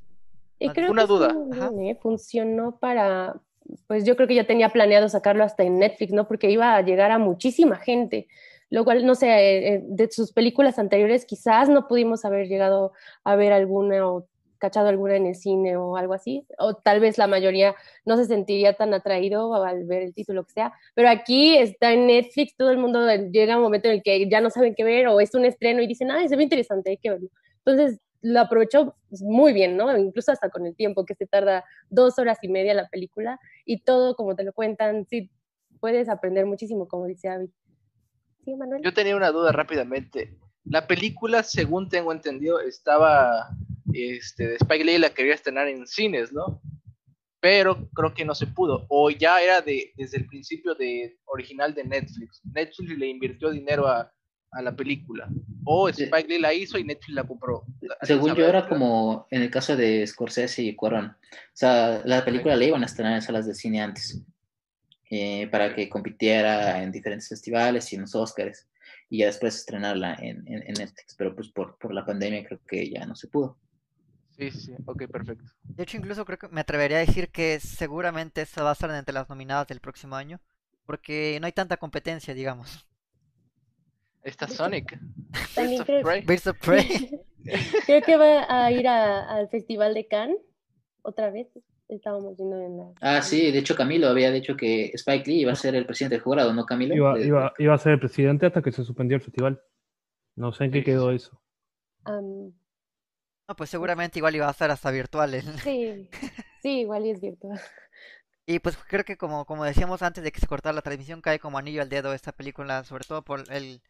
Y 0.59 0.67
Más- 0.67 0.75
creo 0.75 0.91
Una 0.91 1.03
que 1.03 1.07
duda. 1.07 1.35
¿eh? 1.81 1.97
Funcionó 2.01 2.77
para, 2.79 3.35
pues 3.87 4.03
yo 4.05 4.15
creo 4.15 4.27
que 4.27 4.35
ya 4.35 4.45
tenía 4.47 4.69
planeado 4.69 5.07
sacarlo 5.09 5.43
hasta 5.43 5.63
en 5.63 5.79
Netflix, 5.79 6.11
¿no? 6.11 6.27
Porque 6.27 6.49
iba 6.51 6.75
a 6.75 6.81
llegar 6.81 7.11
a 7.11 7.17
muchísima 7.19 7.77
gente, 7.77 8.27
lo 8.69 8.83
cual, 8.83 9.05
no 9.05 9.15
sé, 9.15 9.27
eh, 9.27 9.75
eh, 9.75 9.81
de 9.83 10.11
sus 10.11 10.31
películas 10.33 10.79
anteriores 10.79 11.25
quizás 11.25 11.69
no 11.69 11.87
pudimos 11.87 12.25
haber 12.25 12.47
llegado 12.47 12.93
a 13.23 13.35
ver 13.35 13.53
alguna 13.53 14.07
o 14.07 14.27
cachado 14.57 14.87
alguna 14.87 15.15
en 15.15 15.27
el 15.27 15.35
cine 15.35 15.77
o 15.77 15.97
algo 15.97 16.13
así, 16.13 16.45
o 16.57 16.75
tal 16.75 16.99
vez 16.99 17.17
la 17.17 17.27
mayoría 17.27 17.75
no 18.05 18.17
se 18.17 18.25
sentiría 18.25 18.73
tan 18.73 18.93
atraído 18.93 19.53
al 19.63 19.83
ver 19.85 20.01
el 20.01 20.13
título 20.13 20.45
que 20.45 20.53
sea, 20.53 20.73
pero 20.95 21.09
aquí 21.09 21.57
está 21.57 21.93
en 21.93 22.07
Netflix, 22.07 22.55
todo 22.55 22.71
el 22.71 22.77
mundo 22.77 23.05
llega 23.31 23.57
un 23.57 23.63
momento 23.63 23.89
en 23.89 23.95
el 23.95 24.03
que 24.03 24.27
ya 24.29 24.41
no 24.41 24.49
saben 24.49 24.73
qué 24.73 24.83
ver 24.83 25.07
o 25.07 25.19
es 25.19 25.35
un 25.35 25.45
estreno 25.45 25.81
y 25.81 25.87
dicen, 25.87 26.09
ay, 26.11 26.27
se 26.29 26.35
ve 26.35 26.43
interesante, 26.43 26.91
hay 26.91 26.97
que 26.97 27.11
verlo. 27.11 27.29
Entonces, 27.65 27.99
lo 28.21 28.39
aprovechó 28.39 28.95
muy 29.11 29.53
bien, 29.53 29.77
¿no? 29.77 29.95
Incluso 29.95 30.31
hasta 30.31 30.49
con 30.49 30.65
el 30.65 30.75
tiempo, 30.75 31.05
que 31.05 31.13
se 31.13 31.27
tarda 31.27 31.63
dos 31.89 32.17
horas 32.17 32.39
y 32.41 32.47
media 32.47 32.73
la 32.73 32.89
película 32.89 33.39
y 33.65 33.81
todo 33.81 34.15
como 34.15 34.35
te 34.35 34.43
lo 34.43 34.51
cuentan, 34.51 35.05
sí, 35.07 35.29
puedes 35.79 36.09
aprender 36.09 36.47
muchísimo, 36.47 36.87
como 36.87 37.05
dice 37.05 37.29
Abby. 37.29 37.51
Sí, 38.45 38.55
Manuel. 38.55 38.81
Yo 38.83 38.93
tenía 38.93 39.15
una 39.15 39.31
duda 39.31 39.51
rápidamente. 39.51 40.37
La 40.63 40.87
película, 40.87 41.43
según 41.43 41.89
tengo 41.89 42.11
entendido, 42.11 42.59
estaba. 42.59 43.49
Este, 43.91 44.47
de 44.47 44.55
Spike 44.55 44.83
Lee 44.83 44.97
la 44.97 45.09
quería 45.09 45.33
estrenar 45.33 45.67
en 45.67 45.87
cines, 45.87 46.31
¿no? 46.31 46.61
Pero 47.39 47.89
creo 47.93 48.13
que 48.13 48.25
no 48.25 48.35
se 48.35 48.47
pudo. 48.47 48.85
O 48.89 49.09
ya 49.09 49.41
era 49.41 49.61
de, 49.61 49.93
desde 49.95 50.17
el 50.17 50.25
principio 50.25 50.75
de 50.75 51.17
original 51.25 51.73
de 51.73 51.83
Netflix. 51.83 52.41
Netflix 52.43 52.97
le 52.97 53.07
invirtió 53.07 53.51
dinero 53.51 53.87
a, 53.87 54.11
a 54.51 54.61
la 54.61 54.75
película. 54.75 55.27
O. 55.65 55.89
Spike 55.89 56.27
Lee 56.27 56.39
la 56.39 56.53
hizo 56.53 56.77
y 56.77 56.83
Netflix 56.83 57.13
la 57.13 57.23
compró. 57.23 57.65
Según 58.01 58.35
yo 58.35 58.45
era 58.45 58.67
como 58.67 59.27
en 59.29 59.43
el 59.43 59.51
caso 59.51 59.75
de 59.75 60.05
Scorsese 60.05 60.63
y 60.63 60.75
Cuarón. 60.75 61.05
O 61.05 61.37
sea, 61.53 62.01
la 62.05 62.23
película 62.23 62.55
la 62.55 62.65
iban 62.65 62.83
a 62.83 62.85
estrenar 62.85 63.13
en 63.13 63.21
salas 63.21 63.45
de 63.45 63.53
cine 63.53 63.81
antes. 63.81 64.23
Eh, 65.09 65.47
para 65.47 65.75
que 65.75 65.89
compitiera 65.89 66.81
en 66.83 66.91
diferentes 66.91 67.29
festivales 67.29 67.91
y 67.91 67.95
en 67.95 68.01
los 68.03 68.15
Oscars. 68.15 68.67
Y 69.09 69.19
ya 69.19 69.27
después 69.27 69.55
estrenarla 69.55 70.15
en, 70.15 70.47
en- 70.47 70.63
en 70.63 70.73
Netflix. 70.73 71.15
Pero 71.17 71.35
pues 71.35 71.49
por, 71.49 71.77
por 71.77 71.93
la 71.93 72.05
pandemia 72.05 72.43
creo 72.45 72.59
que 72.67 72.89
ya 72.89 73.05
no 73.05 73.15
se 73.15 73.27
pudo. 73.27 73.57
Sí, 74.37 74.51
sí. 74.51 74.73
Ok, 74.85 75.03
perfecto. 75.09 75.45
De 75.63 75.83
hecho, 75.83 75.97
incluso 75.97 76.25
creo 76.25 76.37
que 76.37 76.47
me 76.49 76.61
atrevería 76.61 76.97
a 76.97 77.05
decir 77.05 77.29
que 77.29 77.59
seguramente 77.59 78.41
esta 78.41 78.63
va 78.63 78.71
a 78.71 78.73
estar 78.73 78.89
entre 78.91 79.13
las 79.13 79.29
nominadas 79.29 79.67
del 79.67 79.79
próximo 79.79 80.15
año. 80.15 80.41
Porque 80.85 81.37
no 81.39 81.45
hay 81.47 81.53
tanta 81.53 81.77
competencia, 81.77 82.33
digamos. 82.33 82.85
Está 84.23 84.47
Sonic. 84.47 84.99
También 85.53 85.79
Birds 85.79 85.81
of 85.81 85.85
creo- 85.87 86.03
Prey. 86.03 86.21
Birds 86.25 86.47
of 86.47 86.57
Prey. 86.59 87.21
Creo 87.85 88.01
que 88.01 88.17
va 88.17 88.65
a 88.65 88.71
ir 88.71 88.87
a- 88.87 89.29
al 89.35 89.47
Festival 89.49 89.93
de 89.93 90.07
Cannes 90.07 90.37
otra 91.03 91.29
vez. 91.29 91.47
Estábamos 91.87 92.35
viendo 92.35 92.57
en 92.59 92.77
la... 92.77 92.85
Ah, 93.01 93.21
sí, 93.21 93.51
de 93.51 93.59
hecho 93.59 93.75
Camilo 93.75 94.07
había 94.07 94.31
dicho 94.31 94.57
que 94.57 94.91
Spike 94.93 95.29
Lee 95.29 95.41
iba 95.41 95.51
a 95.51 95.55
ser 95.55 95.75
el 95.75 95.85
presidente 95.85 96.15
del 96.15 96.23
jurado, 96.23 96.53
¿no, 96.53 96.65
Camilo? 96.65 96.95
Iba, 96.95 97.19
iba, 97.19 97.53
iba 97.57 97.73
a 97.73 97.77
ser 97.77 97.93
el 97.93 97.99
presidente 97.99 98.47
hasta 98.47 98.61
que 98.61 98.71
se 98.71 98.83
suspendió 98.83 99.17
el 99.17 99.23
festival. 99.23 99.61
No 100.35 100.51
sé 100.51 100.65
en 100.65 100.71
qué 100.71 100.83
quedó 100.83 101.11
eso. 101.11 101.39
No, 102.05 103.55
pues 103.55 103.69
seguramente 103.69 104.19
igual 104.19 104.35
iba 104.35 104.47
a 104.47 104.51
estar 104.51 104.71
hasta 104.71 104.91
virtual. 104.91 105.41
sí, 105.63 106.09
sí, 106.61 106.79
igual 106.81 107.05
y 107.05 107.11
es 107.11 107.21
virtual. 107.21 107.59
Y 108.47 108.59
pues 108.59 108.77
creo 108.77 109.03
que 109.03 109.17
como, 109.17 109.45
como 109.45 109.63
decíamos 109.63 110.01
antes 110.03 110.23
de 110.23 110.31
que 110.31 110.39
se 110.39 110.47
cortara 110.47 110.75
la 110.75 110.81
transmisión, 110.81 111.21
cae 111.21 111.39
como 111.39 111.57
anillo 111.57 111.81
al 111.81 111.89
dedo 111.89 112.13
esta 112.13 112.31
película, 112.31 112.83
sobre 112.83 113.05
todo 113.05 113.23
por 113.23 113.43
el, 113.51 113.81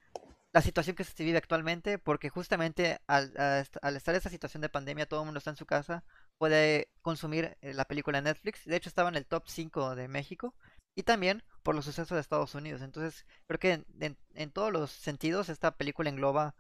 la 0.54 0.62
situación 0.62 0.96
que 0.96 1.04
se 1.04 1.24
vive 1.24 1.38
actualmente, 1.38 2.00
porque 2.00 2.30
justamente 2.30 3.00
al, 3.08 3.34
a 3.38 3.64
al 3.82 3.96
estar 3.98 4.16
esta 4.16 4.30
situación 4.30 4.62
de 4.62 4.70
pandemia, 4.70 5.06
todo 5.08 5.22
el 5.22 5.26
mundo 5.26 5.40
está 5.40 5.50
en 5.50 5.58
su 5.58 5.66
casa, 5.66 6.06
puede 6.38 6.90
consumir 7.02 7.58
eh, 7.62 7.74
la 7.74 7.86
película 7.86 8.18
en 8.20 8.26
Netflix. 8.26 8.66
De 8.66 8.76
hecho, 8.76 8.90
estaba 8.90 9.10
en 9.10 9.16
el 9.16 9.26
top 9.26 9.44
5 9.48 9.96
de 9.96 10.08
México. 10.08 10.56
Y 10.96 11.04
también 11.04 11.44
por 11.64 11.76
los 11.76 11.86
sucesos 11.86 12.16
de 12.16 12.22
Estados 12.22 12.56
Unidos. 12.56 12.82
Entonces, 12.82 13.26
creo 13.48 13.60
que 13.60 13.72
en, 13.74 13.86
en- 14.00 14.18
en 14.36 14.52
todos 14.52 14.72
los 14.72 14.92
sentidos 14.92 15.50
esta 15.50 15.72
película 15.78 16.10
engloba 16.10 16.56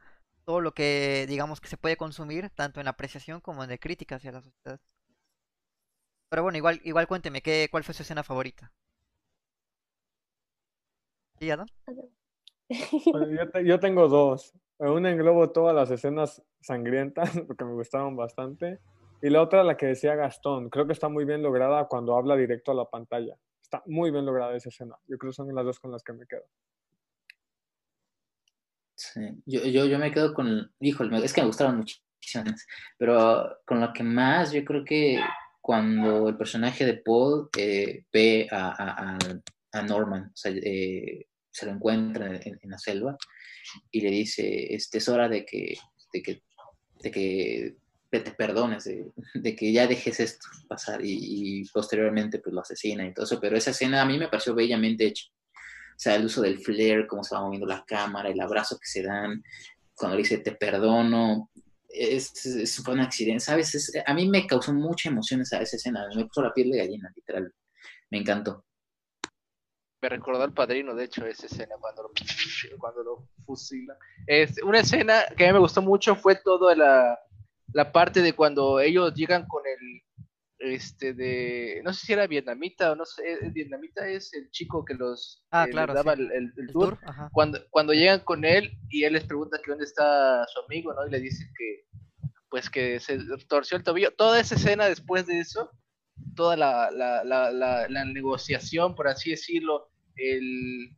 todo 0.46 0.62
lo 0.62 0.74
que 0.74 1.26
digamos 1.30 1.62
que 1.62 1.68
se 1.70 1.78
puede 1.78 1.98
consumir, 1.98 2.50
tanto 2.52 2.82
en 2.82 2.88
apreciación 2.88 3.42
como 3.42 3.64
en 3.64 3.70
de 3.70 3.80
crítica 3.80 4.16
hacia 4.18 4.32
la 4.34 4.42
sociedad. 4.42 4.80
Pero 6.30 6.44
bueno, 6.44 6.58
igual, 6.60 6.80
igual 6.84 7.08
cuénteme, 7.08 7.42
¿qué, 7.42 7.68
¿cuál 7.72 7.84
fue 7.84 7.96
su 7.96 8.04
escena 8.04 8.24
favorita? 8.24 8.72
¿Sí, 11.40 11.50
Adam? 11.52 11.68
Bueno, 13.12 13.28
yo, 13.32 13.50
te- 13.52 13.66
yo 13.66 13.80
tengo 13.80 14.08
dos. 14.08 14.54
Una 14.78 15.12
englobo 15.12 15.52
todas 15.52 15.76
las 15.76 15.90
escenas 15.92 16.44
sangrientas, 16.62 17.30
porque 17.48 17.66
me 17.66 17.74
gustaron 17.74 18.16
bastante. 18.16 18.80
Y 19.22 19.30
la 19.30 19.42
otra, 19.42 19.64
la 19.64 19.76
que 19.78 19.88
decía 19.88 20.16
Gastón, 20.16 20.70
creo 20.70 20.86
que 20.86 20.94
está 20.94 21.10
muy 21.10 21.26
bien 21.26 21.42
lograda 21.42 21.88
cuando 21.88 22.16
habla 22.16 22.36
directo 22.36 22.72
a 22.72 22.76
la 22.76 22.86
pantalla. 22.90 23.36
Está 23.62 23.82
muy 23.88 24.12
bien 24.12 24.26
lograda 24.26 24.56
esa 24.56 24.70
escena. 24.70 24.96
Yo 25.08 25.18
creo 25.18 25.32
que 25.32 25.36
son 25.36 25.54
las 25.56 25.66
dos 25.66 25.80
con 25.80 25.92
las 25.92 26.04
que 26.04 26.14
me 26.14 26.28
quedo. 26.28 26.44
Sí, 28.96 29.22
Yo, 29.46 29.64
yo, 29.66 29.86
yo 29.86 30.00
me 30.00 30.12
quedo 30.12 30.34
con, 30.34 30.72
híjole, 30.80 31.24
es 31.26 31.34
que 31.34 31.42
me 31.42 31.48
gustaron 31.48 31.78
muchísimas, 31.78 32.66
pero 32.98 33.58
con 33.66 33.82
lo 33.82 33.92
que 33.92 34.04
más 34.04 34.52
yo 34.54 34.64
creo 34.64 34.86
que 34.86 35.20
cuando 35.60 36.30
el 36.30 36.38
personaje 36.38 36.86
de 36.86 36.94
Paul 36.98 37.50
eh, 37.58 38.06
ve 38.14 38.48
a, 38.52 38.70
a- 38.70 39.18
a- 39.74 39.82
Norman, 39.82 40.28
o 40.34 40.36
sea, 40.38 40.54
eh, 40.56 41.26
se 41.52 41.66
lo 41.66 41.74
encuentra 41.74 42.28
en, 42.38 42.58
en 42.62 42.70
la 42.70 42.78
selva 42.78 43.18
y 43.92 44.00
le 44.00 44.10
dice, 44.10 44.74
este, 44.74 45.00
es 45.00 45.10
hora 45.10 45.28
de 45.28 45.46
que, 45.46 45.76
de 46.14 47.12
que 47.12 47.76
te, 48.10 48.20
te 48.20 48.32
perdones, 48.32 48.86
de, 48.86 49.56
que 49.56 49.72
ya 49.72 49.88
dejes 49.88 50.20
esto 50.20 50.48
pasar 50.68 51.00
y, 51.04 51.64
posteriormente 51.74 52.40
pues 52.40 52.54
lo 52.54 52.62
asesina 52.62 53.06
y 53.06 53.14
todo 53.14 53.26
eso, 53.26 53.40
pero 53.40 53.58
esa 53.58 53.72
escena 53.72 54.02
a 54.02 54.06
mí 54.06 54.18
me 54.18 54.28
pareció 54.28 54.54
bellamente 54.54 55.06
hecha. 55.08 55.26
O 55.30 55.98
sea, 55.98 56.16
el 56.16 56.26
uso 56.26 56.42
del 56.42 56.60
flare, 56.60 57.08
cómo 57.08 57.24
se 57.24 57.36
va 57.36 57.42
moviendo 57.42 57.68
la 57.68 57.86
cámara, 57.86 58.30
el 58.30 58.40
abrazo 58.40 58.78
que 58.78 58.88
se 58.88 59.02
dan, 59.02 59.42
cuando 59.96 60.18
le 60.18 60.24
dice 60.24 60.40
te 60.40 60.52
perdono, 60.52 61.50
es, 61.88 62.46
es- 62.46 62.80
un 62.88 63.00
accidente, 63.00 63.40
¿sabes? 63.40 63.74
Es- 63.76 63.92
a 64.06 64.14
mí 64.14 64.28
me 64.28 64.46
causó 64.46 64.74
mucha 64.74 65.10
emoción 65.10 65.42
esa, 65.42 65.62
escena, 65.62 66.06
me 66.16 66.26
puso 66.26 66.42
la 66.42 66.54
piel 66.54 66.72
de 66.72 66.80
gallina, 66.80 67.12
literal. 67.16 67.54
Me 68.12 68.20
encantó. 68.20 68.66
Me 70.02 70.10
recordó 70.10 70.44
al 70.44 70.54
padrino, 70.54 70.94
de 70.94 71.06
hecho, 71.06 71.26
esa 71.26 71.48
escena 71.48 71.76
cuando 71.80 72.04
lo, 72.04 72.12
cuando 72.78 73.04
lo 73.04 73.28
fusilan. 73.46 73.98
Es, 74.28 74.62
una 74.62 74.80
escena 74.80 75.24
que 75.36 75.46
a 75.46 75.48
mí 75.48 75.54
me 75.54 75.60
gustó 75.60 75.82
mucho 75.82 76.16
fue 76.16 76.36
toda 76.36 76.76
la, 76.76 77.18
la 77.76 77.92
parte 77.92 78.22
de 78.22 78.32
cuando 78.34 78.80
ellos 78.80 79.14
llegan 79.14 79.46
con 79.48 79.64
el, 79.68 80.02
este, 80.60 81.14
de, 81.14 81.82
no 81.84 81.92
sé 81.94 82.06
si 82.06 82.14
era 82.14 82.26
vietnamita 82.26 82.94
o 82.94 82.96
no 82.96 83.06
sé, 83.06 83.34
¿el 83.42 83.52
vietnamita 83.52 84.08
es 84.08 84.34
el 84.34 84.50
chico 84.50 84.86
que 84.86 84.94
los 84.94 85.44
Ah, 85.52 85.66
eh, 85.66 85.74
les 85.74 85.88
daba 85.88 86.16
sí. 86.16 86.22
el, 86.22 86.54
el- 86.58 86.68
tour. 86.72 86.98
Cuando, 87.34 87.60
cuando 87.70 87.92
llegan 87.92 88.22
con 88.22 88.46
él 88.46 88.72
y 88.90 89.04
él 89.04 89.12
les 89.14 89.26
pregunta 89.26 89.60
que 89.62 89.72
dónde 89.72 89.84
está 89.84 90.46
su 90.48 90.62
amigo, 90.62 90.94
¿no? 90.94 91.06
Y 91.06 91.12
le 91.12 91.20
dice 91.20 91.44
que, 91.58 91.86
pues 92.50 92.70
que 92.70 93.02
se 93.02 93.20
torció 93.50 93.76
el 93.76 93.84
tobillo. 93.84 94.12
Toda 94.12 94.40
esa 94.40 94.56
escena 94.56 94.86
después 94.88 95.28
de 95.28 95.42
eso, 95.42 95.70
toda 96.34 96.56
la, 96.56 96.90
la, 96.92 97.26
la, 97.26 97.52
la, 97.52 97.90
la 97.90 98.06
negociación, 98.06 98.96
por 98.96 99.10
así 99.10 99.32
decirlo, 99.32 99.90
el, 100.16 100.92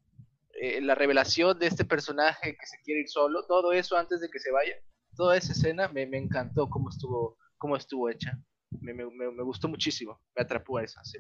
eh, 0.62 0.80
la 0.82 0.94
revelación 0.94 1.58
de 1.58 1.66
este 1.66 1.86
personaje 1.86 2.56
que 2.56 2.66
se 2.68 2.78
quiere 2.84 3.02
ir 3.02 3.10
solo, 3.10 3.46
todo 3.48 3.74
eso 3.74 3.98
antes 3.98 4.22
de 4.22 4.30
que 4.30 4.38
se 4.40 4.52
vaya, 4.52 4.76
toda 5.18 5.36
esa 5.36 5.52
escena 5.52 5.88
me, 5.90 6.06
me 6.06 6.18
encantó 6.18 6.70
cómo 6.70 6.90
estuvo, 6.90 7.38
cómo 7.58 7.76
estuvo 7.76 8.10
hecha. 8.10 8.40
Me, 8.80 8.94
me, 8.94 9.06
me, 9.06 9.32
me 9.32 9.44
gustó 9.44 9.68
muchísimo, 9.68 10.22
me 10.36 10.44
atrapó 10.44 10.78
a 10.78 10.84
esa. 10.84 11.04
sí. 11.04 11.18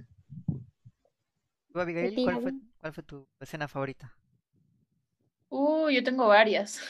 ¿Tú, 1.73 1.79
Abigail, 1.81 2.23
cuál 2.23 2.41
fue, 2.41 2.53
cuál 2.79 2.93
fue 2.93 3.03
tu 3.03 3.27
escena 3.39 3.67
favorita? 3.67 4.13
Uh, 5.49 5.89
yo 5.89 6.03
tengo 6.03 6.27
varias. 6.27 6.81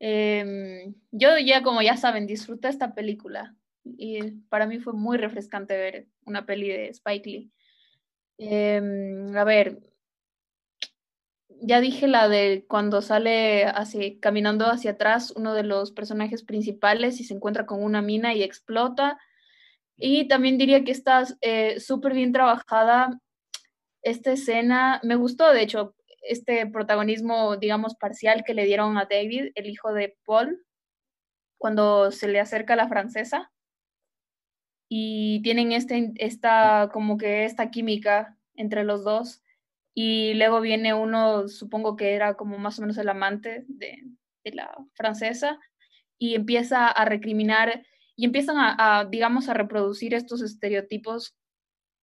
Em, 0.00 0.94
yo 1.12 1.38
ya, 1.38 1.62
como 1.62 1.80
ya 1.80 1.96
saben, 1.96 2.26
disfruté 2.26 2.68
esta 2.68 2.94
película 2.94 3.56
y 3.84 4.32
para 4.50 4.66
mí 4.66 4.78
fue 4.78 4.92
muy 4.92 5.16
refrescante 5.16 5.76
ver 5.76 6.08
una 6.26 6.44
peli 6.44 6.68
de 6.68 6.88
Spike 6.88 7.30
Lee. 7.30 7.52
Em, 8.38 9.34
a 9.36 9.44
ver, 9.44 9.80
ya 11.60 11.80
dije 11.80 12.08
la 12.08 12.28
de 12.28 12.64
cuando 12.68 13.02
sale 13.02 13.64
hacia, 13.66 14.18
caminando 14.20 14.66
hacia 14.66 14.92
atrás 14.92 15.32
uno 15.36 15.54
de 15.54 15.62
los 15.62 15.92
personajes 15.92 16.42
principales 16.42 17.20
y 17.20 17.24
se 17.24 17.34
encuentra 17.34 17.66
con 17.66 17.82
una 17.82 18.02
mina 18.02 18.34
y 18.34 18.42
explota. 18.42 19.18
Y 19.96 20.28
también 20.28 20.58
diría 20.58 20.84
que 20.84 20.92
está 20.92 21.24
eh, 21.40 21.80
súper 21.80 22.14
bien 22.14 22.32
trabajada 22.32 23.20
esta 24.02 24.32
escena. 24.32 25.00
Me 25.02 25.16
gustó, 25.16 25.52
de 25.52 25.62
hecho, 25.62 25.94
este 26.22 26.66
protagonismo, 26.66 27.56
digamos, 27.56 27.94
parcial 27.94 28.44
que 28.44 28.54
le 28.54 28.64
dieron 28.64 28.98
a 28.98 29.06
David, 29.10 29.52
el 29.54 29.66
hijo 29.66 29.92
de 29.92 30.16
Paul, 30.24 30.64
cuando 31.58 32.10
se 32.10 32.28
le 32.28 32.40
acerca 32.40 32.74
a 32.74 32.76
la 32.76 32.88
francesa. 32.88 33.52
Y 34.88 35.40
tienen 35.42 35.72
este, 35.72 36.12
esta, 36.16 36.90
como 36.92 37.16
que 37.16 37.44
esta 37.44 37.70
química 37.70 38.36
entre 38.54 38.84
los 38.84 39.04
dos. 39.04 39.43
Y 39.94 40.34
luego 40.34 40.60
viene 40.60 40.92
uno, 40.92 41.48
supongo 41.48 41.96
que 41.96 42.14
era 42.14 42.34
como 42.34 42.58
más 42.58 42.78
o 42.78 42.82
menos 42.82 42.98
el 42.98 43.08
amante 43.08 43.64
de, 43.68 44.02
de 44.44 44.52
la 44.52 44.76
francesa, 44.94 45.58
y 46.18 46.34
empieza 46.34 46.88
a 46.88 47.04
recriminar 47.04 47.84
y 48.16 48.24
empiezan 48.24 48.56
a, 48.58 49.06
digamos, 49.10 49.48
a 49.48 49.54
reproducir 49.54 50.14
estos 50.14 50.40
estereotipos 50.40 51.34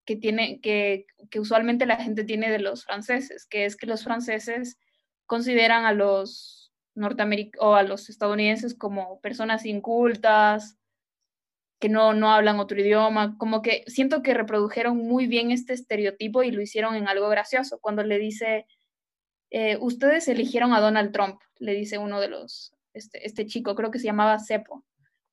que, 0.04 0.16
tiene, 0.16 0.60
que, 0.60 1.06
que 1.30 1.40
usualmente 1.40 1.86
la 1.86 1.96
gente 1.96 2.24
tiene 2.24 2.50
de 2.50 2.58
los 2.58 2.84
franceses, 2.84 3.46
que 3.46 3.64
es 3.64 3.76
que 3.76 3.86
los 3.86 4.04
franceses 4.04 4.78
consideran 5.26 5.86
a 5.86 5.92
los 5.92 6.72
norteamericanos 6.94 7.66
o 7.66 7.74
a 7.74 7.82
los 7.82 8.10
estadounidenses 8.10 8.74
como 8.74 9.20
personas 9.20 9.64
incultas, 9.64 10.76
que 11.82 11.88
no, 11.88 12.14
no 12.14 12.30
hablan 12.30 12.60
otro 12.60 12.80
idioma, 12.80 13.36
como 13.38 13.60
que 13.60 13.82
siento 13.88 14.22
que 14.22 14.34
reprodujeron 14.34 14.98
muy 14.98 15.26
bien 15.26 15.50
este 15.50 15.72
estereotipo 15.72 16.44
y 16.44 16.52
lo 16.52 16.62
hicieron 16.62 16.94
en 16.94 17.08
algo 17.08 17.28
gracioso. 17.28 17.80
Cuando 17.80 18.04
le 18.04 18.20
dice, 18.20 18.66
eh, 19.50 19.76
ustedes 19.80 20.28
eligieron 20.28 20.74
a 20.74 20.80
Donald 20.80 21.10
Trump, 21.10 21.40
le 21.58 21.74
dice 21.74 21.98
uno 21.98 22.20
de 22.20 22.28
los, 22.28 22.72
este, 22.94 23.26
este 23.26 23.46
chico, 23.46 23.74
creo 23.74 23.90
que 23.90 23.98
se 23.98 24.06
llamaba 24.06 24.38
Cepo, 24.38 24.84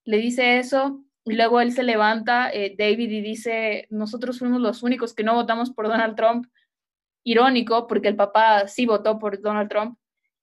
le 0.05 0.17
dice 0.17 0.57
eso 0.57 1.03
y 1.23 1.35
luego 1.35 1.61
él 1.61 1.71
se 1.71 1.83
levanta, 1.83 2.49
eh, 2.51 2.73
David, 2.75 3.11
y 3.11 3.21
dice, 3.21 3.85
nosotros 3.91 4.39
fuimos 4.39 4.59
los 4.59 4.81
únicos 4.81 5.13
que 5.13 5.23
no 5.23 5.35
votamos 5.35 5.69
por 5.69 5.87
Donald 5.87 6.15
Trump. 6.15 6.47
Irónico, 7.23 7.85
porque 7.85 8.07
el 8.07 8.15
papá 8.15 8.67
sí 8.67 8.87
votó 8.87 9.19
por 9.19 9.39
Donald 9.39 9.69
Trump. 9.69 9.99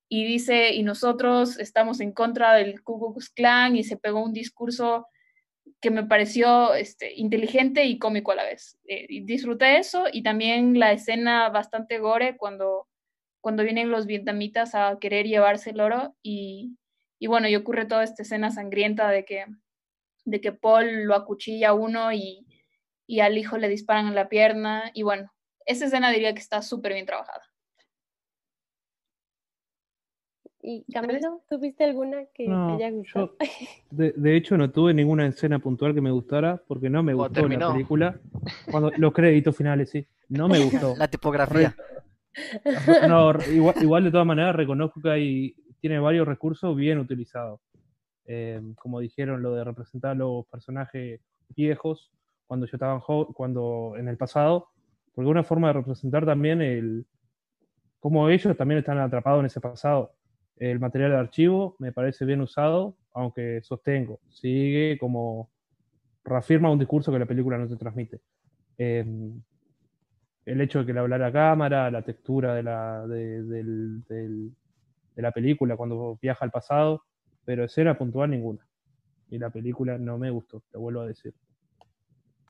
Y 0.08 0.24
dice, 0.24 0.72
y 0.72 0.84
nosotros 0.84 1.58
estamos 1.58 1.98
en 1.98 2.12
contra 2.12 2.54
del 2.54 2.80
Ku 2.84 3.00
Klux 3.00 3.30
Klan, 3.30 3.74
y 3.74 3.82
se 3.82 3.96
pegó 3.96 4.22
un 4.22 4.32
discurso 4.32 5.08
que 5.80 5.90
me 5.90 6.04
pareció 6.04 6.74
este, 6.74 7.14
inteligente 7.14 7.84
y 7.84 7.98
cómico 7.98 8.32
a 8.32 8.36
la 8.36 8.44
vez. 8.44 8.78
Eh, 8.86 9.06
disfruté 9.24 9.78
eso, 9.78 10.04
y 10.12 10.22
también 10.22 10.78
la 10.78 10.92
escena 10.92 11.48
bastante 11.50 11.98
gore 11.98 12.36
cuando, 12.36 12.88
cuando 13.40 13.62
vienen 13.62 13.90
los 13.90 14.06
vietnamitas 14.06 14.74
a 14.74 14.98
querer 15.00 15.26
llevarse 15.26 15.70
el 15.70 15.80
oro, 15.80 16.16
y, 16.22 16.76
y 17.18 17.26
bueno, 17.26 17.48
y 17.48 17.56
ocurre 17.56 17.86
toda 17.86 18.04
esta 18.04 18.22
escena 18.22 18.50
sangrienta 18.50 19.08
de 19.08 19.24
que 19.24 19.46
de 20.26 20.40
que 20.40 20.52
Paul 20.52 21.04
lo 21.04 21.14
acuchilla 21.14 21.70
a 21.70 21.74
uno 21.74 22.12
y, 22.12 22.46
y, 23.06 23.20
al 23.20 23.38
hijo 23.38 23.56
le 23.56 23.68
disparan 23.68 24.08
en 24.08 24.14
la 24.14 24.28
pierna. 24.28 24.90
Y 24.92 25.02
bueno, 25.02 25.32
esa 25.64 25.86
escena 25.86 26.10
diría 26.10 26.34
que 26.34 26.40
está 26.40 26.60
súper 26.62 26.92
bien 26.92 27.06
trabajada. 27.06 27.42
¿Y 30.68 30.84
Camilo, 30.92 31.42
tuviste 31.48 31.84
alguna 31.84 32.24
que 32.34 32.44
No, 32.48 32.66
te 32.76 32.84
haya 32.84 32.90
gustado? 32.90 33.26
yo, 33.28 33.36
de, 33.92 34.12
de 34.16 34.36
hecho, 34.36 34.56
no 34.58 34.68
tuve 34.70 34.92
ninguna 34.92 35.26
escena 35.26 35.60
puntual 35.60 35.94
que 35.94 36.00
me 36.00 36.10
gustara 36.10 36.60
porque 36.66 36.90
no 36.90 37.04
me 37.04 37.14
Cuando 37.14 37.28
gustó 37.34 37.48
la 37.48 37.48
terminó. 37.48 37.72
película. 37.72 38.16
Cuando 38.70 38.90
los 38.98 39.12
créditos 39.12 39.56
finales, 39.56 39.90
sí, 39.90 40.04
no 40.28 40.48
me 40.48 40.58
gustó. 40.58 40.94
La 40.98 41.06
tipografía. 41.08 41.74
No, 43.08 43.30
igual, 43.48 43.76
igual 43.80 44.04
de 44.04 44.10
todas 44.10 44.26
maneras 44.26 44.56
reconozco 44.56 45.00
que 45.00 45.08
hay, 45.10 45.54
tiene 45.80 45.98
varios 46.00 46.26
recursos 46.26 46.74
bien 46.76 46.98
utilizados. 46.98 47.60
Eh, 48.26 48.60
como 48.76 48.98
dijeron, 48.98 49.40
lo 49.42 49.54
de 49.54 49.62
representar 49.64 50.10
a 50.10 50.14
los 50.14 50.46
personajes 50.48 51.20
viejos 51.56 52.10
cuando 52.46 52.66
yo 52.66 52.72
estaba 52.76 52.98
jo- 53.00 53.32
cuando 53.32 53.94
en 53.96 54.08
el 54.08 54.16
pasado, 54.16 54.68
porque 55.14 55.30
una 55.30 55.44
forma 55.44 55.68
de 55.68 55.74
representar 55.74 56.26
también 56.26 56.60
el 56.60 57.06
cómo 58.00 58.28
ellos 58.28 58.56
también 58.56 58.78
están 58.78 58.98
atrapados 58.98 59.40
en 59.40 59.46
ese 59.46 59.60
pasado. 59.60 60.12
El 60.58 60.80
material 60.80 61.10
de 61.12 61.16
archivo 61.18 61.76
me 61.78 61.92
parece 61.92 62.24
bien 62.24 62.40
usado, 62.40 62.96
aunque 63.12 63.60
sostengo, 63.62 64.20
sigue 64.30 64.96
como 64.98 65.50
reafirma 66.24 66.70
un 66.70 66.78
discurso 66.78 67.12
que 67.12 67.18
la 67.18 67.26
película 67.26 67.58
no 67.58 67.68
te 67.68 67.76
transmite. 67.76 68.20
Eh, 68.78 69.04
el 70.46 70.60
hecho 70.60 70.80
de 70.80 70.86
que 70.86 70.92
le 70.92 71.00
hablara 71.00 71.26
a 71.26 71.32
cámara, 71.32 71.90
la 71.90 72.02
textura 72.02 72.54
de 72.54 72.62
la, 72.62 73.06
de, 73.06 73.42
del- 73.42 74.02
del- 74.04 74.52
de 75.14 75.22
la 75.22 75.32
película 75.32 75.76
cuando 75.76 76.18
viaja 76.22 76.44
al 76.44 76.50
pasado, 76.50 77.02
pero 77.44 77.64
escena 77.64 77.96
puntual 77.98 78.30
ninguna. 78.30 78.66
Y 79.30 79.38
la 79.38 79.50
película 79.50 79.98
no 79.98 80.18
me 80.18 80.30
gustó, 80.30 80.62
te 80.70 80.78
vuelvo 80.78 81.00
a 81.00 81.06
decir. 81.06 81.34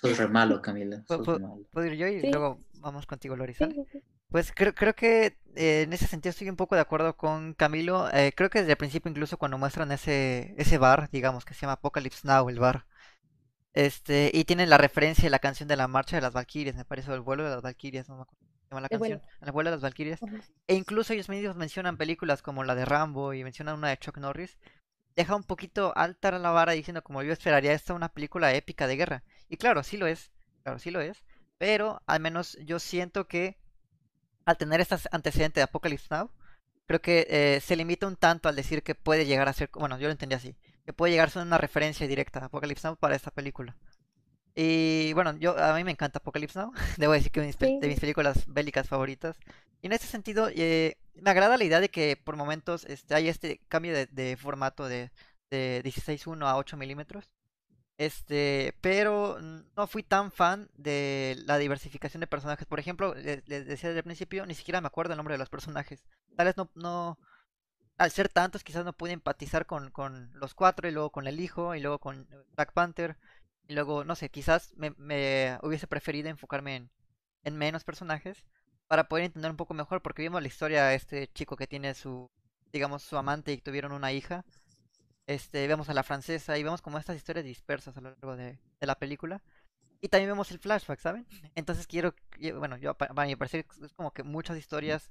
Sos 0.00 0.18
re 0.18 0.28
malo, 0.28 0.60
Camila. 0.60 1.02
¿Puedo, 1.08 1.24
puedo- 1.24 1.38
re 1.38 1.44
malo. 1.44 1.62
puedo 1.72 1.86
ir 1.86 1.94
yo 1.94 2.06
y 2.06 2.20
Sí. 2.20 2.30
luego 2.30 2.60
vamos 2.80 3.06
contigo, 3.06 3.34
Lorizan? 3.36 3.70
Sí, 3.72 3.84
sí, 3.84 3.98
sí. 4.00 4.02
Pues 4.28 4.52
creo, 4.54 4.74
creo 4.74 4.94
que 4.94 5.38
eh, 5.54 5.82
en 5.82 5.92
ese 5.92 6.06
sentido 6.06 6.30
estoy 6.30 6.48
un 6.50 6.56
poco 6.56 6.74
de 6.74 6.80
acuerdo 6.80 7.16
con 7.16 7.54
Camilo. 7.54 8.08
Eh, 8.12 8.32
creo 8.36 8.50
que 8.50 8.60
desde 8.60 8.72
el 8.72 8.78
principio, 8.78 9.10
incluso 9.10 9.38
cuando 9.38 9.58
muestran 9.58 9.92
ese, 9.92 10.54
ese 10.58 10.78
bar, 10.78 11.08
digamos 11.10 11.44
que 11.44 11.54
se 11.54 11.60
llama 11.62 11.74
Apocalypse 11.74 12.26
Now, 12.26 12.48
el 12.48 12.58
bar. 12.58 12.86
Este, 13.74 14.30
y 14.34 14.44
tienen 14.44 14.70
la 14.70 14.78
referencia 14.78 15.24
de 15.24 15.30
la 15.30 15.38
canción 15.38 15.68
de 15.68 15.76
la 15.76 15.88
marcha 15.88 16.16
de 16.16 16.22
las 16.22 16.32
Valquirias, 16.32 16.76
me 16.76 16.84
parece, 16.84 17.10
o 17.10 17.14
el 17.14 17.20
vuelo 17.22 17.44
de 17.44 17.50
las 17.50 17.62
Valquirias, 17.62 18.08
no 18.08 18.16
me 18.16 18.22
acuerdo. 18.22 18.40
se 18.64 18.70
llama 18.70 18.80
la 18.82 18.88
El 18.90 18.98
vuelo. 18.98 19.20
canción, 19.20 19.30
El 19.40 19.52
vuelo 19.52 19.70
de 19.70 19.76
las 19.76 19.82
Valquirias. 19.82 20.24
E 20.66 20.74
incluso 20.74 21.12
ellos 21.12 21.28
mismos 21.28 21.56
mencionan 21.56 21.96
películas 21.96 22.42
como 22.42 22.64
la 22.64 22.74
de 22.74 22.84
Rambo 22.84 23.34
y 23.34 23.44
mencionan 23.44 23.76
una 23.78 23.90
de 23.90 23.98
Chuck 23.98 24.18
Norris. 24.18 24.58
Deja 25.16 25.36
un 25.36 25.44
poquito 25.44 25.92
alta 25.96 26.30
la 26.38 26.50
vara 26.50 26.72
diciendo 26.72 27.02
como 27.02 27.22
yo 27.22 27.32
esperaría 27.32 27.72
esta 27.72 27.94
una 27.94 28.08
película 28.10 28.54
épica 28.54 28.86
de 28.86 28.96
guerra. 28.96 29.24
Y 29.48 29.56
claro, 29.56 29.82
sí 29.82 29.96
lo 29.96 30.06
es, 30.06 30.30
claro, 30.62 30.78
sí 30.78 30.90
lo 30.90 31.00
es. 31.00 31.24
Pero 31.58 32.02
al 32.06 32.20
menos 32.20 32.58
yo 32.64 32.78
siento 32.78 33.26
que 33.28 33.58
al 34.46 34.56
tener 34.56 34.80
este 34.80 34.96
antecedente 35.10 35.60
de 35.60 35.64
Apocalypse 35.64 36.06
Now, 36.10 36.30
creo 36.86 37.02
que 37.02 37.26
eh, 37.28 37.60
se 37.60 37.76
limita 37.76 38.06
un 38.06 38.16
tanto 38.16 38.48
al 38.48 38.56
decir 38.56 38.82
que 38.82 38.94
puede 38.94 39.26
llegar 39.26 39.48
a 39.48 39.52
ser, 39.52 39.68
bueno, 39.74 39.98
yo 39.98 40.06
lo 40.08 40.12
entendí 40.12 40.34
así, 40.34 40.56
que 40.86 40.92
puede 40.94 41.12
llegar 41.12 41.28
a 41.28 41.30
ser 41.32 41.42
una 41.42 41.58
referencia 41.58 42.06
directa 42.08 42.38
a 42.40 42.44
Apocalypse 42.46 42.86
Now 42.86 42.96
para 42.96 43.16
esta 43.16 43.30
película. 43.30 43.76
Y 44.54 45.12
bueno, 45.12 45.36
yo 45.36 45.58
a 45.62 45.74
mí 45.74 45.84
me 45.84 45.90
encanta 45.90 46.18
Apocalypse 46.18 46.58
Now, 46.58 46.72
debo 46.96 47.12
decir 47.12 47.30
que 47.30 47.46
es 47.46 47.56
Sí. 47.58 47.78
de 47.80 47.88
mis 47.88 48.00
películas 48.00 48.44
bélicas 48.46 48.88
favoritas. 48.88 49.36
Y 49.82 49.88
en 49.88 49.92
ese 49.92 50.06
sentido, 50.06 50.48
eh, 50.54 50.96
me 51.14 51.30
agrada 51.30 51.56
la 51.58 51.64
idea 51.64 51.80
de 51.80 51.90
que 51.90 52.16
por 52.16 52.36
momentos 52.36 52.84
este, 52.86 53.14
hay 53.14 53.28
este 53.28 53.60
cambio 53.68 53.92
de, 53.92 54.06
de 54.06 54.36
formato 54.36 54.88
de, 54.88 55.10
de 55.50 55.82
16.1 55.84 56.46
a 56.46 56.56
8 56.56 56.76
milímetros. 56.76 57.28
Este, 57.98 58.74
pero 58.82 59.38
no 59.40 59.86
fui 59.86 60.02
tan 60.02 60.30
fan 60.30 60.68
de 60.74 61.36
la 61.46 61.56
diversificación 61.58 62.20
de 62.20 62.26
personajes. 62.26 62.66
Por 62.66 62.78
ejemplo, 62.78 63.14
le- 63.14 63.42
les 63.46 63.66
decía 63.66 63.88
desde 63.90 64.00
el 64.00 64.04
principio, 64.04 64.44
ni 64.46 64.54
siquiera 64.54 64.80
me 64.82 64.86
acuerdo 64.88 65.12
el 65.14 65.16
nombre 65.16 65.34
de 65.34 65.38
los 65.38 65.48
personajes. 65.48 66.04
Tal 66.36 66.46
vez 66.46 66.56
no, 66.58 66.70
no, 66.74 67.18
al 67.98 68.10
ser 68.12 68.28
tantos, 68.28 68.64
quizás 68.64 68.84
no 68.84 68.92
pude 68.94 69.12
empatizar 69.12 69.66
con, 69.66 69.90
con 69.90 70.30
los 70.34 70.54
cuatro 70.54 70.88
y 70.88 70.92
luego 70.92 71.10
con 71.12 71.26
el 71.28 71.40
hijo 71.40 71.74
y 71.74 71.80
luego 71.80 71.98
con 72.00 72.28
Black 72.56 72.72
Panther. 72.72 73.16
Y 73.68 73.74
luego, 73.74 74.04
no 74.04 74.16
sé, 74.16 74.30
quizás 74.30 74.74
me, 74.76 74.92
me 74.98 75.58
hubiese 75.62 75.86
preferido 75.88 76.28
enfocarme 76.28 76.76
en, 76.76 76.90
en 77.44 77.56
menos 77.56 77.84
personajes 77.84 78.44
para 78.88 79.08
poder 79.08 79.24
entender 79.26 79.50
un 79.50 79.56
poco 79.56 79.74
mejor, 79.74 80.02
porque 80.02 80.22
vimos 80.22 80.42
la 80.42 80.48
historia 80.48 80.84
de 80.86 80.94
este 80.96 81.28
chico 81.34 81.56
que 81.56 81.66
tiene 81.66 81.94
su, 81.94 82.30
digamos, 82.72 83.02
su 83.02 83.16
amante 83.18 83.52
y 83.52 83.60
tuvieron 83.60 83.92
una 83.92 84.12
hija. 84.12 84.44
Este, 85.26 85.66
vemos 85.66 85.88
a 85.88 85.94
la 85.94 86.02
francesa 86.04 86.56
y 86.56 86.62
vemos 86.62 86.82
como 86.82 86.98
estas 86.98 87.16
historias 87.16 87.44
dispersas 87.44 87.96
a 87.96 88.00
lo 88.00 88.10
largo 88.10 88.36
de, 88.36 88.58
la 88.80 88.98
película. 88.98 89.42
Y 90.00 90.08
también 90.08 90.30
vemos 90.30 90.50
el 90.50 90.58
flashback, 90.58 91.00
¿saben? 91.00 91.26
Entonces 91.54 91.86
quiero, 91.86 92.14
bueno, 92.58 92.76
yo 92.76 92.94
pa- 92.94 93.08
para 93.08 93.26
mi 93.26 93.36
parecer 93.36 93.66
es 93.82 93.92
como 93.94 94.12
que 94.12 94.22
muchas 94.22 94.58
historias 94.58 95.10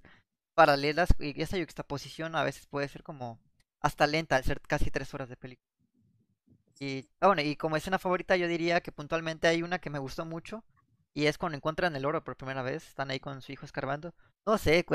paralelas 0.55 1.09
y 1.19 1.41
esa 1.41 1.57
yuxtaposición 1.57 2.35
a 2.35 2.43
veces 2.43 2.67
puede 2.67 2.87
ser 2.87 3.03
como 3.03 3.39
hasta 3.81 4.07
lenta 4.07 4.37
al 4.37 4.43
ser 4.43 4.61
casi 4.61 4.91
tres 4.91 5.13
horas 5.13 5.29
de 5.29 5.37
película. 5.37 5.67
Y 6.79 7.07
ah, 7.21 7.27
bueno, 7.27 7.41
y 7.41 7.55
como 7.55 7.77
escena 7.77 7.99
favorita 7.99 8.35
yo 8.35 8.47
diría 8.47 8.81
que 8.81 8.91
puntualmente 8.91 9.47
hay 9.47 9.63
una 9.63 9.79
que 9.79 9.89
me 9.89 9.99
gustó 9.99 10.25
mucho 10.25 10.63
y 11.15 11.27
es 11.27 11.39
cuando 11.39 11.57
encuentran 11.57 11.95
el 11.95 12.05
oro 12.05 12.23
por 12.23 12.37
primera 12.37 12.61
vez, 12.61 12.87
están 12.87 13.09
ahí 13.09 13.19
con 13.19 13.41
su 13.41 13.51
hijo 13.53 13.65
escarbando. 13.65 14.13
No 14.45 14.59
sé, 14.59 14.85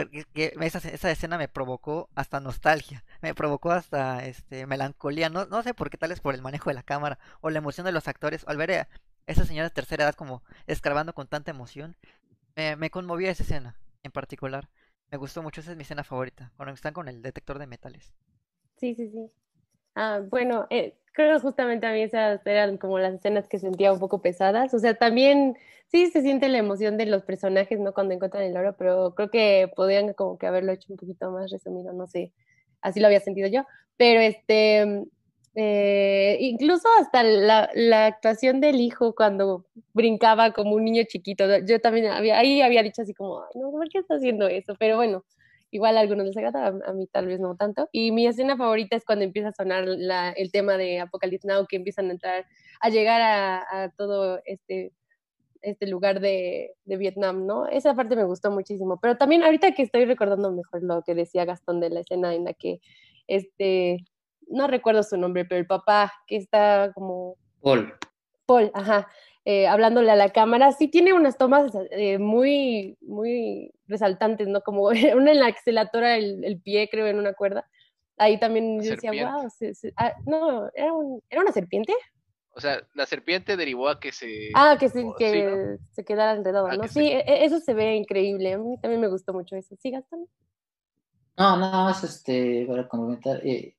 esa, 0.60 0.78
esa 0.78 1.10
escena 1.10 1.38
me 1.38 1.48
provocó 1.48 2.08
hasta 2.14 2.40
nostalgia, 2.40 3.04
me 3.22 3.34
provocó 3.34 3.72
hasta 3.72 4.24
este 4.26 4.66
melancolía, 4.66 5.30
no, 5.30 5.46
no 5.46 5.62
sé 5.64 5.74
por 5.74 5.90
qué 5.90 5.98
tal 5.98 6.12
es 6.12 6.20
por 6.20 6.34
el 6.34 6.42
manejo 6.42 6.70
de 6.70 6.74
la 6.74 6.84
cámara 6.84 7.18
o 7.40 7.50
la 7.50 7.58
emoción 7.58 7.86
de 7.86 7.92
los 7.92 8.06
actores, 8.08 8.44
al 8.46 8.58
ver 8.58 8.72
a 8.72 8.88
esa 9.26 9.44
señora 9.46 9.68
de 9.68 9.74
tercera 9.74 10.04
edad 10.04 10.14
como 10.14 10.44
escarbando 10.68 11.14
con 11.14 11.26
tanta 11.26 11.50
emoción, 11.50 11.96
me, 12.56 12.76
me 12.76 12.90
conmovió 12.90 13.30
esa 13.30 13.42
escena 13.44 13.76
en 14.04 14.12
particular. 14.12 14.68
Me 15.10 15.18
gustó 15.18 15.42
mucho, 15.42 15.60
esa 15.62 15.72
es 15.72 15.76
mi 15.76 15.82
escena 15.82 16.04
favorita, 16.04 16.52
cuando 16.56 16.74
están 16.74 16.94
con 16.94 17.08
el 17.08 17.22
detector 17.22 17.58
de 17.58 17.66
metales. 17.66 18.14
Sí, 18.78 18.94
sí, 18.94 19.08
sí. 19.10 19.30
Ah, 19.96 20.20
bueno, 20.28 20.66
eh, 20.70 20.96
creo 21.12 21.34
que 21.36 21.40
justamente 21.40 21.86
a 21.86 21.92
mí 21.92 22.02
esas 22.02 22.44
eran 22.46 22.78
como 22.78 22.98
las 22.98 23.14
escenas 23.14 23.48
que 23.48 23.58
sentía 23.58 23.92
un 23.92 23.98
poco 24.00 24.22
pesadas. 24.22 24.72
O 24.74 24.78
sea, 24.78 24.94
también 24.94 25.56
sí 25.88 26.06
se 26.10 26.22
siente 26.22 26.48
la 26.48 26.58
emoción 26.58 26.96
de 26.96 27.06
los 27.06 27.22
personajes, 27.24 27.78
¿no? 27.80 27.92
Cuando 27.94 28.14
encuentran 28.14 28.44
el 28.44 28.56
oro, 28.56 28.76
pero 28.78 29.14
creo 29.14 29.30
que 29.30 29.70
podrían 29.76 30.12
como 30.14 30.38
que 30.38 30.46
haberlo 30.46 30.72
hecho 30.72 30.92
un 30.92 30.96
poquito 30.98 31.30
más 31.32 31.50
resumido, 31.50 31.92
no 31.92 32.06
sé, 32.06 32.32
así 32.82 33.00
lo 33.00 33.06
había 33.08 33.20
sentido 33.20 33.48
yo. 33.48 33.64
Pero 33.96 34.20
este, 34.20 35.04
eh, 35.54 36.36
incluso 36.40 36.88
hasta 37.00 37.22
la, 37.24 37.70
la 37.74 38.06
actuación 38.06 38.60
del 38.60 38.80
hijo 38.80 39.14
cuando 39.14 39.66
brincaba 39.92 40.52
como 40.52 40.74
un 40.74 40.84
niño 40.84 41.02
chiquito, 41.08 41.44
yo 41.66 41.80
también 41.80 42.06
había, 42.06 42.38
ahí 42.38 42.62
había 42.62 42.82
dicho 42.82 43.02
así 43.02 43.14
como, 43.14 43.40
"Ay, 43.42 43.60
no, 43.60 43.70
¿por 43.72 43.88
qué 43.88 43.98
está 43.98 44.14
haciendo 44.16 44.46
eso? 44.48 44.74
Pero 44.78 44.96
bueno. 44.96 45.24
Igual 45.70 45.96
a 45.96 46.00
algunos 46.00 46.26
les 46.26 46.36
agrada, 46.36 46.66
a, 46.66 46.90
a 46.90 46.92
mí 46.92 47.06
tal 47.06 47.26
vez 47.26 47.40
no 47.40 47.56
tanto. 47.56 47.88
Y 47.92 48.12
mi 48.12 48.26
escena 48.26 48.56
favorita 48.56 48.96
es 48.96 49.04
cuando 49.04 49.24
empieza 49.24 49.48
a 49.48 49.52
sonar 49.52 49.84
la, 49.86 50.30
el 50.30 50.50
tema 50.50 50.76
de 50.76 51.00
Apocalypse 51.00 51.46
Now, 51.46 51.66
que 51.66 51.76
empiezan 51.76 52.08
a 52.08 52.12
entrar, 52.12 52.46
a 52.80 52.88
llegar 52.88 53.20
a, 53.20 53.84
a 53.84 53.90
todo 53.90 54.40
este, 54.44 54.92
este 55.62 55.86
lugar 55.86 56.20
de, 56.20 56.74
de 56.84 56.96
Vietnam, 56.96 57.46
¿no? 57.46 57.66
Esa 57.66 57.94
parte 57.94 58.16
me 58.16 58.24
gustó 58.24 58.50
muchísimo. 58.50 58.98
Pero 59.00 59.16
también 59.16 59.44
ahorita 59.44 59.72
que 59.72 59.82
estoy 59.82 60.04
recordando 60.04 60.50
mejor 60.52 60.82
lo 60.82 61.02
que 61.02 61.14
decía 61.14 61.44
Gastón 61.44 61.80
de 61.80 61.90
la 61.90 62.00
escena 62.00 62.34
en 62.34 62.44
la 62.44 62.54
que, 62.54 62.80
este, 63.26 64.04
no 64.48 64.66
recuerdo 64.66 65.02
su 65.02 65.16
nombre, 65.16 65.44
pero 65.44 65.60
el 65.60 65.66
papá 65.66 66.12
que 66.26 66.36
está 66.36 66.90
como 66.94 67.36
Paul. 67.62 67.94
Paul, 68.46 68.70
ajá, 68.74 69.08
eh, 69.50 69.66
hablándole 69.66 70.10
a 70.10 70.16
la 70.16 70.30
cámara, 70.30 70.72
sí 70.72 70.86
tiene 70.88 71.12
unas 71.12 71.36
tomas 71.38 71.72
eh, 71.90 72.18
muy, 72.18 72.96
muy 73.00 73.72
resaltantes, 73.88 74.46
¿no? 74.48 74.60
Como 74.62 74.82
una 75.16 75.32
en 75.32 75.40
la 75.40 75.50
que 75.52 75.58
se 75.64 75.72
le 75.72 75.80
atora 75.80 76.16
el, 76.16 76.44
el 76.44 76.60
pie, 76.60 76.88
creo, 76.90 77.06
en 77.08 77.18
una 77.18 77.34
cuerda. 77.34 77.68
Ahí 78.16 78.38
también 78.38 78.78
La 78.78 78.84
yo 78.84 78.90
decía, 78.90 79.10
serpiente. 79.10 79.32
wow, 79.32 79.50
se- 79.50 79.74
se- 79.74 79.92
ah, 79.96 80.12
no, 80.26 80.70
¿era, 80.74 80.92
un- 80.92 81.22
¿era 81.30 81.40
una 81.40 81.52
serpiente? 81.52 81.92
O 82.52 82.60
sea, 82.60 82.80
la 82.94 83.06
serpiente 83.06 83.56
derivó 83.56 83.88
a 83.88 83.98
que 83.98 84.12
se... 84.12 84.50
Ah, 84.54 84.76
que, 84.78 84.88
se, 84.88 85.04
o- 85.04 85.14
que 85.16 85.30
sí, 85.32 85.42
¿no? 85.42 85.78
se 85.92 86.04
quedara 86.04 86.32
enredado, 86.36 86.66
Ah, 86.68 86.76
¿no? 86.76 86.82
que 86.82 86.88
Sí, 86.88 87.08
se- 87.08 87.18
e- 87.18 87.44
eso 87.44 87.60
se 87.60 87.74
ve 87.74 87.94
increíble, 87.96 88.52
a 88.52 88.58
mí 88.58 88.76
también 88.80 89.00
me 89.00 89.08
gustó 89.08 89.32
mucho 89.32 89.56
eso. 89.56 89.74
¿Sí, 89.80 89.90
Gastón? 89.90 90.26
No, 91.38 91.56
nada 91.56 91.84
más 91.84 92.04
este, 92.04 92.66
para 92.68 92.86
comentar. 92.88 93.40
eh, 93.46 93.74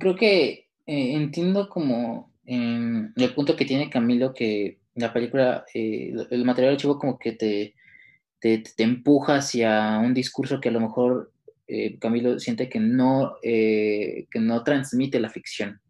creo 0.00 0.16
que 0.16 0.68
eh, 0.86 1.14
entiendo 1.14 1.68
como 1.68 2.31
em, 2.44 3.12
el 3.16 3.34
punto 3.34 3.56
que 3.56 3.64
tiene 3.64 3.90
Camilo, 3.90 4.34
que 4.34 4.78
la 4.94 5.12
película, 5.12 5.64
eh, 5.74 6.12
el 6.30 6.44
material 6.44 6.74
archivo 6.74 6.98
como 6.98 7.18
que 7.18 7.32
te, 7.32 7.74
te, 8.38 8.58
te 8.58 8.82
empuja 8.82 9.36
hacia 9.36 9.98
un 9.98 10.14
discurso 10.14 10.60
que 10.60 10.68
a 10.68 10.72
lo 10.72 10.80
mejor 10.80 11.32
eh, 11.66 11.98
Camilo 11.98 12.38
siente 12.38 12.68
que 12.68 12.80
no, 12.80 13.36
eh, 13.42 14.26
que 14.30 14.40
no 14.40 14.62
transmite 14.64 15.20
la 15.20 15.30
ficción. 15.30 15.80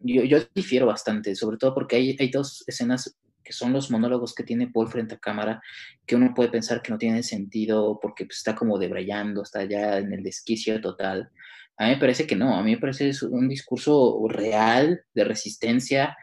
Yo, 0.00 0.24
yo 0.24 0.38
difiero 0.54 0.86
bastante, 0.86 1.34
sobre 1.34 1.56
todo 1.56 1.74
porque 1.74 1.96
hay, 1.96 2.16
hay 2.18 2.30
dos 2.30 2.64
escenas 2.66 3.16
que 3.44 3.52
son 3.52 3.72
los 3.72 3.90
monólogos 3.90 4.34
que 4.34 4.42
tiene 4.42 4.68
Paul 4.68 4.88
frente 4.88 5.14
a 5.14 5.18
cámara, 5.18 5.62
que 6.06 6.16
uno 6.16 6.32
puede 6.34 6.48
pensar 6.48 6.82
que 6.82 6.90
no 6.90 6.98
tienen 6.98 7.22
sentido 7.22 7.98
porque 8.00 8.24
pues, 8.24 8.38
está 8.38 8.54
como 8.54 8.78
debrayando, 8.78 9.42
está 9.42 9.64
ya 9.64 9.98
en 9.98 10.12
el 10.12 10.22
desquicio 10.22 10.80
total. 10.80 11.30
A 11.76 11.84
mí 11.84 11.90
me 11.90 11.96
parece 11.96 12.26
que 12.26 12.36
no, 12.36 12.56
a 12.56 12.62
mí 12.62 12.72
me 12.72 12.78
parece 12.78 13.08
es 13.08 13.22
un 13.22 13.48
discurso 13.48 14.26
real 14.28 15.02
de 15.12 15.24
resistencia, 15.24 16.16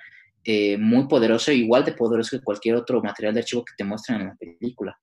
eh, 0.43 0.78
muy 0.78 1.08
poderoso, 1.08 1.52
igual 1.52 1.86
de 1.86 1.93
poderoso 1.93 2.38
que 2.38 2.43
cualquier 2.43 2.76
otro 2.76 3.02
material 3.02 3.34
de 3.34 3.41
archivo 3.41 3.64
que 3.66 3.74
te 3.78 3.84
muestran 3.84 4.22
en 4.22 4.28
la 4.28 4.36
película. 4.36 4.97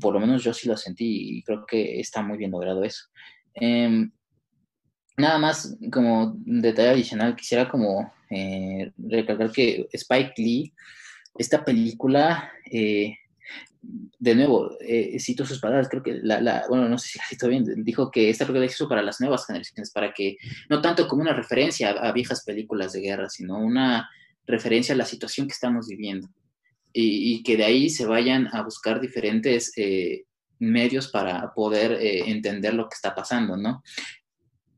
Por 0.00 0.14
lo 0.14 0.20
menos 0.20 0.42
yo 0.42 0.54
sí 0.54 0.68
lo 0.68 0.76
sentí 0.76 1.38
y 1.38 1.42
creo 1.42 1.64
que 1.66 2.00
está 2.00 2.22
muy 2.22 2.38
bien 2.38 2.50
logrado 2.50 2.82
eso. 2.82 3.04
Em, 3.54 4.10
nada 5.16 5.38
más 5.38 5.76
como 5.92 6.34
detalle 6.36 6.90
adicional, 6.90 7.36
quisiera 7.36 7.68
como 7.68 8.12
eh, 8.30 8.92
recalcar 8.96 9.52
que 9.52 9.86
Spike 9.92 10.34
Lee, 10.38 10.72
esta 11.38 11.64
película, 11.64 12.50
eh, 12.70 13.14
de 13.82 14.34
nuevo, 14.36 14.76
eh, 14.80 15.18
cito 15.18 15.44
sus 15.44 15.58
palabras, 15.58 15.88
creo 15.88 16.02
que 16.02 16.20
la, 16.22 16.64
bueno, 16.68 16.88
no 16.88 16.98
sé 16.98 17.08
si 17.08 17.18
la 17.18 17.24
cito 17.28 17.48
bien, 17.48 17.64
dijo 17.84 18.10
que 18.10 18.30
esta 18.30 18.44
película 18.44 18.66
la 18.66 18.72
hizo 18.72 18.88
para 18.88 19.02
las 19.02 19.20
nuevas 19.20 19.46
generaciones, 19.46 19.90
para 19.90 20.12
que, 20.12 20.36
no 20.70 20.80
tanto 20.80 21.08
como 21.08 21.22
una 21.22 21.32
referencia 21.32 21.90
a, 21.90 22.12
viejas 22.12 22.44
películas 22.44 22.92
de 22.92 23.00
guerra, 23.00 23.28
sino 23.28 23.58
una 23.58 24.08
referencia 24.46 24.94
a 24.94 24.98
la 24.98 25.04
situación 25.04 25.48
que 25.48 25.54
estamos 25.54 25.88
viviendo. 25.88 26.28
Y, 26.94 27.42
que 27.42 27.56
de 27.56 27.64
ahí 27.64 27.88
se 27.88 28.04
vayan 28.04 28.48
a 28.52 28.62
buscar 28.62 29.00
diferentes 29.00 29.72
eh, 29.78 30.24
medios 30.58 31.08
para 31.08 31.52
poder 31.54 31.92
eh, 31.92 32.30
entender 32.30 32.74
lo 32.74 32.86
que 32.86 32.94
está 32.94 33.14
pasando, 33.14 33.56
¿no? 33.56 33.82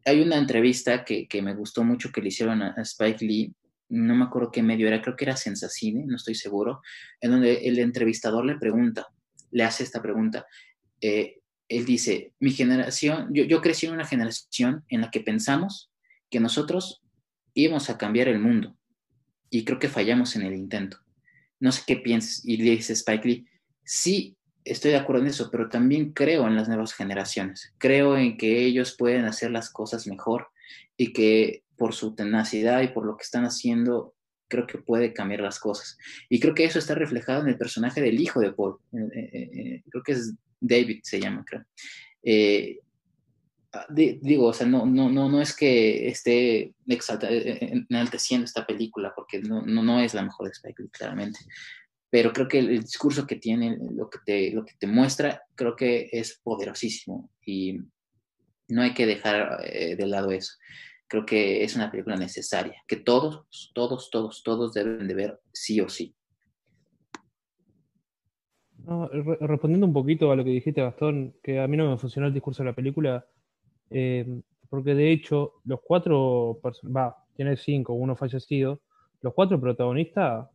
Hay 0.07 0.21
una 0.21 0.37
entrevista 0.39 1.05
que, 1.05 1.27
me 1.43 1.55
gustó 1.55 1.83
mucho 1.83 2.13
que 2.13 2.23
le 2.23 2.29
hicieron 2.29 2.63
a 2.63 2.75
Spike 2.83 3.25
Lee, 3.25 3.53
no 3.95 4.15
me 4.15 4.25
acuerdo 4.25 4.51
qué 4.51 4.63
medio 4.63 4.89
era, 4.89 5.01
creo 5.01 5.17
que 5.17 5.25
era 5.25 5.37
Sensacine, 5.37 6.05
no 6.07 6.17
estoy 6.17 6.35
seguro, 6.35 6.81
en 7.21 7.31
donde 7.31 7.67
el 7.67 7.79
entrevistador 7.79 8.45
le 8.45 8.59
pregunta, 8.59 9.07
le 9.51 9.65
hace 9.65 9.85
esta 9.85 10.03
pregunta. 10.03 10.47
Eh, 11.01 11.41
él 11.69 11.85
dice, 11.87 12.35
mi 12.41 12.51
generación, 12.51 13.29
yo, 13.33 13.45
yo 13.45 13.61
crecí 13.61 13.87
en 13.87 13.95
una 13.95 14.07
generación 14.07 14.85
en 14.89 15.01
la 15.01 15.11
que 15.11 15.21
pensamos 15.21 15.91
que 16.31 16.41
nosotros 16.41 17.03
íbamos 17.55 17.89
a 17.89 17.97
cambiar 17.99 18.29
el 18.29 18.39
mundo 18.39 18.77
y 19.51 19.65
creo 19.65 19.79
que 19.79 19.89
fallamos 19.89 20.37
en 20.37 20.43
el 20.43 20.55
intento. 20.55 20.99
No 21.61 21.73
sé 21.73 21.83
qué 21.87 21.97
piensas. 21.97 22.45
Y 22.45 22.57
le 22.59 22.73
dice 22.73 22.93
Spike 22.93 23.27
Lee, 23.29 23.47
sí, 23.85 24.37
estoy 24.65 24.91
de 24.91 24.97
acuerdo 24.97 25.23
en 25.23 25.29
eso, 25.29 25.51
pero 25.51 25.69
también 25.69 26.13
creo 26.13 26.47
en 26.47 26.57
las 26.57 26.69
nuevas 26.69 26.93
generaciones. 26.93 27.73
Creo 27.79 28.17
en 28.17 28.37
que 28.37 28.65
ellos 28.65 28.97
pueden 28.99 29.25
hacer 29.25 29.51
las 29.51 29.71
cosas 29.71 30.07
mejor 30.07 30.49
y 30.97 31.13
que 31.13 31.64
por 31.77 31.95
su 31.95 32.15
tenacidad 32.15 32.83
y 32.83 32.89
por 32.89 33.07
lo 33.07 33.17
que 33.17 33.23
están 33.25 33.45
haciendo 33.45 34.15
creo 34.49 34.67
que 34.67 34.79
puede 34.79 35.13
cambiar 35.13 35.41
las 35.41 35.59
cosas. 35.59 35.97
Y 36.29 36.39
creo 36.39 36.55
que 36.55 36.65
eso 36.65 36.79
está 36.79 36.95
reflejado 36.95 37.43
en 37.43 37.49
el 37.49 37.59
personaje 37.59 38.01
del 38.01 38.21
hijo 38.21 38.41
de 38.41 38.53
Paul. 38.53 38.79
creo 38.91 40.03
que 40.05 40.13
es 40.13 40.35
David, 40.61 41.01
se 41.03 41.21
llama, 41.21 41.45
creo. 41.45 41.65
Ah, 43.73 43.87
digo, 43.91 44.47
o 44.47 44.53
sea, 44.53 44.69
no, 44.69 44.87
no, 44.87 45.11
no, 45.11 45.29
no 45.29 45.41
es 45.41 45.57
que 45.57 46.07
esté 46.07 46.75
enalteciendo 46.87 48.45
esta 48.45 48.65
película, 48.65 49.13
porque 49.17 49.41
no, 49.41 49.63
no, 49.63 49.83
no 49.83 49.99
es 49.99 50.15
la 50.15 50.23
mejor 50.23 50.47
de 50.47 50.53
Spike 50.53 50.81
Lee, 50.81 50.91
claramente 50.91 51.41
pero 52.15 52.33
creo 52.33 52.47
que 52.47 52.61
el, 52.61 52.81
discurso 52.81 53.27
que 53.27 53.35
tiene, 53.35 53.77
lo 53.91 54.09
que, 54.09 54.21
te, 54.25 54.53
lo 54.53 54.65
que 54.65 54.75
te 54.79 54.87
muestra, 54.87 55.43
creo 55.57 55.75
que 55.75 56.09
es 56.13 56.41
poderosísimo 56.45 57.29
y 57.45 57.81
no 58.69 58.83
hay 58.83 58.95
que 58.95 59.05
dejar 59.05 59.59
eh, 59.65 59.97
de 59.97 60.07
lado 60.07 60.31
eso. 60.31 60.53
Creo 61.07 61.27
que 61.27 61.63
es 61.63 61.77
una 61.77 61.91
película 61.91 62.17
necesaria, 62.17 62.83
que 62.89 62.97
todos, 62.97 63.45
todos, 63.75 64.11
todos, 64.11 64.43
todos 64.43 64.73
deben 64.73 65.07
de 65.07 65.15
ver 65.15 65.41
sí 65.53 65.81
o 65.81 65.89
sí. 65.89 66.15
respondiendo 69.41 69.87
un 69.87 69.93
poquito 69.95 70.31
a 70.31 70.37
lo 70.37 70.45
que 70.45 70.51
dijiste, 70.51 70.83
Gastón, 70.83 71.35
que 71.43 71.61
a 71.61 71.67
mí 71.67 71.77
no 71.77 71.91
me 71.91 71.97
funcionó 71.97 72.27
el 72.27 72.35
discurso 72.35 72.63
de 72.63 72.71
la 72.71 72.75
película, 72.75 73.27
eh, 73.91 74.41
porque 74.69 74.95
de 74.95 75.11
hecho 75.11 75.55
los 75.65 75.81
cuatro, 75.83 76.61
va, 76.95 77.17
tiene 77.35 77.57
cinco, 77.57 77.95
uno 77.95 78.15
fallecido, 78.17 78.83
los 79.23 79.33
cuatro 79.33 79.59
protagonistas 79.61 80.49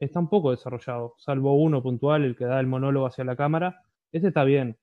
está 0.00 0.20
un 0.20 0.28
poco 0.28 0.50
desarrollado, 0.50 1.14
salvo 1.18 1.54
uno 1.54 1.82
puntual, 1.82 2.24
el 2.24 2.36
que 2.36 2.44
da 2.44 2.60
el 2.60 2.66
monólogo 2.66 3.06
hacia 3.06 3.24
la 3.24 3.36
cámara. 3.36 3.82
Ese 4.12 4.28
está 4.28 4.44
bien, 4.44 4.76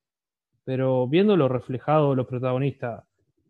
pero 0.64 1.08
viéndolo 1.08 1.48
reflejado 1.48 2.16
los 2.16 2.28
protagonistas 2.28 3.04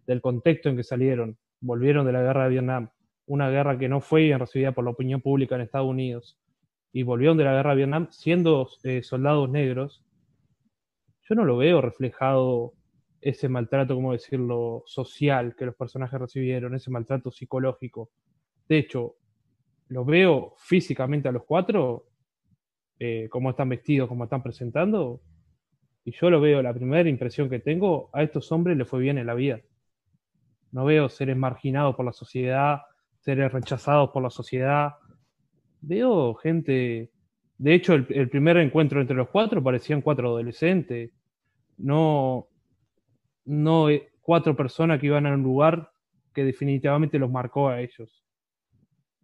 del 0.07 0.21
contexto 0.21 0.69
en 0.69 0.77
que 0.77 0.83
salieron, 0.83 1.37
volvieron 1.61 2.05
de 2.05 2.13
la 2.13 2.21
guerra 2.21 2.43
de 2.43 2.49
Vietnam, 2.49 2.89
una 3.25 3.49
guerra 3.49 3.77
que 3.77 3.89
no 3.89 4.01
fue 4.01 4.23
bien 4.23 4.39
recibida 4.39 4.71
por 4.71 4.83
la 4.83 4.91
opinión 4.91 5.21
pública 5.21 5.55
en 5.55 5.61
Estados 5.61 5.89
Unidos, 5.89 6.37
y 6.91 7.03
volvieron 7.03 7.37
de 7.37 7.43
la 7.43 7.53
guerra 7.53 7.71
de 7.71 7.77
Vietnam 7.77 8.07
siendo 8.11 8.69
eh, 8.83 9.03
soldados 9.03 9.49
negros, 9.49 10.05
yo 11.27 11.35
no 11.35 11.43
lo 11.43 11.57
veo 11.57 11.81
reflejado 11.81 12.73
ese 13.19 13.49
maltrato, 13.49 13.95
como 13.95 14.11
decirlo, 14.11 14.83
social 14.85 15.55
que 15.55 15.65
los 15.65 15.75
personajes 15.75 16.19
recibieron, 16.19 16.75
ese 16.75 16.91
maltrato 16.91 17.31
psicológico. 17.31 18.11
De 18.69 18.77
hecho, 18.77 19.15
los 19.87 20.05
veo 20.05 20.53
físicamente 20.57 21.27
a 21.27 21.31
los 21.31 21.43
cuatro, 21.43 22.05
eh, 22.99 23.27
cómo 23.29 23.49
están 23.49 23.69
vestidos, 23.69 24.07
cómo 24.07 24.25
están 24.25 24.43
presentando, 24.43 25.21
y 26.03 26.11
yo 26.11 26.29
lo 26.29 26.39
veo, 26.39 26.61
la 26.61 26.73
primera 26.73 27.09
impresión 27.09 27.49
que 27.49 27.59
tengo, 27.59 28.11
a 28.13 28.21
estos 28.21 28.51
hombres 28.51 28.77
les 28.77 28.87
fue 28.87 28.99
bien 28.99 29.17
en 29.17 29.25
la 29.25 29.33
vida. 29.33 29.59
No 30.75 30.83
veo 30.83 31.07
seres 31.07 31.37
marginados 31.37 31.95
por 31.95 32.03
la 32.03 32.11
sociedad, 32.11 32.81
seres 33.21 33.49
rechazados 33.53 34.09
por 34.09 34.21
la 34.21 34.29
sociedad. 34.29 34.95
Veo 35.79 36.33
gente, 36.35 37.11
de 37.57 37.73
hecho 37.73 37.93
el, 37.93 38.29
primer 38.29 38.57
encuentro 38.57 38.99
entre 38.99 39.15
los 39.15 39.29
cuatro 39.29 39.63
parecían 39.63 40.01
cuatro 40.01 40.27
adolescentes, 40.27 41.11
no, 41.77 42.49
no 43.45 43.89
eh, 43.89 44.09
cuatro 44.19 44.53
personas 44.53 44.99
que 44.99 45.05
iban 45.05 45.25
a 45.25 45.33
un 45.33 45.43
lugar 45.43 45.93
que 46.33 46.43
definitivamente 46.43 47.19
los 47.19 47.31
marcó 47.31 47.69
a 47.69 47.79
ellos. 47.79 48.21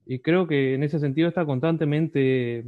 Y 0.06 0.20
creo 0.20 0.48
que 0.48 0.76
en 0.76 0.84
ese 0.84 1.00
sentido 1.00 1.28
está 1.28 1.44
constantemente 1.46 2.64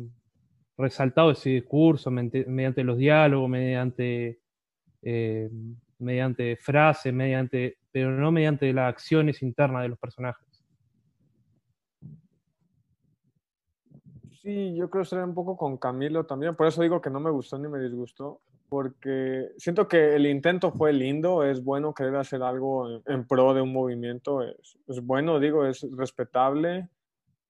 resaltado 0.77 1.31
ese 1.31 1.51
discurso 1.51 2.11
mediante, 2.11 2.83
los 2.83 2.97
diálogos, 2.97 3.49
mediante, 3.49 4.41
eh, 5.03 5.49
mediante 6.03 6.55
frases, 6.55 7.13
mediante, 7.13 7.77
pero 7.91 8.11
no 8.11 8.31
mediante 8.31 8.71
las 8.73 8.89
acciones 8.89 9.41
internas 9.41 9.83
de 9.83 9.89
los 9.89 9.99
personajes. 9.99 10.45
Sí, 14.41 14.75
yo 14.75 14.89
creo 14.89 15.03
que 15.03 15.09
será 15.09 15.23
un 15.23 15.33
poco 15.33 15.55
con 15.55 15.77
Camilo 15.77 16.25
también, 16.25 16.55
por 16.55 16.67
eso 16.67 16.81
digo 16.81 17.01
que 17.01 17.09
no 17.09 17.21
me 17.21 17.31
gustó 17.31 17.57
ni 17.57 17.69
me 17.69 17.79
disgustó, 17.79 18.41
porque 18.67 19.51
siento 19.57 19.87
que 19.87 20.15
el 20.15 20.25
intento 20.25 20.71
fue 20.71 20.91
lindo, 20.91 21.43
es 21.45 21.63
bueno 21.63 21.93
querer 21.93 22.17
hacer 22.17 22.43
algo 22.43 23.01
en, 23.05 23.25
pro 23.25 23.53
de 23.53 23.61
un 23.61 23.71
movimiento, 23.71 24.41
es, 24.41 24.77
es 24.87 25.01
bueno, 25.01 25.39
digo, 25.39 25.65
es 25.65 25.87
respetable, 25.95 26.89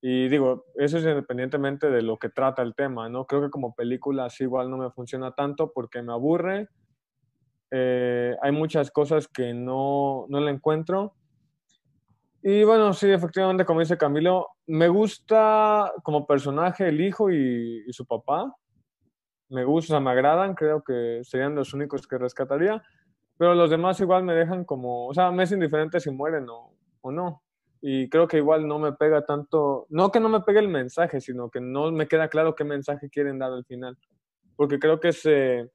y 0.06 0.28
digo, 0.28 0.66
eso 0.76 0.97
es 0.97 1.06
independientemente 1.06 1.89
de 1.89 2.01
lo 2.01 2.20
que 2.20 2.28
trata 2.28 2.62
el 2.62 2.76
tema, 2.76 3.08
¿no? 3.08 3.26
Creo 3.26 3.41
que 3.41 3.49
como 3.49 3.74
película 3.74 4.26
así 4.26 4.43
igual 4.43 4.70
no 4.70 4.76
me 4.76 4.91
funciona 4.91 5.32
tanto 5.32 5.72
porque 5.72 6.01
me 6.01 6.12
aburre. 6.12 6.68
Eh, 7.76 8.36
hay 8.41 8.51
muchas 8.51 8.91
cosas 8.91 9.28
que 9.28 9.53
no, 9.53 10.26
no 10.30 10.39
le 10.39 10.51
encuentro. 10.51 11.15
Y 12.43 12.63
bueno, 12.63 12.93
sí, 12.93 13.09
efectivamente, 13.09 13.65
como 13.65 13.80
dice 13.80 13.97
Camilo, 13.97 14.49
me 14.67 14.88
gusta 14.89 15.91
como 16.03 16.28
personaje 16.28 16.88
el 16.88 17.01
hijo 17.01 17.32
y, 17.32 17.84
y 17.88 17.93
su 17.93 18.05
papá. 18.05 18.53
Me 19.49 19.63
gusta, 19.63 19.99
me 19.99 20.11
agradan, 20.11 20.53
creo 20.53 20.84
que 20.84 21.21
serían 21.24 21.55
los 21.55 21.74
únicos 21.74 22.05
que 22.05 22.17
rescataría. 22.17 22.84
Pero 23.38 23.55
los 23.55 23.69
demás 23.69 23.99
igual 23.99 24.24
me 24.24 24.34
dejan 24.34 24.65
como, 24.65 25.07
o 25.07 25.13
sea, 25.13 25.32
me 25.32 25.43
es 25.43 25.51
indiferente 25.51 25.99
si 25.99 26.11
mueren 26.11 26.47
o, 26.49 26.76
o 27.01 27.11
no 27.11 27.41
y 27.86 28.07
creo 28.07 28.30
que 28.30 28.38
igual 28.38 28.65
no 28.65 28.80
me 28.80 28.93
pega 28.93 29.26
tanto, 29.26 29.88
no 29.89 30.09
que 30.09 30.21
no 30.21 30.30
me 30.30 30.39
pegue 30.39 30.59
el 30.59 30.69
mensaje, 30.69 31.19
sino 31.19 31.49
que 31.49 31.59
no 31.59 31.91
me 31.91 32.07
queda 32.07 32.30
claro 32.30 32.55
qué 32.55 32.63
mensaje 32.63 33.09
quieren 33.09 33.39
dar 33.39 33.51
al 33.51 33.65
final. 33.65 33.97
Porque 34.55 34.80
creo 34.80 35.01
que 35.01 35.11
se, 35.11 35.69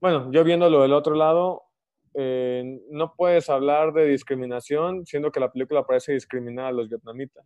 bueno, 0.00 0.30
yo 0.32 0.44
viéndolo 0.44 0.82
del 0.82 0.92
otro 0.92 1.14
lado, 1.14 1.62
eh, 2.14 2.80
no 2.90 3.14
puedes 3.14 3.50
hablar 3.50 3.92
de 3.92 4.06
discriminación 4.06 5.04
siendo 5.04 5.30
que 5.30 5.40
la 5.40 5.52
película 5.52 5.86
parece 5.86 6.12
discriminar 6.12 6.66
a 6.66 6.72
los 6.72 6.88
vietnamitas. 6.88 7.44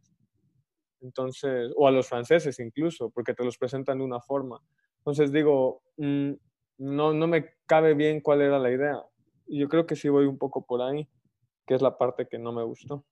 Entonces, 1.00 1.72
o 1.76 1.88
a 1.88 1.90
los 1.90 2.06
franceses 2.08 2.58
incluso, 2.60 3.10
porque 3.10 3.34
te 3.34 3.44
los 3.44 3.58
presentan 3.58 3.98
de 3.98 4.04
una 4.04 4.20
forma. 4.20 4.60
Entonces 4.98 5.32
digo, 5.32 5.82
mm, 5.96 6.32
no, 6.78 7.12
no 7.12 7.26
me 7.26 7.54
cabe 7.66 7.94
bien 7.94 8.20
cuál 8.20 8.42
era 8.42 8.58
la 8.58 8.70
idea. 8.70 9.02
Y 9.46 9.58
yo 9.58 9.68
creo 9.68 9.86
que 9.86 9.96
sí 9.96 10.08
voy 10.08 10.26
un 10.26 10.38
poco 10.38 10.64
por 10.64 10.82
ahí, 10.82 11.08
que 11.66 11.74
es 11.74 11.82
la 11.82 11.98
parte 11.98 12.28
que 12.28 12.38
no 12.38 12.52
me 12.52 12.62
gustó. 12.62 13.04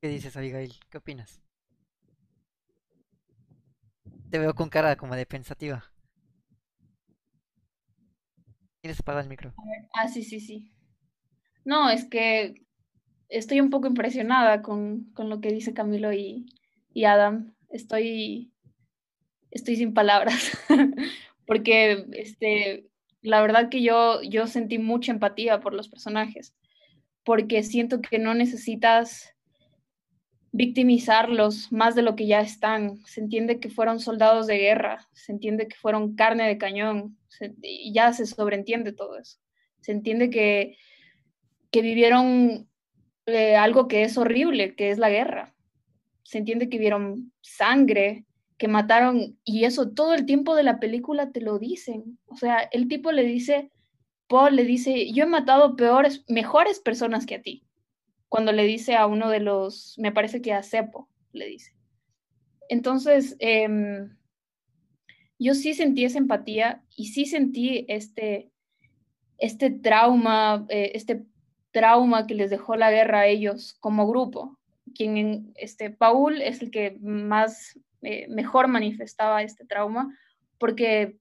¿Qué 0.00 0.08
dices, 0.08 0.36
Abigail? 0.36 0.74
¿Qué 0.90 0.98
opinas? 0.98 1.40
Te 4.30 4.38
veo 4.38 4.54
con 4.54 4.68
cara 4.68 4.96
como 4.96 5.16
de 5.16 5.24
pensativa. 5.24 5.84
¿Tienes 8.86 9.00
apagado 9.00 9.24
el 9.24 9.28
micro? 9.28 9.52
Ah, 9.94 10.06
sí, 10.06 10.22
sí, 10.22 10.38
sí. 10.38 10.70
No, 11.64 11.90
es 11.90 12.04
que 12.04 12.62
estoy 13.28 13.60
un 13.60 13.68
poco 13.68 13.88
impresionada 13.88 14.62
con, 14.62 15.12
lo 15.18 15.40
que 15.40 15.48
dice 15.48 15.74
Camilo 15.74 16.12
y, 16.12 16.46
Adam. 17.04 17.52
Estoy, 17.68 18.52
estoy 19.50 19.74
sin 19.74 19.92
palabras. 19.92 20.56
Porque 21.48 22.06
este, 22.12 22.86
la 23.22 23.40
verdad 23.40 23.70
que 23.70 23.82
yo, 23.82 24.22
yo 24.22 24.46
sentí 24.46 24.78
mucha 24.78 25.10
empatía 25.10 25.58
por 25.58 25.74
los 25.74 25.88
personajes. 25.88 26.54
Porque 27.24 27.64
siento 27.64 28.00
que 28.00 28.20
no 28.20 28.34
necesitas 28.34 29.34
victimizarlos 30.52 31.70
más 31.70 31.94
de 31.94 32.02
lo 32.02 32.16
que 32.16 32.26
ya 32.26 32.40
están. 32.40 32.96
Se 33.04 33.20
entiende 33.20 33.60
que 33.60 33.68
fueron 33.68 34.00
soldados 34.00 34.46
de 34.46 34.58
guerra, 34.58 35.06
se 35.12 35.32
entiende 35.32 35.68
que 35.68 35.76
fueron 35.76 36.14
carne 36.14 36.46
de 36.48 36.58
cañón, 36.58 37.18
ya 37.92 38.12
se 38.12 38.26
sobreentiende 38.26 38.92
todo 38.92 39.18
eso. 39.18 39.38
Se 39.80 39.92
entiende 39.92 40.30
que, 40.30 40.76
que 41.70 41.82
vivieron 41.82 42.68
eh, 43.26 43.56
algo 43.56 43.88
que 43.88 44.02
es 44.02 44.16
horrible, 44.16 44.74
que 44.74 44.90
es 44.90 44.98
la 44.98 45.10
guerra. 45.10 45.54
Se 46.22 46.38
entiende 46.38 46.68
que 46.68 46.78
vieron 46.78 47.32
sangre, 47.42 48.24
que 48.56 48.68
mataron, 48.68 49.38
y 49.44 49.64
eso 49.64 49.90
todo 49.92 50.14
el 50.14 50.24
tiempo 50.24 50.56
de 50.56 50.62
la 50.62 50.80
película 50.80 51.30
te 51.30 51.40
lo 51.40 51.58
dicen. 51.58 52.18
O 52.24 52.36
sea, 52.36 52.60
el 52.72 52.88
tipo 52.88 53.12
le 53.12 53.24
dice, 53.24 53.70
Paul 54.26 54.56
le 54.56 54.64
dice, 54.64 55.12
yo 55.12 55.24
he 55.24 55.28
matado 55.28 55.76
peores, 55.76 56.24
mejores 56.28 56.80
personas 56.80 57.26
que 57.26 57.34
a 57.34 57.42
ti 57.42 57.65
cuando 58.36 58.52
le 58.52 58.64
dice 58.64 58.96
a 58.96 59.06
uno 59.06 59.30
de 59.30 59.40
los, 59.40 59.94
me 59.96 60.12
parece 60.12 60.42
que 60.42 60.52
a 60.52 60.62
Cepo, 60.62 61.08
le 61.32 61.46
dice. 61.46 61.72
Entonces, 62.68 63.34
em, 63.38 64.14
yo 65.38 65.54
sí 65.54 65.72
sentí 65.72 66.04
esa 66.04 66.18
empatía 66.18 66.84
y 66.94 67.06
sí 67.06 67.24
sentí 67.24 67.86
este, 67.88 68.50
este 69.38 69.70
trauma, 69.70 70.66
eh, 70.68 70.90
este 70.92 71.24
trauma 71.70 72.26
que 72.26 72.34
les 72.34 72.50
dejó 72.50 72.76
la 72.76 72.90
guerra 72.90 73.20
a 73.20 73.26
ellos 73.26 73.78
como 73.80 74.06
grupo. 74.06 74.58
Quien, 74.94 75.54
este, 75.54 75.88
Paul 75.88 76.42
es 76.42 76.60
el 76.60 76.70
que 76.70 76.98
más, 77.00 77.80
eh, 78.02 78.26
mejor 78.28 78.68
manifestaba 78.68 79.44
este 79.44 79.64
trauma, 79.64 80.14
porque 80.58 81.16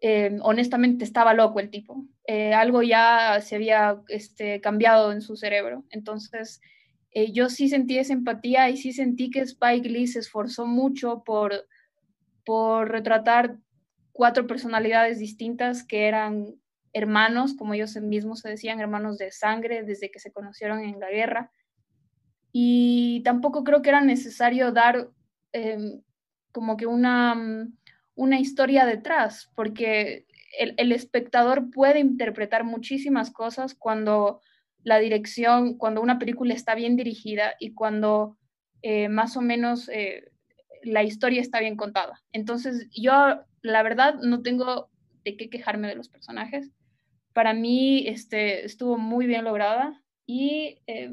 eh, 0.00 0.38
honestamente 0.42 1.04
estaba 1.04 1.34
loco 1.34 1.60
el 1.60 1.70
tipo. 1.70 2.06
Eh, 2.26 2.54
algo 2.54 2.82
ya 2.82 3.40
se 3.42 3.56
había 3.56 4.00
este, 4.08 4.60
cambiado 4.60 5.12
en 5.12 5.20
su 5.20 5.36
cerebro. 5.36 5.84
Entonces, 5.90 6.60
eh, 7.12 7.32
yo 7.32 7.50
sí 7.50 7.68
sentí 7.68 7.98
esa 7.98 8.14
empatía 8.14 8.70
y 8.70 8.76
sí 8.76 8.92
sentí 8.92 9.30
que 9.30 9.40
Spike 9.40 9.88
Lee 9.88 10.06
se 10.06 10.20
esforzó 10.20 10.66
mucho 10.66 11.22
por, 11.24 11.66
por 12.44 12.90
retratar 12.90 13.58
cuatro 14.12 14.46
personalidades 14.46 15.18
distintas 15.18 15.84
que 15.84 16.08
eran 16.08 16.54
hermanos, 16.92 17.54
como 17.54 17.74
ellos 17.74 17.94
mismos 17.96 18.40
se 18.40 18.48
decían, 18.48 18.80
hermanos 18.80 19.18
de 19.18 19.30
sangre 19.30 19.82
desde 19.84 20.10
que 20.10 20.18
se 20.18 20.32
conocieron 20.32 20.80
en 20.80 20.98
la 20.98 21.10
guerra. 21.10 21.52
y 22.52 23.22
tampoco 23.22 23.62
creo 23.62 23.80
que 23.80 23.90
era 23.90 24.00
necesario 24.00 24.72
dar 24.72 25.08
em, 25.52 26.02
como 26.52 26.76
que 26.76 26.86
una, 26.86 27.34
mm, 27.34 27.76
una 28.20 28.38
historia 28.38 28.84
detrás, 28.84 29.50
porque 29.54 30.26
el, 30.58 30.74
el, 30.76 30.92
espectador 30.92 31.70
puede 31.70 32.00
interpretar 32.00 32.64
muchísimas 32.64 33.30
cosas 33.30 33.74
cuando 33.74 34.42
la 34.82 34.98
dirección, 34.98 35.78
cuando 35.78 36.02
una 36.02 36.18
película 36.18 36.52
está 36.52 36.74
bien 36.74 36.96
dirigida 36.96 37.54
y 37.58 37.72
cuando 37.72 38.36
eh, 38.82 39.08
más 39.08 39.38
o 39.38 39.40
menos 39.40 39.88
eh, 39.88 40.30
la 40.82 41.02
historia 41.02 41.40
está 41.40 41.60
bien 41.60 41.76
contada. 41.76 42.22
Entonces, 42.32 42.88
yo 42.90 43.12
la 43.62 43.82
verdad 43.82 44.16
no 44.16 44.42
tengo 44.42 44.90
de 45.24 45.38
qué 45.38 45.48
quejarme 45.48 45.88
de 45.88 45.96
los 45.96 46.10
personajes. 46.10 46.70
Para 47.32 47.54
mí 47.54 48.06
este, 48.06 48.66
estuvo 48.66 48.98
muy 48.98 49.26
bien 49.26 49.44
lograda 49.44 50.02
y 50.26 50.82
eh, 50.86 51.10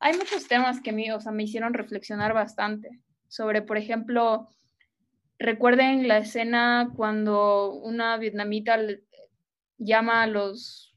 hay 0.00 0.16
muchos 0.16 0.48
temas 0.48 0.80
que 0.80 0.90
mí, 0.90 1.08
o 1.12 1.20
sea, 1.20 1.30
me 1.30 1.44
hicieron 1.44 1.72
reflexionar 1.72 2.34
bastante 2.34 3.00
sobre, 3.28 3.62
por 3.62 3.76
ejemplo, 3.76 4.48
recuerden 5.38 6.08
la 6.08 6.18
escena 6.18 6.92
cuando 6.96 7.72
una 7.72 8.16
vietnamita 8.16 8.78
llama 9.78 10.22
a 10.22 10.26
los 10.26 10.94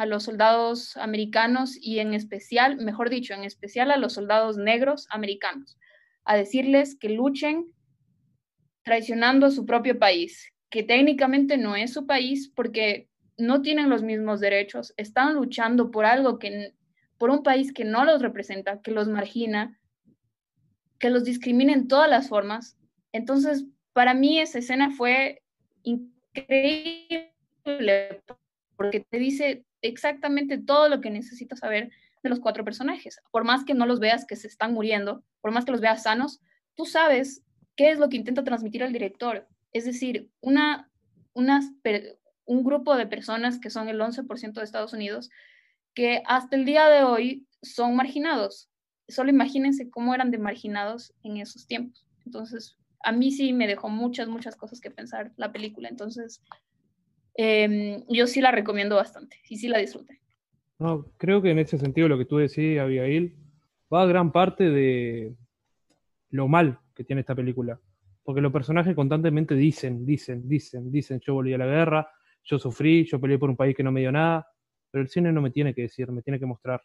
a 0.00 0.06
los 0.06 0.22
soldados 0.22 0.96
americanos 0.96 1.76
y 1.78 1.98
en 1.98 2.14
especial, 2.14 2.78
mejor 2.78 3.10
dicho, 3.10 3.34
en 3.34 3.44
especial 3.44 3.90
a 3.90 3.98
los 3.98 4.14
soldados 4.14 4.56
negros 4.56 5.06
americanos, 5.10 5.78
a 6.24 6.36
decirles 6.36 6.96
que 6.98 7.10
luchen 7.10 7.66
traicionando 8.82 9.46
a 9.46 9.50
su 9.50 9.66
propio 9.66 9.98
país, 9.98 10.54
que 10.70 10.82
técnicamente 10.82 11.58
no 11.58 11.76
es 11.76 11.92
su 11.92 12.06
país 12.06 12.50
porque 12.54 13.10
no 13.36 13.60
tienen 13.60 13.90
los 13.90 14.02
mismos 14.02 14.40
derechos, 14.40 14.94
están 14.96 15.34
luchando 15.34 15.90
por 15.90 16.06
algo 16.06 16.38
que, 16.38 16.74
por 17.18 17.30
un 17.30 17.42
país 17.42 17.72
que 17.72 17.84
no 17.84 18.04
los 18.04 18.22
representa, 18.22 18.80
que 18.80 18.92
los 18.92 19.08
margina, 19.08 19.78
que 20.98 21.10
los 21.10 21.24
discrimina 21.24 21.72
en 21.72 21.88
todas 21.88 22.08
las 22.08 22.28
formas. 22.28 22.78
Entonces, 23.12 23.66
para 23.92 24.14
mí 24.14 24.38
esa 24.38 24.58
escena 24.58 24.90
fue 24.90 25.42
increíble 25.82 27.30
porque 28.76 29.00
te 29.00 29.18
dice 29.18 29.64
exactamente 29.82 30.58
todo 30.58 30.88
lo 30.88 31.00
que 31.00 31.10
necesitas 31.10 31.58
saber 31.58 31.90
de 32.22 32.30
los 32.30 32.40
cuatro 32.40 32.64
personajes. 32.64 33.20
Por 33.30 33.44
más 33.44 33.64
que 33.64 33.74
no 33.74 33.86
los 33.86 34.00
veas 34.00 34.24
que 34.26 34.36
se 34.36 34.46
están 34.46 34.72
muriendo, 34.72 35.22
por 35.40 35.52
más 35.52 35.64
que 35.64 35.72
los 35.72 35.80
veas 35.80 36.02
sanos, 36.02 36.40
tú 36.74 36.86
sabes 36.86 37.42
qué 37.76 37.90
es 37.90 37.98
lo 37.98 38.08
que 38.08 38.16
intenta 38.16 38.44
transmitir 38.44 38.82
el 38.82 38.92
director. 38.92 39.46
Es 39.72 39.84
decir, 39.84 40.30
una, 40.40 40.90
un 41.34 42.64
grupo 42.64 42.96
de 42.96 43.06
personas 43.06 43.58
que 43.58 43.70
son 43.70 43.88
el 43.88 44.00
11% 44.00 44.52
de 44.52 44.64
Estados 44.64 44.92
Unidos, 44.92 45.30
que 45.94 46.22
hasta 46.26 46.56
el 46.56 46.64
día 46.64 46.88
de 46.88 47.04
hoy 47.04 47.46
son 47.62 47.96
marginados. 47.96 48.70
Solo 49.08 49.30
imagínense 49.30 49.90
cómo 49.90 50.14
eran 50.14 50.30
de 50.30 50.38
marginados 50.38 51.12
en 51.22 51.38
esos 51.38 51.66
tiempos. 51.66 52.06
Entonces, 52.24 52.76
a 53.02 53.12
mí 53.12 53.30
sí 53.30 53.52
me 53.52 53.66
dejó 53.66 53.88
muchas, 53.88 54.28
muchas 54.28 54.56
cosas 54.56 54.80
que 54.80 54.90
pensar 54.90 55.32
la 55.36 55.52
película. 55.52 55.88
Entonces, 55.88 56.42
eh, 57.36 58.04
yo 58.08 58.26
sí 58.26 58.40
la 58.40 58.50
recomiendo 58.50 58.96
bastante 58.96 59.36
y 59.48 59.56
sí 59.56 59.68
la 59.68 59.78
disfruté. 59.78 60.20
No, 60.78 61.06
creo 61.18 61.42
que 61.42 61.50
en 61.50 61.58
ese 61.58 61.78
sentido 61.78 62.08
lo 62.08 62.18
que 62.18 62.24
tú 62.24 62.38
decís, 62.38 62.78
Abigail, 62.78 63.36
va 63.92 64.02
a 64.02 64.06
gran 64.06 64.32
parte 64.32 64.70
de 64.70 65.34
lo 66.30 66.48
mal 66.48 66.78
que 66.94 67.04
tiene 67.04 67.20
esta 67.20 67.34
película. 67.34 67.78
Porque 68.22 68.40
los 68.40 68.52
personajes 68.52 68.94
constantemente 68.94 69.54
dicen, 69.54 70.06
dicen, 70.06 70.48
dicen, 70.48 70.90
dicen, 70.90 71.20
yo 71.20 71.34
volví 71.34 71.52
a 71.52 71.58
la 71.58 71.66
guerra, 71.66 72.10
yo 72.44 72.58
sufrí, 72.58 73.04
yo 73.04 73.20
peleé 73.20 73.38
por 73.38 73.50
un 73.50 73.56
país 73.56 73.76
que 73.76 73.82
no 73.82 73.92
me 73.92 74.00
dio 74.00 74.12
nada, 74.12 74.46
pero 74.90 75.02
el 75.02 75.08
cine 75.08 75.32
no 75.32 75.42
me 75.42 75.50
tiene 75.50 75.74
que 75.74 75.82
decir, 75.82 76.10
me 76.10 76.22
tiene 76.22 76.38
que 76.38 76.46
mostrar. 76.46 76.82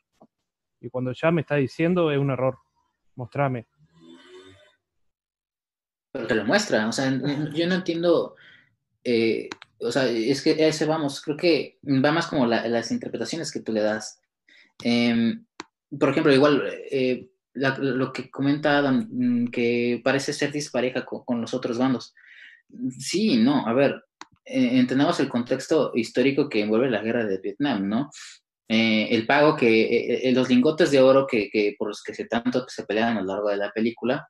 Y 0.82 0.90
cuando 0.90 1.12
ya 1.14 1.32
me 1.32 1.42
está 1.42 1.56
diciendo 1.56 2.12
es 2.12 2.20
un 2.20 2.32
error. 2.32 2.58
Mostrame. 3.16 3.68
Pero 6.16 6.28
te 6.28 6.36
lo 6.36 6.46
muestra, 6.46 6.88
o 6.88 6.92
sea, 6.94 7.12
yo 7.54 7.68
no 7.68 7.76
entiendo 7.76 8.36
eh, 9.04 9.50
o 9.80 9.92
sea, 9.92 10.08
es 10.08 10.42
que 10.42 10.68
ese 10.68 10.86
vamos, 10.86 11.22
creo 11.22 11.38
que 11.38 11.78
va 11.84 12.12
más 12.12 12.28
como 12.28 12.48
las 12.48 12.92
interpretaciones 12.92 13.52
que 13.52 13.60
tú 13.60 13.72
le 13.74 13.82
das. 13.82 14.20
Em, 14.84 15.46
por 15.98 16.10
ejemplo, 16.10 16.34
igual 16.34 16.64
eh, 16.92 17.30
lo 17.54 18.12
que 18.12 18.30
comenta 18.30 18.78
Adam, 18.78 19.08
mm, 19.10 19.48
que 19.48 20.02
parece 20.04 20.34
ser 20.34 20.52
dispareja 20.52 21.06
con, 21.06 21.42
los 21.42 21.54
otros 21.54 21.78
bandos. 21.78 22.14
Sí, 22.98 23.38
no, 23.38 23.68
a 23.68 23.74
ver, 23.74 24.04
eh, 24.46 24.80
entendamos 24.80 25.20
el 25.20 25.30
contexto 25.30 25.92
histórico 25.96 26.50
que 26.50 26.62
envuelve 26.62 26.90
la 26.90 27.02
guerra 27.02 27.26
de 27.26 27.40
Vietnam, 27.40 27.88
¿no? 27.88 28.10
Eh, 28.68 29.10
el 29.12 29.28
pago 29.28 29.56
que, 29.56 30.32
los 30.34 30.50
lingotes 30.50 30.90
de 30.90 31.00
oro 31.00 31.28
que, 31.28 31.50
que, 31.52 31.76
por 31.78 31.90
los 31.90 32.02
que 32.02 32.16
se 32.16 32.26
tanto 32.26 32.66
se 32.68 32.84
pelean 32.86 33.18
a 33.18 33.22
lo 33.22 33.28
largo 33.28 33.50
de 33.50 33.58
la 33.58 33.72
película, 33.72 34.28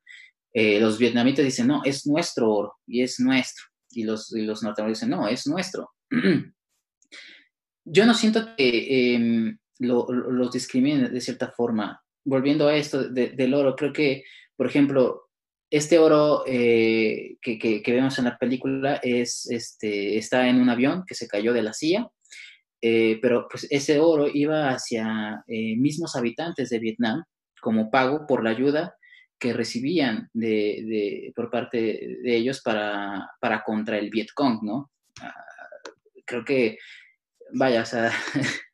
los 0.56 0.98
vietnamitas 0.98 1.44
dicen, 1.44 1.68
no, 1.68 1.82
es 1.84 2.08
nuestro 2.08 2.50
oro 2.50 2.76
y 2.88 3.02
es 3.02 3.20
nuestro 3.20 3.66
y 3.96 4.04
los, 4.04 4.32
los 4.32 4.62
norteamericanos 4.62 5.00
dicen, 5.00 5.10
no, 5.10 5.28
es 5.28 5.48
nuestro. 5.48 5.92
Yo 7.86 8.06
no 8.06 8.14
siento 8.14 8.56
que 8.56 9.16
em, 9.16 9.58
los 9.80 10.52
discriminen 10.52 11.14
de 11.14 11.22
cierta 11.22 11.52
forma. 11.52 12.02
Volviendo 12.24 12.68
a 12.68 12.76
esto 12.76 13.08
del 13.08 13.54
oro, 13.54 13.76
creo 13.76 13.94
que, 13.94 14.24
por 14.56 14.66
ejemplo, 14.66 15.30
este 15.70 16.00
oro 16.00 16.44
eh, 16.48 17.38
que, 17.42 17.60
que, 17.60 17.94
vemos 17.94 18.18
en 18.18 18.26
la 18.26 18.38
película 18.38 19.00
es, 19.04 19.48
este, 19.50 20.18
está 20.18 20.48
en 20.48 20.60
un 20.60 20.70
avión 20.70 21.04
que 21.06 21.14
se 21.14 21.28
cayó 21.28 21.54
de 21.54 21.62
la 21.62 21.74
CIA, 21.74 22.10
eh, 22.82 23.20
pero 23.22 23.48
pues 23.50 23.68
ese 23.70 24.00
oro 24.00 24.28
iba 24.32 24.70
hacia 24.70 25.44
eh, 25.48 25.76
mismos 25.78 26.16
habitantes 26.16 26.70
de 26.70 26.80
Vietnam 26.80 27.24
como 27.62 27.92
pago 27.92 28.26
por 28.28 28.44
la 28.44 28.52
ayuda 28.52 28.96
que 29.40 29.54
recibían 29.54 30.30
de, 30.34 31.32
por 31.36 31.50
parte 31.50 31.78
de 31.78 32.36
ellos 32.36 32.62
para, 32.62 33.32
para 33.40 33.64
contra 33.64 33.98
el 33.98 34.10
Vietcong, 34.10 34.64
¿no? 34.64 34.92
Ah, 35.22 35.34
creo 36.26 36.46
que, 36.46 36.78
vaya, 37.54 37.82
o 37.82 37.86
sea, 37.86 38.12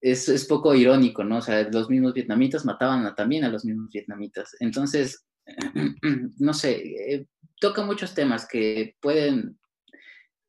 es, 0.00 0.28
es, 0.28 0.46
poco 0.46 0.74
irónico, 0.74 1.24
¿no? 1.24 1.38
O 1.38 1.42
sea, 1.42 1.68
los 1.70 1.88
mismos 1.90 2.14
vietnamitas 2.14 2.64
mataban 2.64 3.14
también 3.14 3.44
a 3.44 3.48
los 3.48 3.64
mismos 3.64 3.90
vietnamitas. 3.90 4.56
Entonces, 4.60 5.26
no 6.38 6.54
sé, 6.54 7.14
eh, 7.14 7.26
toca 7.60 7.84
muchos 7.84 8.14
temas 8.14 8.46
que 8.46 8.96
pueden 9.00 9.58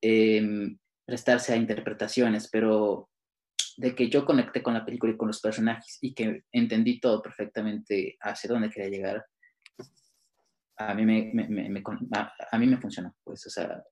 em, 0.01 0.77
prestarse 1.05 1.53
a 1.53 1.57
interpretaciones, 1.57 2.49
pero 2.51 3.09
de 3.77 3.95
que 3.95 4.09
yo 4.09 4.25
conecté 4.25 4.61
con 4.61 4.73
la 4.73 4.85
película 4.85 5.13
y 5.13 5.17
con 5.17 5.27
los 5.27 5.41
personajes 5.41 5.97
y 6.01 6.13
que 6.13 6.43
entendí 6.51 6.99
todo 6.99 7.21
perfectamente 7.21 8.17
hacia 8.21 8.49
dónde 8.49 8.69
quería 8.69 8.89
llegar, 8.89 9.25
a 10.77 10.93
mí 10.93 11.05
me, 11.05 11.31
me, 11.33 11.69
me, 11.69 11.83
a, 12.51 12.57
mí 12.57 12.67
me 12.67 12.77
funcionó, 12.77 13.15
pues, 13.23 13.45
o 13.47 13.49
sea, 13.49 13.83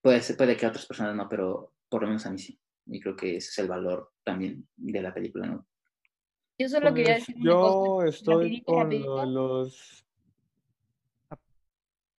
puede, 0.00 0.20
puede 0.34 0.56
que 0.56 0.66
a 0.66 0.70
otras 0.70 0.86
personas 0.86 1.14
no, 1.14 1.28
pero 1.28 1.74
por 1.88 2.02
lo 2.02 2.08
menos 2.08 2.26
a 2.26 2.30
mí 2.30 2.38
sí. 2.38 2.58
Y 2.86 3.00
creo 3.00 3.16
que 3.16 3.36
ese 3.36 3.50
es 3.50 3.58
el 3.58 3.68
valor 3.68 4.12
también 4.24 4.66
de 4.76 5.02
la 5.02 5.12
película, 5.12 5.46
¿no? 5.46 5.66
Yo 6.58 6.68
solo 6.68 6.92
quería 6.92 7.14
pues, 7.14 7.26
decir 7.26 7.36
Yo 7.44 8.02
estoy 8.02 8.62
con 8.62 9.34
los... 9.34 10.04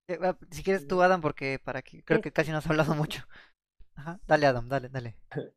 Eh, 0.08 0.18
si 0.50 0.64
quieres 0.64 0.88
tú, 0.88 1.02
Adam, 1.02 1.22
porque 1.22 1.60
para 1.64 1.82
que 1.82 2.04
creo 2.04 2.22
que 2.22 2.32
casi 2.32 2.52
no 2.52 2.58
has 2.58 2.68
hablado 2.68 2.96
mucho. 2.96 3.24
Ajá. 3.96 4.20
Dale, 4.26 4.46
Adam, 4.46 4.68
dale, 4.68 4.90
dale. 4.90 5.18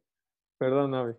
Perdón, 0.59 0.95
Avi. 0.95 1.15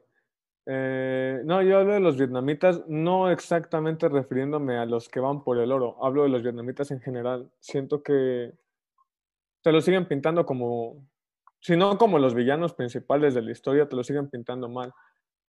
Eh, 0.66 1.42
no, 1.44 1.62
yo 1.62 1.80
hablo 1.80 1.94
de 1.94 2.00
los 2.00 2.18
vietnamitas, 2.18 2.84
no 2.88 3.30
exactamente 3.30 4.08
refiriéndome 4.08 4.78
a 4.78 4.86
los 4.86 5.10
que 5.10 5.20
van 5.20 5.44
por 5.44 5.58
el 5.58 5.72
oro, 5.72 5.98
hablo 6.04 6.24
de 6.24 6.30
los 6.30 6.42
vietnamitas 6.42 6.92
en 6.92 7.02
general. 7.02 7.52
Siento 7.60 8.02
que 8.02 8.54
te 9.62 9.72
lo 9.72 9.82
siguen 9.82 10.08
pintando 10.08 10.46
como, 10.46 11.06
si 11.60 11.76
no 11.76 11.98
como 11.98 12.20
los 12.20 12.34
villanos 12.34 12.74
principales 12.74 13.34
de 13.34 13.42
la 13.42 13.52
historia, 13.52 13.88
te 13.88 13.96
lo 13.96 14.04
siguen 14.04 14.30
pintando 14.30 14.70
mal. 14.70 14.94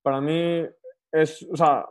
Para 0.02 0.20
mí 0.20 0.64
es, 1.12 1.46
o 1.50 1.56
sea, 1.56 1.86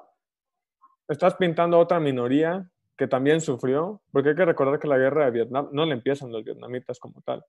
estás 1.08 1.36
pintando 1.36 1.78
a 1.78 1.82
otra 1.82 2.00
minoría 2.00 2.70
que 2.98 3.08
también 3.08 3.42
sufrió, 3.42 4.02
porque 4.12 4.30
hay 4.30 4.36
que 4.36 4.46
recordar 4.46 4.80
que 4.80 4.88
la 4.88 4.98
guerra 4.98 5.26
de 5.26 5.32
Vietnam 5.32 5.70
no 5.72 5.86
le 5.86 5.94
empiezan 5.94 6.32
los 6.32 6.44
vietnamitas 6.44 7.00
como 7.00 7.22
tal. 7.22 7.44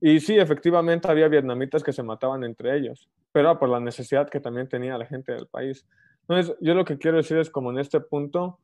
Y 0.00 0.20
sí, 0.20 0.38
efectivamente 0.38 1.08
había 1.08 1.28
vietnamitas 1.28 1.82
que 1.82 1.92
se 1.92 2.02
mataban 2.02 2.44
entre 2.44 2.76
ellos, 2.76 3.08
pero 3.32 3.58
por 3.58 3.68
la 3.68 3.80
necesidad 3.80 4.28
que 4.28 4.40
también 4.40 4.68
tenía 4.68 4.98
la 4.98 5.06
gente 5.06 5.32
del 5.32 5.46
país. 5.46 5.86
Entonces, 6.28 6.56
yo 6.60 6.74
lo 6.74 6.84
que 6.84 6.98
quiero 6.98 7.16
decir 7.16 7.38
es 7.38 7.50
como 7.50 7.70
en 7.70 7.78
este 7.78 8.00
punto, 8.00 8.58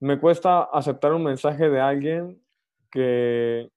me 0.00 0.18
cuesta 0.18 0.62
aceptar 0.62 1.12
un 1.12 1.24
mensaje 1.24 1.70
de 1.70 1.80
alguien 1.80 2.42
que 2.90 3.70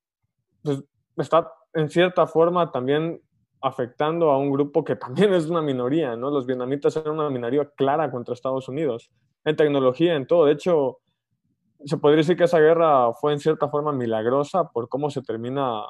pues, 0.63 0.83
está 1.17 1.51
en 1.73 1.89
cierta 1.89 2.27
forma 2.27 2.71
también 2.71 3.21
afectando 3.61 4.29
a 4.31 4.37
un 4.37 4.51
grupo 4.51 4.83
que 4.83 4.95
también 4.95 5.33
es 5.33 5.49
una 5.49 5.61
minoría, 5.61 6.15
¿no? 6.15 6.29
Los 6.29 6.45
vietnamitas 6.45 6.95
eran 6.97 7.13
una 7.13 7.29
minoría 7.29 7.69
clara 7.75 8.11
contra 8.11 8.33
Estados 8.33 8.67
Unidos, 8.67 9.09
en 9.45 9.55
tecnología, 9.55 10.15
en 10.15 10.27
todo. 10.27 10.45
De 10.45 10.53
hecho, 10.53 10.99
se 11.85 11.97
podría 11.97 12.17
decir 12.17 12.35
que 12.35 12.43
esa 12.43 12.59
guerra 12.59 13.13
fue 13.13 13.33
en 13.33 13.39
cierta 13.39 13.69
forma 13.69 13.93
milagrosa 13.93 14.69
por 14.69 14.89
cómo 14.89 15.09
se 15.09 15.21
termina 15.21 15.83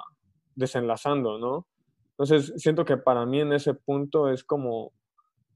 desenlazando, 0.55 1.37
¿no? 1.37 1.67
Entonces, 2.11 2.53
siento 2.57 2.85
que 2.85 2.97
para 2.97 3.25
mí 3.25 3.41
en 3.41 3.53
ese 3.53 3.73
punto 3.73 4.29
es 4.29 4.43
como 4.43 4.93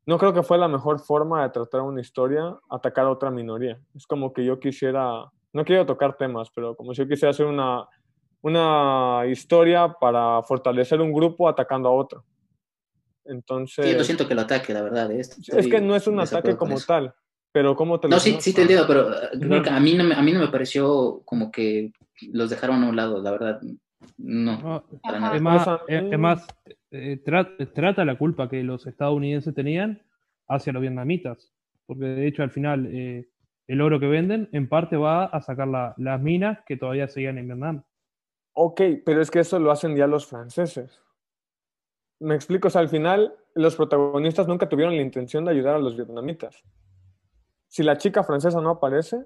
no 0.08 0.18
creo 0.18 0.34
que 0.34 0.42
fue 0.42 0.58
la 0.58 0.70
mejor 0.70 1.00
forma 1.02 1.44
de 1.44 1.50
tratar 1.50 1.82
una 1.82 2.00
historia 2.00 2.58
atacar 2.70 3.06
a 3.06 3.12
otra 3.12 3.30
minoría. 3.30 3.78
Es 3.94 4.08
como 4.08 4.32
que 4.32 4.44
yo 4.44 4.58
quisiera, 4.58 5.26
no 5.52 5.66
quiero 5.66 5.86
tocar 5.86 6.16
temas, 6.16 6.50
pero 6.56 6.76
como 6.76 6.94
si 6.94 7.02
yo 7.02 7.10
quisiera 7.10 7.32
hacer 7.32 7.46
una, 7.46 7.86
una 8.42 9.24
historia 9.28 9.94
para 10.00 10.42
fortalecer 10.44 11.02
un 11.02 11.12
grupo 11.12 11.50
atacando 11.50 11.90
a 11.90 11.92
otro. 11.92 12.24
Entonces... 13.26 13.86
Sí, 13.86 13.98
yo 13.98 14.04
siento 14.06 14.26
que 14.30 14.34
lo 14.34 14.42
ataque, 14.42 14.74
la 14.74 14.82
verdad. 14.82 15.12
¿eh? 15.12 15.20
Es 15.20 15.68
que 15.68 15.82
no 15.82 15.94
es 15.94 16.08
un 16.08 16.22
ataque 16.22 16.56
como 16.56 16.80
tal, 16.80 17.14
pero 17.52 17.76
¿cómo 17.76 18.00
te 18.00 18.08
No, 18.08 18.18
sí, 18.18 18.38
sí 18.40 18.54
te 18.54 18.62
entiendo, 18.62 18.88
pero 18.88 19.10
creo 19.38 19.62
que 19.62 19.70
a, 19.70 19.80
mí 19.82 19.94
no 19.96 20.06
me, 20.06 20.16
a 20.16 20.22
mí 20.22 20.32
no 20.32 20.40
me 20.40 20.48
pareció 20.48 21.22
como 21.26 21.52
que 21.52 21.92
los 22.32 22.50
dejaron 22.50 22.82
a 22.82 22.88
un 22.88 22.96
lado, 22.96 23.22
la 23.22 23.32
verdad. 23.32 23.60
No. 24.18 24.58
No, 24.62 24.84
para 25.02 25.36
es 25.36 25.42
más, 25.42 25.68
es- 25.88 26.20
más, 26.20 26.48
eh, 26.92 27.22
tra- 27.24 27.74
trata 27.74 28.06
la 28.06 28.18
culpa 28.18 28.50
que 28.50 28.64
los 28.64 28.86
estadounidenses 28.88 29.54
tenían 29.54 30.02
hacia 30.48 30.74
los 30.74 30.82
vietnamitas. 30.82 31.52
Porque 31.86 32.06
de 32.06 32.28
hecho 32.28 32.44
al 32.44 32.52
final 32.52 32.88
eh, 32.88 33.30
el 33.68 33.82
oro 33.82 34.00
que 34.00 34.08
venden 34.08 34.50
en 34.52 34.68
parte 34.70 34.98
va 34.98 35.26
a 35.26 35.42
sacar 35.42 35.68
la- 35.68 35.94
las 35.98 36.22
minas 36.22 36.60
que 36.66 36.78
todavía 36.78 37.08
seguían 37.08 37.38
en 37.38 37.48
Vietnam. 37.48 37.84
Ok, 38.54 38.82
pero 39.06 39.22
es 39.22 39.30
que 39.32 39.40
eso 39.40 39.60
lo 39.60 39.72
hacen 39.72 39.96
ya 39.96 40.08
los 40.08 40.26
franceses. 40.28 41.02
Me 42.20 42.34
explico, 42.34 42.68
o 42.68 42.72
sea, 42.72 42.82
al 42.82 42.90
final 42.90 43.36
los 43.54 43.76
protagonistas 43.76 44.48
nunca 44.48 44.68
tuvieron 44.68 44.96
la 44.96 45.02
intención 45.02 45.46
de 45.46 45.52
ayudar 45.52 45.76
a 45.76 45.80
los 45.80 45.96
vietnamitas. 45.96 46.64
Si 47.68 47.84
la 47.84 47.98
chica 47.98 48.24
francesa 48.24 48.60
no 48.62 48.72
aparece, 48.72 49.18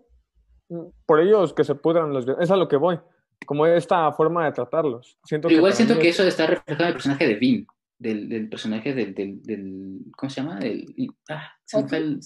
mm, 0.70 0.82
por 1.06 1.20
ellos 1.22 1.54
que 1.54 1.64
se 1.64 1.76
pudran 1.76 2.12
los 2.14 2.26
viet- 2.28 2.42
Es 2.42 2.52
a 2.52 2.58
lo 2.58 2.68
que 2.68 2.76
voy, 2.76 3.00
como 3.46 3.66
esta 3.66 4.12
forma 4.14 4.46
de 4.46 4.52
tratarlos. 4.52 5.18
Siento 5.24 5.48
Pero 5.48 5.58
igual 5.60 5.74
siento 5.74 5.98
que 6.00 6.10
es- 6.10 6.16
eso 6.20 6.28
está 6.28 6.48
reflejado 6.48 6.84
en 6.84 6.88
el 6.89 6.94
personaje 6.94 7.28
de 7.28 7.36
Vin, 7.36 7.68
del, 8.00 8.30
del 8.30 8.50
personaje 8.50 8.94
del, 8.94 9.14
del, 9.14 9.42
del- 9.44 10.00
¿Cómo 10.16 10.30
se 10.30 10.42
llama? 10.42 10.60
Del, 10.60 10.86
ah, 11.30 11.52
se 11.66 11.82
me 11.82 11.88
fue 11.89 11.98
el- 11.98 12.20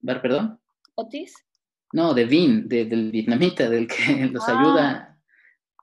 Ver, 0.00 0.20
¿Perdón? 0.22 0.60
Otis. 0.94 1.34
No, 1.92 2.12
de 2.14 2.24
Vin, 2.26 2.68
de- 2.68 2.84
del 2.84 3.10
vietnamita, 3.10 3.68
del 3.70 3.86
que 3.88 3.94
los 4.32 4.48
Ah. 4.48 4.58
ayuda. 4.60 5.18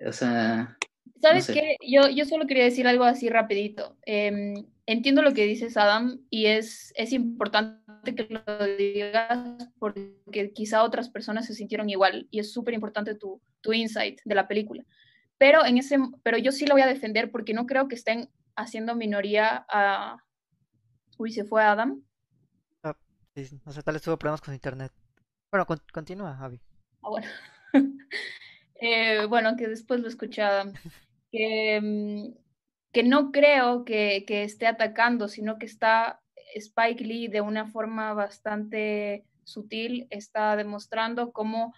O 0.08 0.12
sea, 0.12 0.78
¿Sabes 1.22 1.46
sé. 1.46 1.54
qué? 1.54 1.78
Yo, 1.88 2.10
yo 2.10 2.26
solo 2.26 2.46
quería 2.46 2.66
decir 2.66 2.86
algo 2.88 3.06
así 3.06 3.30
rapidito. 3.30 3.98
Em, 4.06 4.66
entiendo 4.86 5.22
lo 5.22 5.34
que 5.34 5.46
dices, 5.46 5.78
Adam, 5.78 6.20
y 6.30 6.46
es, 6.48 6.94
es 6.96 7.12
importante 7.14 7.85
que 8.14 8.28
lo 8.30 8.66
digas 8.78 9.70
porque 9.80 10.52
quizá 10.54 10.84
otras 10.84 11.10
personas 11.10 11.46
se 11.48 11.56
sintieron 11.56 11.90
igual 11.90 12.28
y 12.30 12.40
es 12.40 12.52
súper 12.52 12.74
importante 12.74 13.16
tu, 13.16 13.42
tu 13.62 13.74
insight 13.74 14.20
de 14.26 14.36
la 14.36 14.48
película. 14.48 14.84
Pero, 15.38 15.66
en 15.66 15.78
ese, 15.78 15.98
pero 16.24 16.38
yo 16.38 16.52
sí 16.52 16.66
lo 16.66 16.76
voy 16.76 16.82
a 16.84 16.88
defender 16.88 17.32
porque 17.32 17.54
no 17.54 17.66
creo 17.66 17.88
que 17.88 17.96
estén 17.96 18.30
haciendo 18.56 18.96
minoría 18.96 19.66
a... 19.70 20.18
Uy, 21.18 21.32
se 21.32 21.46
fue 21.46 21.64
Adam. 21.64 22.04
Sí, 23.36 23.46
sí, 23.46 23.60
no 23.66 23.74
sé, 23.74 23.84
tal 23.84 23.96
vez 23.96 24.02
tuvo 24.04 24.18
problemas 24.18 24.42
con 24.42 24.54
internet. 24.54 24.92
Bueno, 25.52 25.66
con- 25.66 25.82
continúa, 25.92 26.36
Javi. 26.36 26.60
Ah, 27.04 27.10
bueno. 27.10 27.28
Eh, 28.82 29.26
bueno, 29.28 29.56
que 29.56 29.70
después 29.70 30.02
lo 30.02 30.10
escuché 30.10 30.42
a 30.42 30.50
Adam. 30.50 30.74
Que, 31.32 31.80
mm, 31.82 32.34
que 32.92 33.04
no 33.04 33.32
creo 33.32 33.86
que, 33.86 34.26
que 34.28 34.44
esté 34.44 34.68
atacando, 34.68 35.30
sino 35.30 35.58
que 35.58 35.66
está 35.66 36.22
Spike 36.56 37.04
Lee 37.04 37.28
de 37.28 37.42
una 37.42 37.68
forma 37.68 38.14
bastante 38.14 39.26
sutil, 39.44 40.08
está 40.10 40.56
demostrando 40.56 41.32
cómo 41.32 41.74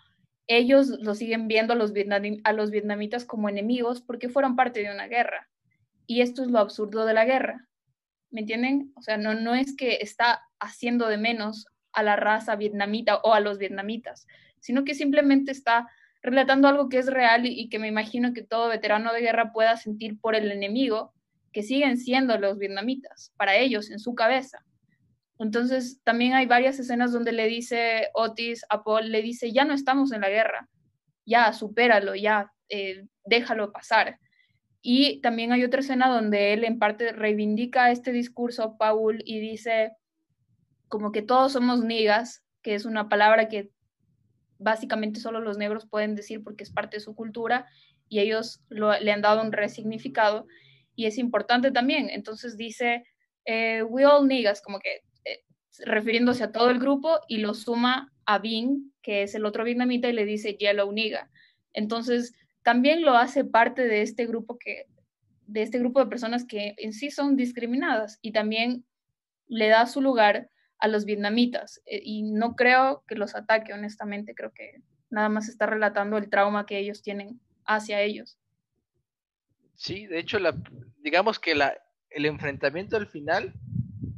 ellos 0.48 0.88
lo 0.88 1.14
siguen 1.16 1.48
viendo 1.48 1.74
a 1.74 1.76
los, 1.76 1.92
a 2.44 2.54
los 2.54 2.72
vietnamitas 2.72 3.26
como 3.26 3.50
enemigos 3.50 4.02
porque 4.02 4.30
fueron 4.30 4.56
parte 4.56 4.82
de 4.82 4.92
una 4.92 5.08
guerra. 5.08 5.50
Y 6.06 6.22
esto 6.22 6.42
es 6.42 6.50
lo 6.50 6.60
absurdo 6.60 7.06
de 7.06 7.14
la 7.14 7.26
guerra. 7.26 7.68
¿Me 8.32 8.42
entienden? 8.42 8.94
O 8.96 9.02
sea, 9.02 9.18
no, 9.18 9.34
no 9.34 9.56
es 9.56 9.76
que 9.76 9.98
está 10.02 10.42
haciendo 10.60 11.08
de 11.08 11.18
menos 11.18 11.68
a 11.92 12.04
la 12.04 12.16
raza 12.16 12.56
vietnamita 12.56 13.18
o 13.18 13.34
a 13.34 13.40
los 13.40 13.58
vietnamitas, 13.58 14.28
sino 14.60 14.86
que 14.86 14.96
simplemente 14.96 15.52
está 15.52 15.90
relatando 16.22 16.68
algo 16.68 16.90
que 16.90 16.98
es 17.00 17.08
real 17.08 17.46
y 17.46 17.70
que 17.70 17.80
me 17.80 17.88
imagino 17.88 18.34
que 18.34 18.44
todo 18.44 18.70
veterano 18.70 19.14
de 19.14 19.22
guerra 19.22 19.52
pueda 19.52 19.78
sentir 19.78 20.20
por 20.20 20.36
el 20.36 20.52
enemigo, 20.52 21.14
que 21.58 21.64
siguen 21.64 21.98
siendo 21.98 22.38
los 22.38 22.60
vietnamitas, 22.60 23.34
para 23.36 23.56
ellos, 23.56 23.90
en 23.90 23.98
su 23.98 24.14
cabeza. 24.14 24.64
Entonces, 25.40 26.00
también 26.04 26.34
hay 26.36 26.46
varias 26.46 26.78
escenas 26.78 27.12
donde 27.12 27.32
le 27.32 27.48
dice 27.48 28.10
Otis 28.14 28.64
a 28.70 28.84
Paul, 28.84 29.12
le 29.12 29.24
dice, 29.24 29.52
ya 29.52 29.66
no 29.66 29.74
estamos 29.74 30.12
en 30.12 30.22
la 30.22 30.30
guerra, 30.30 30.70
ya, 31.26 31.52
supéralo, 31.54 32.14
ya, 32.14 32.54
eh, 32.70 33.08
déjalo 33.26 33.72
pasar. 33.72 34.20
Y 34.84 35.20
también 35.22 35.52
hay 35.52 35.64
otra 35.64 35.80
escena 35.80 36.10
donde 36.10 36.54
él 36.54 36.64
en 36.64 36.78
parte 36.78 37.12
reivindica 37.12 37.90
este 37.90 38.12
discurso 38.12 38.78
Paul 38.78 39.24
y 39.26 39.40
dice 39.40 39.94
como 40.90 41.12
que 41.12 41.24
todos 41.24 41.54
somos 41.54 41.84
niggas, 41.84 42.44
que 42.62 42.76
es 42.76 42.86
una 42.86 43.10
palabra 43.10 43.48
que 43.50 43.72
básicamente 44.60 45.20
solo 45.20 45.40
los 45.40 45.58
negros 45.58 45.88
pueden 45.88 46.14
decir 46.14 46.44
porque 46.44 46.64
es 46.64 46.72
parte 46.72 46.98
de 46.98 47.02
su 47.02 47.16
cultura 47.16 47.66
y 48.10 48.20
ellos 48.20 48.62
lo- 48.70 49.00
le 49.00 49.12
han 49.12 49.22
dado 49.24 49.42
un 49.42 49.52
resignificado 49.52 50.46
y 50.98 51.06
es 51.06 51.18
importante 51.18 51.72
también. 51.72 52.10
Entonces 52.10 52.58
dice, 52.58 53.06
eh, 53.46 53.84
we 53.84 54.06
all 54.06 54.28
niggas, 54.28 54.62
como 54.62 54.80
que 54.80 55.04
eh, 55.24 55.44
refiriéndose 55.86 56.44
a 56.44 56.52
todo 56.52 56.72
el 56.72 56.80
grupo 56.80 57.20
y 57.30 57.38
lo 57.38 57.54
suma 57.54 58.12
a 58.26 58.40
Bing, 58.40 58.92
que 59.02 59.22
es 59.22 59.36
el 59.36 59.46
otro 59.46 59.64
vietnamita, 59.64 60.10
y 60.10 60.14
le 60.14 60.26
dice 60.26 60.58
yellow 60.58 60.92
nigga. 60.92 61.30
Entonces 61.72 62.34
también 62.64 63.04
lo 63.04 63.16
hace 63.16 63.46
parte 63.46 63.88
de 63.88 64.02
este 64.02 64.26
grupo 64.26 64.58
que 64.58 64.88
de 65.46 65.62
este 65.62 65.80
grupo 65.80 66.02
de 66.02 66.08
personas 66.08 66.44
que 66.46 66.74
en 66.78 66.92
sí 66.92 67.10
son 67.10 67.38
discriminadas 67.38 68.20
y 68.22 68.34
también 68.34 68.84
le 69.48 69.70
da 69.70 69.86
su 69.86 70.02
lugar 70.02 70.50
a 70.80 70.90
los 70.90 71.06
vietnamitas 71.06 71.82
eh, 71.86 72.02
y 72.04 72.24
no 72.24 72.56
creo 72.56 73.04
que 73.08 73.16
los 73.16 73.34
ataque, 73.34 73.72
honestamente, 73.72 74.36
creo 74.36 74.52
que 74.52 74.82
nada 75.10 75.30
más 75.30 75.48
está 75.48 75.68
relatando 75.68 76.18
el 76.18 76.30
trauma 76.30 76.66
que 76.66 76.80
ellos 76.80 77.02
tienen 77.02 77.40
hacia 77.66 78.02
ellos. 78.02 78.38
Sí, 79.78 80.08
de 80.08 80.20
hecho, 80.20 80.40
la, 80.40 80.56
digamos 81.04 81.40
que 81.40 81.56
la, 81.56 81.78
el 82.10 82.26
enfrentamiento 82.26 82.98
al 82.98 83.08
final 83.08 83.54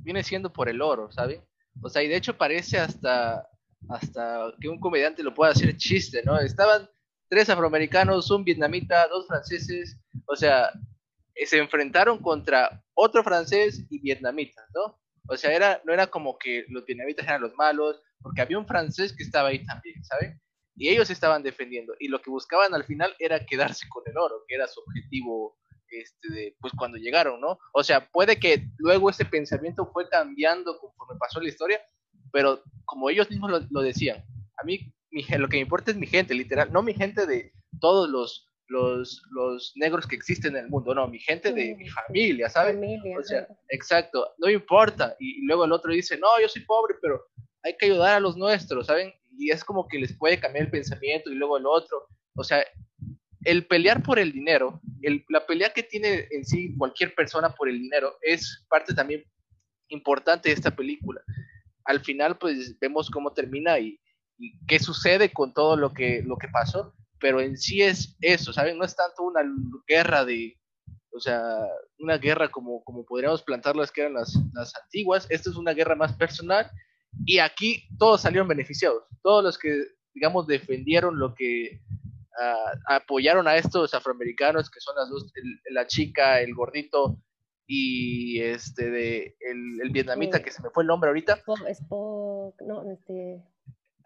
viene 0.01 0.23
siendo 0.23 0.51
por 0.51 0.69
el 0.69 0.81
oro, 0.81 1.11
¿saben? 1.11 1.43
O 1.81 1.89
sea, 1.89 2.01
y 2.01 2.07
de 2.07 2.15
hecho 2.15 2.37
parece 2.37 2.79
hasta, 2.79 3.47
hasta 3.89 4.53
que 4.59 4.69
un 4.69 4.79
comediante 4.79 5.21
lo 5.21 5.33
pueda 5.33 5.51
hacer 5.51 5.75
chiste, 5.77 6.23
¿no? 6.23 6.39
Estaban 6.39 6.89
tres 7.27 7.49
afroamericanos, 7.49 8.31
un 8.31 8.43
vietnamita, 8.45 9.07
dos 9.07 9.27
franceses, 9.27 9.99
o 10.25 10.35
sea, 10.35 10.71
eh, 11.35 11.45
se 11.45 11.57
enfrentaron 11.57 12.19
contra 12.19 12.81
otro 12.93 13.23
francés 13.23 13.85
y 13.89 13.99
vietnamitas, 13.99 14.65
¿no? 14.73 14.97
O 15.27 15.37
sea, 15.37 15.51
era, 15.51 15.81
no 15.85 15.93
era 15.93 16.07
como 16.07 16.37
que 16.37 16.65
los 16.69 16.85
vietnamitas 16.85 17.25
eran 17.27 17.41
los 17.41 17.53
malos, 17.55 18.01
porque 18.21 18.41
había 18.41 18.57
un 18.57 18.65
francés 18.65 19.13
que 19.13 19.23
estaba 19.23 19.49
ahí 19.49 19.63
también, 19.65 20.03
¿saben? 20.05 20.41
Y 20.79 20.89
ellos 20.89 21.09
estaban 21.09 21.43
defendiendo, 21.43 21.93
y 21.99 22.07
lo 22.07 22.21
que 22.21 22.29
buscaban 22.29 22.73
al 22.73 22.85
final 22.85 23.13
era 23.19 23.45
quedarse 23.45 23.87
con 23.89 24.01
el 24.07 24.17
oro, 24.17 24.43
que 24.47 24.55
era 24.55 24.65
su 24.65 24.79
objetivo, 24.79 25.57
este, 25.91 26.33
de, 26.33 26.55
pues 26.61 26.71
cuando 26.77 26.97
llegaron, 26.97 27.41
¿no? 27.41 27.59
O 27.73 27.83
sea, 27.83 28.09
puede 28.09 28.39
que 28.39 28.63
luego 28.77 29.09
ese 29.09 29.25
pensamiento 29.25 29.89
fue 29.91 30.07
cambiando 30.07 30.79
conforme 30.79 31.19
pasó 31.19 31.41
la 31.41 31.49
historia, 31.49 31.81
pero 32.31 32.63
como 32.85 33.09
ellos 33.09 33.29
mismos 33.29 33.51
lo, 33.51 33.59
lo 33.69 33.81
decían, 33.81 34.23
a 34.57 34.63
mí 34.63 34.93
mi, 35.11 35.23
lo 35.37 35.49
que 35.49 35.57
me 35.57 35.61
importa 35.63 35.91
es 35.91 35.97
mi 35.97 36.07
gente, 36.07 36.33
literal, 36.33 36.71
no 36.71 36.81
mi 36.81 36.93
gente 36.93 37.25
de 37.25 37.51
todos 37.81 38.09
los, 38.09 38.47
los, 38.67 39.21
los 39.31 39.73
negros 39.75 40.07
que 40.07 40.15
existen 40.15 40.55
en 40.55 40.65
el 40.65 40.69
mundo, 40.69 40.95
no, 40.95 41.07
mi 41.07 41.19
gente 41.19 41.51
de 41.51 41.75
mi 41.75 41.89
familia, 41.89 42.49
¿sabes? 42.49 42.75
Familia, 42.75 43.17
O 43.19 43.23
sea, 43.23 43.47
exacto, 43.67 44.33
no 44.37 44.49
importa. 44.49 45.15
Y, 45.19 45.43
y 45.43 45.45
luego 45.45 45.65
el 45.65 45.71
otro 45.71 45.91
dice, 45.91 46.17
no, 46.17 46.27
yo 46.41 46.47
soy 46.47 46.63
pobre, 46.63 46.95
pero 47.01 47.21
hay 47.63 47.75
que 47.77 47.87
ayudar 47.87 48.15
a 48.15 48.19
los 48.19 48.37
nuestros, 48.37 48.85
¿saben? 48.85 49.13
Y 49.39 49.51
es 49.51 49.63
como 49.63 49.87
que 49.87 49.97
les 49.99 50.13
puede 50.17 50.39
cambiar 50.39 50.65
el 50.65 50.71
pensamiento 50.71 51.31
y 51.31 51.35
luego 51.35 51.57
el 51.57 51.65
otro. 51.65 52.07
O 52.35 52.43
sea, 52.43 52.63
el 53.45 53.65
pelear 53.67 54.03
por 54.03 54.19
el 54.19 54.33
dinero, 54.33 54.81
el- 55.01 55.23
la 55.29 55.45
pelea 55.45 55.71
que 55.73 55.83
tiene 55.83 56.27
en 56.31 56.43
sí 56.45 56.75
cualquier 56.77 57.15
persona 57.15 57.49
por 57.55 57.69
el 57.69 57.79
dinero 57.79 58.17
es 58.21 58.65
parte 58.69 58.93
también 58.93 59.23
importante 59.87 60.49
de 60.49 60.55
esta 60.55 60.75
película. 60.75 61.21
Al 61.85 62.01
final, 62.01 62.37
pues 62.37 62.77
vemos 62.79 63.09
cómo 63.09 63.33
termina 63.33 63.79
y, 63.79 63.97
y 64.37 64.59
qué 64.67 64.77
sucede 64.77 65.31
con 65.31 65.53
todo 65.53 65.77
lo 65.77 65.93
que, 65.93 66.21
lo 66.23 66.37
que 66.37 66.49
pasó, 66.49 66.93
pero 67.19 67.39
en 67.39 67.57
sí 67.57 67.81
es 67.81 68.17
eso, 68.21 68.51
¿saben? 68.51 68.77
No 68.77 68.83
es 68.85 68.95
tanto 68.95 69.23
una 69.23 69.41
guerra 69.87 70.25
de, 70.25 70.57
o 71.11 71.19
sea, 71.21 71.59
una 71.97 72.17
guerra 72.17 72.49
como, 72.49 72.83
como 72.83 73.05
podríamos 73.05 73.41
plantarlas 73.41 73.91
que 73.91 74.01
eran 74.01 74.13
las, 74.15 74.37
las 74.53 74.73
antiguas, 74.75 75.27
esto 75.29 75.49
es 75.49 75.55
una 75.55 75.73
guerra 75.73 75.95
más 75.95 76.13
personal 76.17 76.69
y 77.25 77.39
aquí 77.39 77.87
todos 77.97 78.21
salieron 78.21 78.47
beneficiados, 78.47 79.03
todos 79.21 79.43
los 79.43 79.57
que, 79.57 79.83
digamos, 80.13 80.47
defendieron 80.47 81.19
lo 81.19 81.33
que 81.35 81.81
ah, 82.41 82.73
apoyaron 82.97 83.47
a 83.47 83.55
estos 83.57 83.93
afroamericanos 83.93 84.69
que 84.69 84.79
son 84.79 84.95
las 84.95 85.09
dos, 85.09 85.31
el- 85.35 85.59
la 85.73 85.85
chica, 85.87 86.39
el 86.41 86.53
gordito 86.53 87.17
y 87.67 88.39
este 88.41 88.89
de 88.89 89.35
el, 89.41 89.81
el 89.81 89.89
vietnamita 89.91 90.37
Sí. 90.37 90.43
que 90.43 90.51
se 90.51 90.61
me 90.63 90.69
fue 90.71 90.83
el 90.83 90.87
nombre 90.87 91.09
ahorita. 91.09 91.37
Spo- 91.43 91.67
Spo- 91.69 92.55
no, 92.65 92.89
este... 92.91 93.43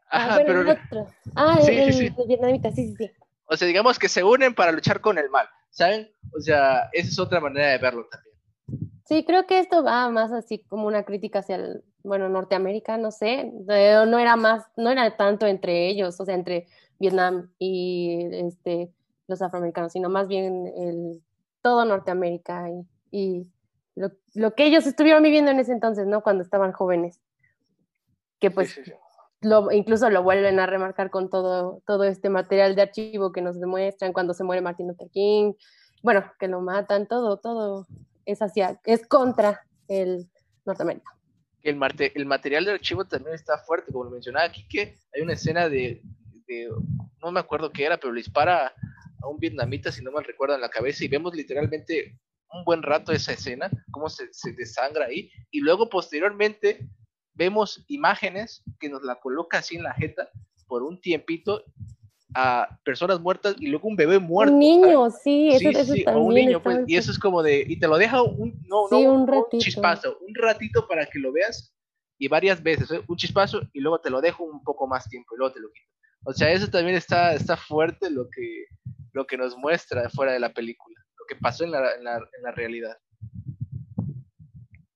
Ah, 0.09 0.25
Ajá, 0.27 0.33
bueno, 0.43 0.47
pero 0.47 1.01
el. 1.01 1.07
Ah, 1.35 1.59
Sí, 1.61 1.71
el, 1.71 1.93
sí, 1.93 2.07
sí. 2.07 2.13
el 2.17 2.27
vietnamita, 2.27 2.71
sí, 2.71 2.87
sí, 2.89 2.95
sí. 2.97 3.11
o 3.45 3.55
sea, 3.57 3.67
digamos 3.67 3.97
que 3.97 4.09
se 4.09 4.23
unen 4.23 4.53
para 4.53 4.71
luchar 4.71 5.01
con 5.01 5.17
el 5.17 5.29
mal, 5.29 5.47
¿saben? 5.71 6.11
O 6.35 6.39
sea, 6.39 6.89
esa 6.91 7.07
es 7.09 7.19
otra 7.19 7.39
manera 7.39 7.69
de 7.71 7.77
verlo 7.79 8.07
también. 8.11 8.91
Sí, 9.05 9.23
creo 9.25 9.47
que 9.47 9.59
esto 9.59 9.83
va 9.83 10.09
más 10.09 10.31
así 10.31 10.59
como 10.59 10.85
una 10.87 11.03
crítica 11.03 11.39
hacia 11.39 11.55
el, 11.55 11.83
bueno, 12.03 12.29
Norteamérica, 12.29 12.97
no 12.97 13.11
sé, 13.11 13.51
no 13.65 14.19
era 14.19 14.35
más, 14.35 14.65
no 14.75 14.89
era 14.89 15.15
tanto 15.15 15.47
entre 15.47 15.87
ellos, 15.87 16.19
o 16.19 16.25
sea, 16.25 16.35
entre 16.35 16.67
Vietnam 16.99 17.49
y 17.59 18.27
este, 18.31 18.91
los 19.27 19.41
afroamericanos, 19.41 19.93
sino 19.93 20.09
más 20.09 20.27
bien 20.27 20.67
el, 20.67 21.21
todo 21.61 21.85
Norteamérica 21.85 22.69
y, 22.69 22.85
y 23.11 23.47
lo, 23.95 24.11
lo 24.33 24.53
que 24.53 24.65
ellos 24.65 24.85
estuvieron 24.85 25.23
viviendo 25.23 25.51
en 25.51 25.59
ese 25.59 25.71
entonces, 25.71 26.05
¿no? 26.07 26.21
Cuando 26.21 26.43
estaban 26.43 26.73
jóvenes, 26.73 27.21
que 28.39 28.51
pues 28.51 28.71
Sí, 28.71 28.83
sí, 28.83 28.91
sí. 28.91 28.97
lo, 29.41 29.71
incluso 29.71 30.09
lo 30.09 30.23
vuelven 30.23 30.59
a 30.59 30.65
remarcar 30.65 31.09
con 31.09 31.29
todo, 31.29 31.81
todo 31.85 32.03
este 32.03 32.29
material 32.29 32.75
de 32.75 32.81
archivo 32.81 33.31
que 33.31 33.41
nos 33.41 33.59
demuestran 33.59 34.13
cuando 34.13 34.33
se 34.33 34.43
muere 34.43 34.61
Martin 34.61 34.87
Luther 34.87 35.09
King, 35.09 35.53
bueno, 36.01 36.25
que 36.37 36.49
lo 36.49 36.59
matan, 36.59 37.07
todo, 37.07 37.37
todo 37.37 37.87
es 38.25 38.41
hacia, 38.41 38.79
es 38.83 39.07
contra 39.07 39.61
el 39.87 40.29
Norteamérica. 40.65 41.11
El, 41.63 41.79
el 42.15 42.25
material 42.25 42.65
de 42.65 42.71
archivo 42.71 43.05
también 43.05 43.35
está 43.35 43.57
fuerte, 43.59 43.91
como 43.91 44.05
lo 44.05 44.11
mencionaba 44.11 44.45
aquí, 44.45 44.67
que 44.67 44.97
hay 45.13 45.21
una 45.21 45.33
escena 45.33 45.69
de, 45.69 46.01
de- 46.47 46.69
no 47.21 47.31
me 47.31 47.39
acuerdo 47.39 47.71
qué 47.71 47.85
era, 47.85 47.97
pero 47.97 48.13
le 48.13 48.19
dispara 48.19 48.73
a 49.21 49.27
un 49.27 49.39
vietnamita, 49.39 49.91
si 49.91 50.03
no 50.03 50.11
mal 50.11 50.25
recuerdo, 50.25 50.55
en 50.55 50.61
la 50.61 50.69
cabeza 50.69 51.05
y 51.05 51.07
vemos 51.07 51.33
literalmente 51.33 52.19
un 52.51 52.65
buen 52.65 52.83
rato 52.83 53.11
esa 53.13 53.31
escena, 53.31 53.71
cómo 53.91 54.09
se, 54.09 54.27
se 54.33 54.51
desangra 54.51 55.05
ahí, 55.05 55.31
y 55.49 55.61
luego 55.61 55.89
posteriormente 55.89 56.87
vemos 57.33 57.83
imágenes 57.87 58.61
que 58.79 58.89
nos 58.89 59.01
la 59.03 59.15
coloca 59.15 59.59
así 59.59 59.77
en 59.77 59.83
la 59.83 59.93
jeta 59.93 60.29
por 60.67 60.83
un 60.83 60.99
tiempito 61.01 61.63
a 62.35 62.79
personas 62.83 63.19
muertas 63.19 63.55
y 63.59 63.67
luego 63.67 63.87
un 63.87 63.95
bebé 63.95 64.19
muerto. 64.19 64.53
Un 64.53 64.59
niño, 64.59 65.09
sí, 65.09 65.49
eso, 65.49 65.59
Sí, 65.59 65.67
eso 65.69 65.93
sí, 65.93 66.01
o 66.01 66.05
también 66.05 66.27
un 66.27 66.33
niño, 66.33 66.63
pues, 66.63 66.79
y 66.87 66.95
eso 66.97 67.11
es 67.11 67.19
como 67.19 67.43
de, 67.43 67.63
y 67.67 67.79
te 67.79 67.87
lo 67.87 67.97
deja 67.97 68.21
un, 68.21 68.59
no, 68.67 68.87
Sí, 68.89 69.03
no, 69.03 69.13
un 69.13 69.27
ratito. 69.27 69.59
chispazo, 69.59 70.17
un 70.19 70.33
ratito 70.35 70.87
para 70.87 71.05
que 71.05 71.19
lo 71.19 71.31
veas 71.31 71.73
y 72.17 72.27
varias 72.27 72.61
veces, 72.63 72.91
¿eh? 72.91 73.01
un 73.07 73.17
chispazo 73.17 73.61
y 73.73 73.79
luego 73.79 73.99
te 73.99 74.09
lo 74.09 74.21
dejo 74.21 74.43
un 74.43 74.63
poco 74.63 74.87
más 74.87 75.07
tiempo 75.09 75.35
y 75.35 75.37
luego 75.37 75.53
te 75.53 75.59
lo 75.59 75.71
quito. 75.71 75.87
O 76.25 76.33
sea, 76.33 76.51
eso 76.51 76.69
también 76.69 76.95
está, 76.95 77.33
está 77.33 77.57
fuerte 77.57 78.09
lo 78.09 78.29
que, 78.29 78.65
lo 79.11 79.25
que 79.27 79.37
nos 79.37 79.57
muestra 79.57 80.09
fuera 80.09 80.31
de 80.31 80.39
la 80.39 80.53
película, 80.53 80.97
lo 81.19 81.25
que 81.27 81.35
pasó 81.35 81.65
en 81.65 81.71
la, 81.71 81.95
en 81.95 82.03
la, 82.03 82.15
en 82.17 82.43
la 82.43 82.51
realidad. 82.51 82.97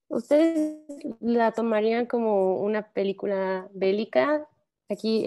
¿Ustedes 0.10 0.78
la 1.20 1.52
tomarían 1.52 2.06
como 2.06 2.62
una 2.62 2.94
película 2.94 3.68
bélica? 3.74 4.48
Aquí, 4.90 5.26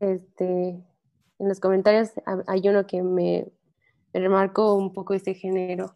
este, 0.00 0.82
en 1.38 1.48
los 1.48 1.60
comentarios 1.60 2.10
ha- 2.26 2.42
hay 2.46 2.68
uno 2.68 2.86
que 2.86 3.02
me, 3.02 3.48
remarcó 4.14 4.74
un 4.76 4.92
poco 4.94 5.14
este 5.14 5.34
género. 5.34 5.94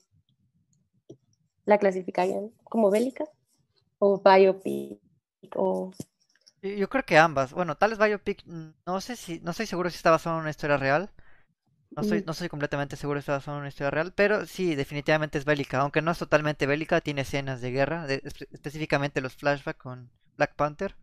¿La 1.64 1.78
clasificarían 1.78 2.51
como 2.64 2.91
bélica? 2.91 3.24
¿O 3.99 4.20
biopic? 4.22 5.01
¿O 5.57 5.93
Yo 6.62 6.88
creo 6.91 7.05
que 7.05 7.18
ambas. 7.18 7.53
Bueno, 7.53 7.76
tal 7.76 7.91
vez 7.91 7.99
Biopic, 7.99 8.45
no 8.86 9.01
sé 9.01 9.16
si, 9.16 9.41
no 9.41 9.51
estoy 9.53 9.66
seguro 9.66 9.91
si 9.91 9.97
está 9.97 10.11
basado 10.11 10.36
en 10.36 10.43
una 10.43 10.51
historia 10.51 10.76
real. 10.76 11.11
No 11.97 12.03
estoy, 12.03 12.22
Mm. 12.22 12.26
no 12.26 12.32
estoy 12.32 12.49
completamente 12.51 12.97
seguro 12.97 13.20
si 13.20 13.22
está 13.22 13.34
basado 13.34 13.57
en 13.59 13.62
una 13.62 13.68
historia 13.70 13.91
real, 13.91 14.12
pero 14.14 14.47
sí, 14.47 14.74
definitivamente 14.76 15.38
es 15.38 15.45
bélica. 15.47 15.80
Aunque 15.80 16.03
no 16.03 16.12
es 16.12 16.18
totalmente 16.18 16.66
bélica, 16.66 17.01
tiene 17.03 17.22
escenas 17.22 17.61
de 17.62 17.72
guerra, 17.72 18.07
de- 18.07 18.22
espe- 18.24 18.49
específicamente 18.53 19.20
los 19.22 19.36
flashbacks 19.36 19.80
con 19.80 20.11
Black 20.36 20.57
Panther. 20.57 20.97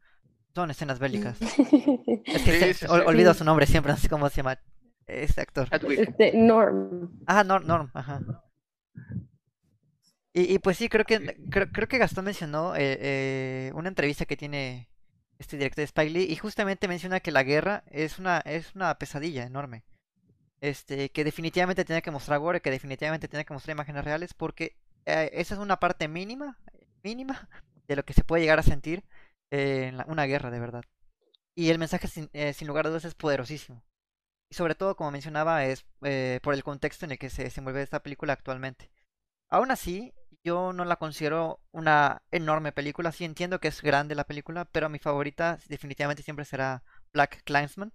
Son 0.58 0.72
escenas 0.72 0.98
bélicas. 0.98 1.38
Es 2.26 2.42
que 2.42 2.52
Sí, 2.52 2.60
se- 2.60 2.74
sí, 2.74 2.86
ol- 2.88 3.02
sí. 3.02 3.06
olvido 3.08 3.32
su 3.36 3.44
nombre 3.44 3.68
siempre, 3.68 3.92
no 3.94 3.98
sé 4.00 4.10
cómo 4.10 4.28
se 4.28 4.38
llama 4.38 4.58
este 5.06 5.40
actor. 5.42 5.68
Este, 5.88 6.32
Norm? 6.36 7.12
Ajá, 7.28 7.44
Norm, 7.44 7.68
Norm, 7.68 7.92
ajá. 7.94 8.22
Y, 10.34 10.54
y 10.56 10.58
pues 10.60 10.78
sí, 10.78 10.90
creo 10.90 11.06
que 11.06 11.38
creo, 11.52 11.72
creo 11.72 11.88
que 11.88 12.00
Gastón 12.00 12.26
mencionó 12.26 12.76
eh, 12.76 12.98
eh, 13.00 13.72
una 13.76 13.90
entrevista 13.90 14.26
que 14.26 14.36
tiene 14.36 14.90
este 15.38 15.58
director 15.58 15.78
de 15.78 15.84
Spike 15.84 16.10
Lee 16.10 16.24
y 16.28 16.36
justamente 16.38 16.88
menciona 16.88 17.20
que 17.20 17.32
la 17.32 17.44
guerra 17.44 17.84
es 17.92 18.18
una 18.18 18.40
es 18.40 18.74
una 18.74 18.96
pesadilla 18.98 19.44
enorme. 19.46 19.84
Este, 20.60 21.10
que 21.10 21.24
definitivamente 21.24 21.86
tiene 21.86 22.02
que 22.02 22.10
mostrar 22.10 22.40
gore, 22.40 22.62
que 22.62 22.72
definitivamente 22.72 23.28
tiene 23.28 23.46
que 23.46 23.54
mostrar 23.54 23.76
imágenes 23.76 24.04
reales 24.04 24.34
porque 24.34 24.76
eh, 25.06 25.30
esa 25.34 25.54
es 25.54 25.60
una 25.60 25.80
parte 25.80 26.08
mínima, 26.08 26.58
mínima 27.04 27.48
de 27.88 27.96
lo 27.96 28.04
que 28.04 28.14
se 28.14 28.24
puede 28.24 28.42
llegar 28.42 28.58
a 28.58 28.64
sentir 28.64 29.04
en 29.52 30.02
una 30.08 30.26
guerra 30.26 30.52
de 30.52 30.60
verdad. 30.60 30.84
Y 31.56 31.70
el 31.70 31.80
mensaje 31.80 32.08
sin, 32.08 32.30
eh, 32.34 32.54
sin 32.54 32.68
lugar 32.68 32.86
a 32.86 32.90
dudas 32.90 33.06
es 33.06 33.16
poderosísimo. 33.16 33.84
Y 34.50 34.56
sobre 34.56 34.76
todo, 34.76 34.96
como 34.96 35.12
mencionaba, 35.12 35.66
es 35.66 35.86
eh, 36.04 36.40
por 36.44 36.54
el 36.54 36.64
contexto 36.64 37.06
en 37.06 37.12
el 37.12 37.20
que 37.20 37.30
se 37.30 37.44
desenvuelve 37.44 37.82
esta 37.82 38.04
película 38.04 38.34
actualmente. 38.34 38.92
Aún 39.50 39.72
así, 39.72 40.14
yo 40.44 40.72
no 40.74 40.86
la 40.86 40.98
considero 40.98 41.60
una 41.72 42.22
enorme 42.32 42.72
película. 42.72 43.12
Sí 43.12 43.26
entiendo 43.26 43.60
que 43.60 43.70
es 43.70 43.82
grande 43.82 44.16
la 44.16 44.26
película, 44.26 44.66
pero 44.66 44.90
mi 44.90 45.00
favorita 45.00 45.60
definitivamente 45.68 46.24
siempre 46.24 46.46
será 46.46 46.84
Black 47.14 47.44
Klansman. 47.44 47.94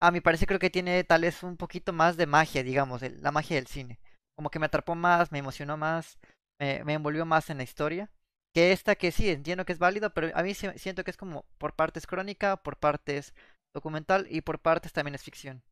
A 0.00 0.10
mi 0.10 0.20
parecer 0.20 0.48
creo 0.48 0.60
que 0.60 0.70
tiene 0.70 1.04
tal 1.04 1.22
vez 1.22 1.42
un 1.42 1.56
poquito 1.56 1.92
más 1.92 2.16
de 2.16 2.26
magia, 2.26 2.62
digamos, 2.62 3.02
la 3.02 3.30
magia 3.30 3.56
del 3.56 3.66
cine. 3.66 4.00
Como 4.36 4.50
que 4.50 4.58
me 4.58 4.66
atrapó 4.66 4.94
más, 4.94 5.32
me 5.32 5.38
emocionó 5.38 5.76
más, 5.76 6.18
me 6.58 6.92
envolvió 6.92 7.24
más 7.24 7.48
en 7.50 7.58
la 7.58 7.62
historia. 7.62 8.10
Que 8.54 8.72
esta 8.72 8.94
que 8.94 9.10
sí, 9.10 9.28
entiendo 9.28 9.64
que 9.64 9.72
es 9.72 9.78
válido, 9.78 10.14
pero 10.14 10.30
a 10.34 10.42
mí 10.42 10.54
siento 10.54 11.04
que 11.04 11.10
es 11.10 11.16
como 11.16 11.44
por 11.58 11.74
partes 11.74 12.06
crónica, 12.06 12.56
por 12.56 12.76
partes 12.76 13.34
documental 13.74 14.26
y 14.30 14.42
por 14.42 14.60
partes 14.60 14.92
también 14.92 15.16
es 15.16 15.24
ficción. 15.24 15.62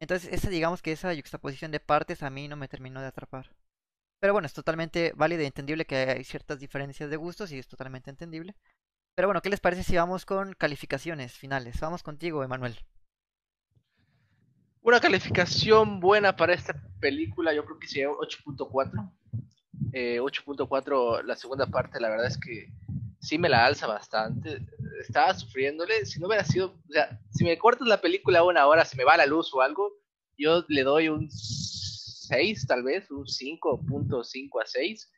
Entonces, 0.00 0.32
esa, 0.32 0.48
digamos 0.48 0.82
que 0.82 0.92
esa 0.92 1.14
juxtaposición 1.14 1.70
de 1.72 1.80
partes 1.80 2.22
a 2.22 2.30
mí 2.30 2.48
no 2.48 2.56
me 2.56 2.68
terminó 2.68 3.00
de 3.00 3.08
atrapar. 3.08 3.50
Pero 4.20 4.32
bueno, 4.32 4.46
es 4.46 4.52
totalmente 4.52 5.12
válido 5.16 5.42
y 5.42 5.46
entendible 5.46 5.84
que 5.84 5.96
hay 5.96 6.24
ciertas 6.24 6.60
diferencias 6.60 7.10
de 7.10 7.16
gustos 7.16 7.50
y 7.50 7.58
es 7.58 7.66
totalmente 7.66 8.08
entendible. 8.10 8.54
Pero 9.16 9.28
bueno, 9.28 9.42
¿qué 9.42 9.50
les 9.50 9.60
parece 9.60 9.82
si 9.82 9.96
vamos 9.96 10.24
con 10.24 10.54
calificaciones 10.54 11.32
finales? 11.32 11.80
Vamos 11.80 12.02
contigo, 12.02 12.44
Emanuel. 12.44 12.78
Una 14.80 15.00
calificación 15.00 16.00
buena 16.00 16.34
para 16.34 16.54
esta 16.54 16.74
película, 17.00 17.52
yo 17.52 17.64
creo 17.64 17.78
que 17.78 17.88
sería 17.88 18.10
un 18.10 18.16
8.4. 18.16 19.12
Eh, 19.92 20.20
8.4 20.20 21.22
la 21.22 21.36
segunda 21.36 21.66
parte, 21.66 22.00
la 22.00 22.08
verdad 22.08 22.26
es 22.26 22.38
que 22.38 22.72
sí 23.20 23.38
me 23.38 23.48
la 23.48 23.64
alza 23.64 23.86
bastante. 23.86 24.66
Estaba 25.00 25.32
sufriéndole. 25.34 26.04
Si 26.06 26.20
no 26.20 26.26
hubiera 26.26 26.44
sido, 26.44 26.74
o 26.88 26.92
sea, 26.92 27.20
si 27.30 27.44
me 27.44 27.58
cortas 27.58 27.88
la 27.88 28.00
película 28.00 28.44
una 28.44 28.66
hora, 28.66 28.84
se 28.84 28.96
me 28.96 29.04
va 29.04 29.16
la 29.16 29.26
luz 29.26 29.52
o 29.54 29.60
algo, 29.60 29.92
yo 30.36 30.64
le 30.68 30.82
doy 30.82 31.08
un 31.08 31.28
6 31.30 32.66
tal 32.66 32.82
vez, 32.82 33.10
un 33.10 33.26
5.5 33.26 34.62
a 34.62 34.66
6. 34.66 35.10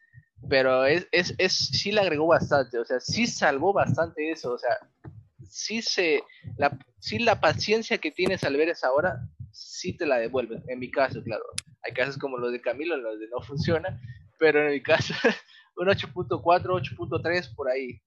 Pero 0.49 0.85
es, 0.85 1.09
es, 1.11 1.35
es, 1.39 1.53
sí 1.55 1.91
le 1.91 2.01
agregó 2.01 2.27
bastante, 2.27 2.79
o 2.79 2.85
sea, 2.85 3.01
sí 3.01 3.27
salvó 3.27 3.73
bastante 3.73 4.31
eso, 4.31 4.53
o 4.53 4.59
sea, 4.59 4.77
sí 5.49 5.81
se, 5.81 6.23
la, 6.59 6.79
sí 6.99 7.19
la 7.19 7.41
paciencia 7.41 7.97
que 7.97 8.11
tienes 8.11 8.45
al 8.45 8.57
ver 8.57 8.69
esa 8.69 8.93
hora, 8.93 9.27
sí 9.53 9.97
te 9.97 10.05
la 10.05 10.19
devuelven. 10.19 10.63
En 10.69 10.81
mi 10.81 10.91
caso, 10.91 11.23
claro. 11.23 11.45
Hay 11.83 11.93
casos 11.93 12.19
como 12.19 12.37
los 12.37 12.53
de 12.53 12.61
Camilo, 12.61 12.95
en 12.95 13.03
los 13.03 13.19
de 13.19 13.29
no 13.29 13.41
funciona, 13.41 13.99
pero 14.39 14.66
en 14.66 14.72
mi 14.72 14.82
caso, 14.82 15.14
un 15.76 15.87
8.4, 15.89 16.39
8.3 16.41 17.55
por 17.55 17.68
ahí. 17.68 18.01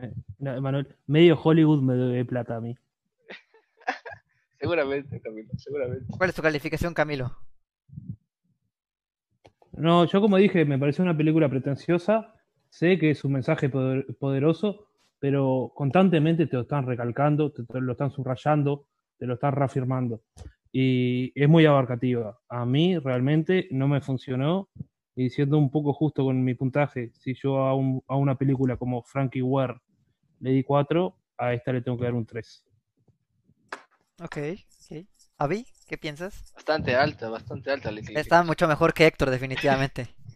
Eh, 0.00 0.12
no, 0.38 0.60
Manuel, 0.60 0.94
medio 1.06 1.40
Hollywood 1.42 1.82
me 1.82 1.94
debe 1.94 2.24
plata 2.24 2.56
a 2.56 2.60
mí. 2.60 2.74
Seguramente, 4.60 5.20
Camilo, 5.20 5.50
seguramente. 5.56 6.06
¿Cuál 6.16 6.30
es 6.30 6.36
tu 6.36 6.42
calificación, 6.42 6.94
Camilo? 6.94 7.36
No, 9.72 10.06
yo 10.06 10.20
como 10.20 10.38
dije, 10.38 10.64
me 10.64 10.78
pareció 10.78 11.04
una 11.04 11.16
película 11.16 11.48
pretenciosa. 11.48 12.34
Sé 12.70 12.98
que 12.98 13.10
es 13.10 13.24
un 13.24 13.32
mensaje 13.32 13.68
poder- 13.68 14.06
poderoso, 14.18 14.88
pero 15.18 15.72
constantemente 15.74 16.46
te 16.46 16.56
lo 16.56 16.62
están 16.62 16.86
recalcando, 16.86 17.52
te, 17.52 17.64
te 17.64 17.80
lo 17.80 17.92
están 17.92 18.10
subrayando, 18.10 18.86
te 19.18 19.26
lo 19.26 19.34
están 19.34 19.52
reafirmando. 19.52 20.22
Y 20.72 21.32
es 21.40 21.48
muy 21.48 21.64
abarcativa. 21.66 22.38
A 22.48 22.64
mí 22.66 22.98
realmente 22.98 23.68
no 23.70 23.88
me 23.88 24.00
funcionó. 24.00 24.68
Y 25.16 25.30
siendo 25.30 25.56
un 25.56 25.70
poco 25.70 25.94
justo 25.94 26.24
con 26.24 26.44
mi 26.44 26.54
puntaje, 26.54 27.10
si 27.14 27.34
yo 27.34 27.56
a, 27.58 27.74
un- 27.74 28.02
a 28.06 28.16
una 28.16 28.36
película 28.36 28.76
como 28.76 29.02
Frankie 29.02 29.40
Ware 29.42 29.80
le 30.40 30.50
di 30.50 30.62
4, 30.62 31.16
a 31.38 31.54
esta 31.54 31.72
le 31.72 31.80
tengo 31.80 31.96
que 31.96 32.04
dar 32.04 32.14
un 32.14 32.26
3. 32.26 32.64
Ok, 34.22 34.36
ok. 34.90 35.06
Avi, 35.38 35.66
¿qué 35.88 35.96
piensas? 35.96 36.52
Bastante 36.54 36.94
alta, 36.94 37.30
bastante 37.30 37.70
alta 37.70 37.90
la 37.90 38.00
Está 38.00 38.42
mucho 38.42 38.68
mejor 38.68 38.92
que 38.92 39.06
Héctor, 39.06 39.30
definitivamente. 39.30 40.14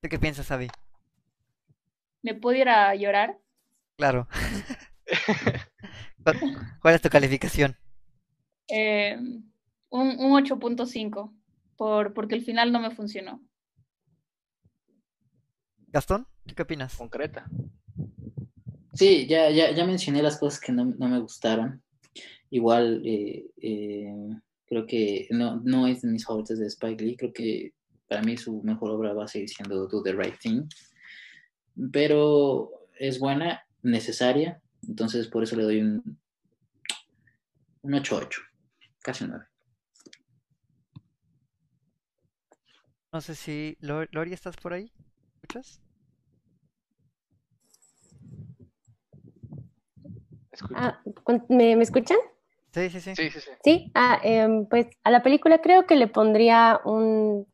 ¿Tú 0.00 0.08
qué 0.08 0.18
piensas, 0.18 0.50
Avi? 0.50 0.68
¿Me 2.22 2.34
pudiera 2.34 2.94
llorar? 2.94 3.38
Claro. 3.96 4.26
¿Cuál, 6.22 6.38
cuál 6.80 6.94
es 6.94 7.02
tu 7.02 7.08
calificación? 7.08 7.76
Eh, 8.68 9.16
un, 9.90 10.08
un 10.18 10.32
8.5, 10.32 11.32
por, 11.76 12.14
porque 12.14 12.34
el 12.34 12.42
final 12.42 12.72
no 12.72 12.80
me 12.80 12.90
funcionó. 12.90 13.40
Gastón, 15.88 16.26
¿tú 16.46 16.54
qué 16.54 16.62
opinas? 16.62 16.96
Concreta. 16.96 17.46
Sí, 18.94 19.26
ya, 19.26 19.50
ya, 19.50 19.72
ya 19.72 19.84
mencioné 19.84 20.22
las 20.22 20.38
cosas 20.38 20.60
que 20.60 20.72
no, 20.72 20.84
no 20.84 21.08
me 21.08 21.20
gustaron. 21.20 21.82
Igual, 22.50 23.02
eh, 23.04 23.46
eh, 23.60 24.14
creo 24.66 24.86
que 24.86 25.26
no, 25.30 25.60
no 25.64 25.86
es 25.86 26.02
de 26.02 26.08
mis 26.08 26.24
favoritos 26.24 26.58
de 26.58 26.66
Spike 26.66 27.04
Lee. 27.04 27.16
Creo 27.16 27.32
que 27.32 27.74
para 28.08 28.22
mí 28.22 28.36
su 28.36 28.62
mejor 28.62 28.90
obra 28.90 29.12
va 29.12 29.24
a 29.24 29.28
seguir 29.28 29.48
siendo 29.48 29.86
Do 29.86 30.02
the 30.02 30.12
Right 30.12 30.38
Thing. 30.40 30.62
Pero 31.92 32.70
es 32.98 33.18
buena, 33.18 33.66
necesaria, 33.86 34.60
entonces 34.86 35.28
por 35.28 35.42
eso 35.42 35.56
le 35.56 35.62
doy 35.62 35.80
un, 35.80 36.18
un 37.82 37.92
8-8, 37.92 38.28
casi 39.02 39.24
un 39.24 39.30
9. 39.30 39.46
No 43.16 43.22
sé 43.22 43.34
si... 43.34 43.78
Lor- 43.80 44.10
Lori, 44.12 44.34
¿estás 44.34 44.56
por 44.58 44.74
ahí? 44.74 44.92
¿Escuchas? 45.36 45.80
Escucha. 50.52 50.74
Ah, 50.78 51.00
¿cuán- 51.24 51.46
¿me, 51.48 51.76
me 51.76 51.82
escuchan? 51.82 52.18
Sí, 52.74 52.90
sí, 52.90 53.00
sí. 53.00 53.16
Sí, 53.16 53.30
sí, 53.30 53.40
sí. 53.40 53.50
Sí, 53.64 53.90
ah, 53.94 54.20
em, 54.22 54.66
pues 54.66 54.88
a 55.02 55.10
la 55.10 55.22
película 55.22 55.62
creo 55.62 55.86
que 55.86 55.96
le 55.96 56.08
pondría 56.08 56.78
un 56.84 57.46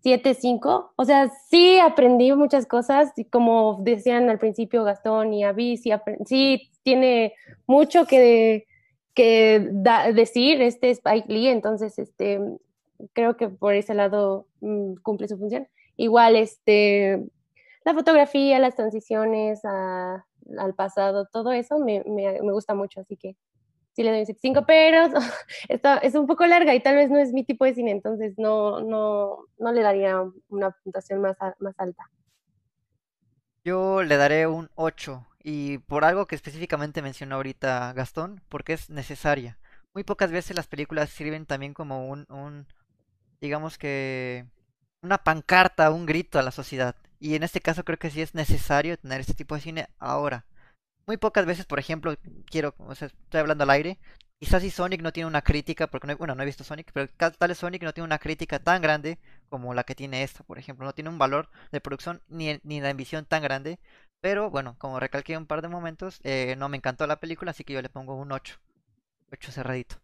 7-5. 0.00 0.94
O 0.96 1.04
sea, 1.04 1.28
sí 1.50 1.78
aprendí 1.78 2.32
muchas 2.32 2.64
cosas, 2.64 3.12
y 3.18 3.26
como 3.26 3.78
decían 3.82 4.30
al 4.30 4.38
principio 4.38 4.82
Gastón 4.82 5.34
y 5.34 5.44
Avi, 5.44 5.76
sí, 5.76 5.90
sí 6.24 6.70
tiene 6.84 7.34
mucho 7.66 8.06
que, 8.06 8.66
que 9.12 9.68
da- 9.72 10.10
decir 10.10 10.62
este 10.62 10.88
Spike 10.88 11.30
Lee, 11.30 11.48
entonces 11.48 11.98
este, 11.98 12.40
creo 13.14 13.36
que 13.36 13.48
por 13.48 13.74
ese 13.74 13.94
lado 13.94 14.46
mm, 14.60 14.94
cumple 15.02 15.28
su 15.28 15.38
función. 15.38 15.68
Igual, 15.96 16.36
este, 16.36 17.24
la 17.84 17.94
fotografía, 17.94 18.58
las 18.58 18.76
transiciones 18.76 19.62
al 19.64 20.74
pasado, 20.76 21.26
todo 21.32 21.52
eso 21.52 21.78
me, 21.78 22.02
me- 22.06 22.40
gusta 22.52 22.74
mucho, 22.74 23.00
así 23.00 23.16
que 23.16 23.36
sí 23.94 24.02
le 24.04 24.10
doy 24.10 24.20
un 24.20 24.26
7.5, 24.26 24.66
pero 24.66 25.04
está, 25.68 25.98
es 25.98 26.14
un 26.14 26.26
poco 26.26 26.46
larga 26.46 26.74
y 26.74 26.82
tal 26.82 26.96
vez 26.96 27.10
no 27.10 27.18
es 27.18 27.32
mi 27.32 27.44
tipo 27.44 27.64
de 27.64 27.74
cine, 27.74 27.92
entonces 27.92 28.34
no, 28.38 28.80
no, 28.82 29.38
no 29.58 29.72
le 29.72 29.82
daría 29.82 30.22
una 30.50 30.70
puntuación 30.84 31.20
más, 31.22 31.36
más 31.60 31.74
alta. 31.78 32.04
Yo 33.64 34.02
le 34.02 34.16
daré 34.16 34.46
un 34.46 34.70
8 34.76 35.26
y 35.42 35.78
por 35.78 36.04
algo 36.04 36.26
que 36.26 36.34
específicamente 36.36 37.02
mencionó 37.02 37.36
ahorita 37.36 37.92
Gastón, 37.92 38.42
porque 38.48 38.72
es 38.74 38.90
necesaria. 38.90 39.58
Muy 39.94 40.04
pocas 40.04 40.30
veces 40.30 40.56
las 40.56 40.68
películas 40.68 41.10
sirven 41.10 41.46
también 41.46 41.74
como 41.74 42.08
un, 42.08 42.26
un, 42.30 42.66
digamos 43.40 43.78
que, 43.78 44.46
una 45.02 45.18
pancarta, 45.18 45.90
un 45.90 46.06
grito 46.06 46.38
a 46.38 46.42
la 46.42 46.50
sociedad. 46.50 46.96
Y 47.18 47.34
en 47.34 47.42
este 47.42 47.60
caso 47.60 47.84
creo 47.84 47.98
que 47.98 48.10
sí 48.10 48.20
es 48.20 48.34
necesario 48.34 48.98
tener 48.98 49.20
este 49.20 49.34
tipo 49.34 49.54
de 49.54 49.60
cine 49.62 49.88
ahora. 49.98 50.44
Muy 51.06 51.16
pocas 51.16 51.46
veces, 51.46 51.66
por 51.66 51.78
ejemplo, 51.78 52.14
quiero, 52.50 52.74
o 52.78 52.94
sea, 52.94 53.08
estoy 53.08 53.40
hablando 53.40 53.64
al 53.64 53.70
aire, 53.70 53.98
quizás 54.38 54.62
si 54.62 54.70
Sonic 54.70 55.02
no 55.02 55.12
tiene 55.12 55.28
una 55.28 55.42
crítica, 55.42 55.86
porque 55.86 56.06
no, 56.08 56.16
bueno, 56.16 56.34
no 56.34 56.42
he 56.42 56.46
visto 56.46 56.64
Sonic, 56.64 56.90
pero 56.92 57.08
tal 57.08 57.56
Sonic 57.56 57.82
no 57.82 57.92
tiene 57.94 58.06
una 58.06 58.18
crítica 58.18 58.58
tan 58.58 58.82
grande 58.82 59.18
como 59.48 59.72
la 59.74 59.84
que 59.84 59.94
tiene 59.94 60.22
esta, 60.22 60.44
por 60.44 60.58
ejemplo, 60.58 60.84
no 60.84 60.94
tiene 60.94 61.10
un 61.10 61.18
valor 61.18 61.48
de 61.72 61.80
producción 61.80 62.22
ni, 62.28 62.58
ni 62.64 62.80
la 62.80 62.90
ambición 62.90 63.24
tan 63.24 63.42
grande, 63.42 63.78
pero 64.20 64.50
bueno, 64.50 64.76
como 64.78 65.00
recalqué 65.00 65.36
un 65.36 65.46
par 65.46 65.62
de 65.62 65.68
momentos, 65.68 66.20
eh, 66.24 66.56
no 66.58 66.68
me 66.68 66.76
encantó 66.76 67.06
la 67.06 67.20
película, 67.20 67.52
así 67.52 67.64
que 67.64 67.74
yo 67.74 67.82
le 67.82 67.88
pongo 67.88 68.16
un 68.16 68.32
8, 68.32 68.58
8 69.32 69.52
cerradito. 69.52 69.96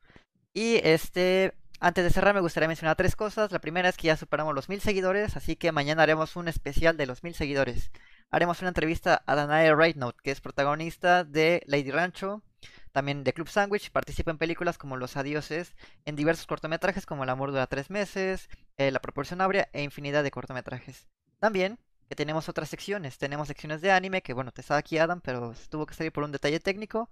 Y 0.54 0.76
este, 0.84 1.54
antes 1.82 2.04
de 2.04 2.10
cerrar 2.10 2.32
me 2.32 2.40
gustaría 2.40 2.68
mencionar 2.68 2.94
tres 2.94 3.16
cosas. 3.16 3.50
La 3.50 3.58
primera 3.58 3.88
es 3.88 3.96
que 3.96 4.06
ya 4.06 4.16
superamos 4.16 4.54
los 4.54 4.68
mil 4.68 4.80
seguidores, 4.80 5.36
así 5.36 5.56
que 5.56 5.72
mañana 5.72 6.04
haremos 6.04 6.36
un 6.36 6.46
especial 6.46 6.96
de 6.96 7.06
los 7.06 7.24
mil 7.24 7.34
seguidores. 7.34 7.90
Haremos 8.30 8.60
una 8.60 8.68
entrevista 8.68 9.24
a 9.26 9.34
Danae 9.34 9.74
Rightnote, 9.74 10.20
que 10.22 10.30
es 10.30 10.40
protagonista 10.40 11.24
de 11.24 11.60
Lady 11.66 11.90
Rancho, 11.90 12.44
también 12.92 13.24
de 13.24 13.32
Club 13.32 13.48
Sandwich, 13.48 13.90
participa 13.90 14.30
en 14.30 14.38
películas 14.38 14.78
como 14.78 14.96
Los 14.96 15.16
Adioses, 15.16 15.74
en 16.04 16.14
diversos 16.14 16.46
cortometrajes 16.46 17.04
como 17.04 17.24
El 17.24 17.30
amor 17.30 17.50
dura 17.50 17.66
tres 17.66 17.90
meses, 17.90 18.48
eh, 18.76 18.92
La 18.92 19.00
proporción 19.00 19.40
áurea 19.40 19.68
e 19.72 19.82
infinidad 19.82 20.22
de 20.22 20.30
cortometrajes. 20.30 21.08
También 21.40 21.80
que 22.08 22.14
tenemos 22.14 22.48
otras 22.48 22.68
secciones, 22.68 23.18
tenemos 23.18 23.48
secciones 23.48 23.80
de 23.80 23.90
anime, 23.90 24.22
que 24.22 24.34
bueno, 24.34 24.52
te 24.52 24.60
estaba 24.60 24.78
aquí 24.78 24.98
Adam, 24.98 25.20
pero 25.20 25.52
tuvo 25.68 25.86
que 25.86 25.94
salir 25.94 26.12
por 26.12 26.22
un 26.22 26.30
detalle 26.30 26.60
técnico. 26.60 27.10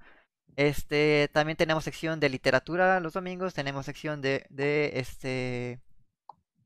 Este, 0.56 1.28
también 1.32 1.56
tenemos 1.56 1.84
sección 1.84 2.20
de 2.20 2.28
literatura 2.28 3.00
los 3.00 3.12
domingos, 3.12 3.54
tenemos 3.54 3.86
sección 3.86 4.20
de, 4.20 4.46
de 4.50 4.92
este 4.94 5.80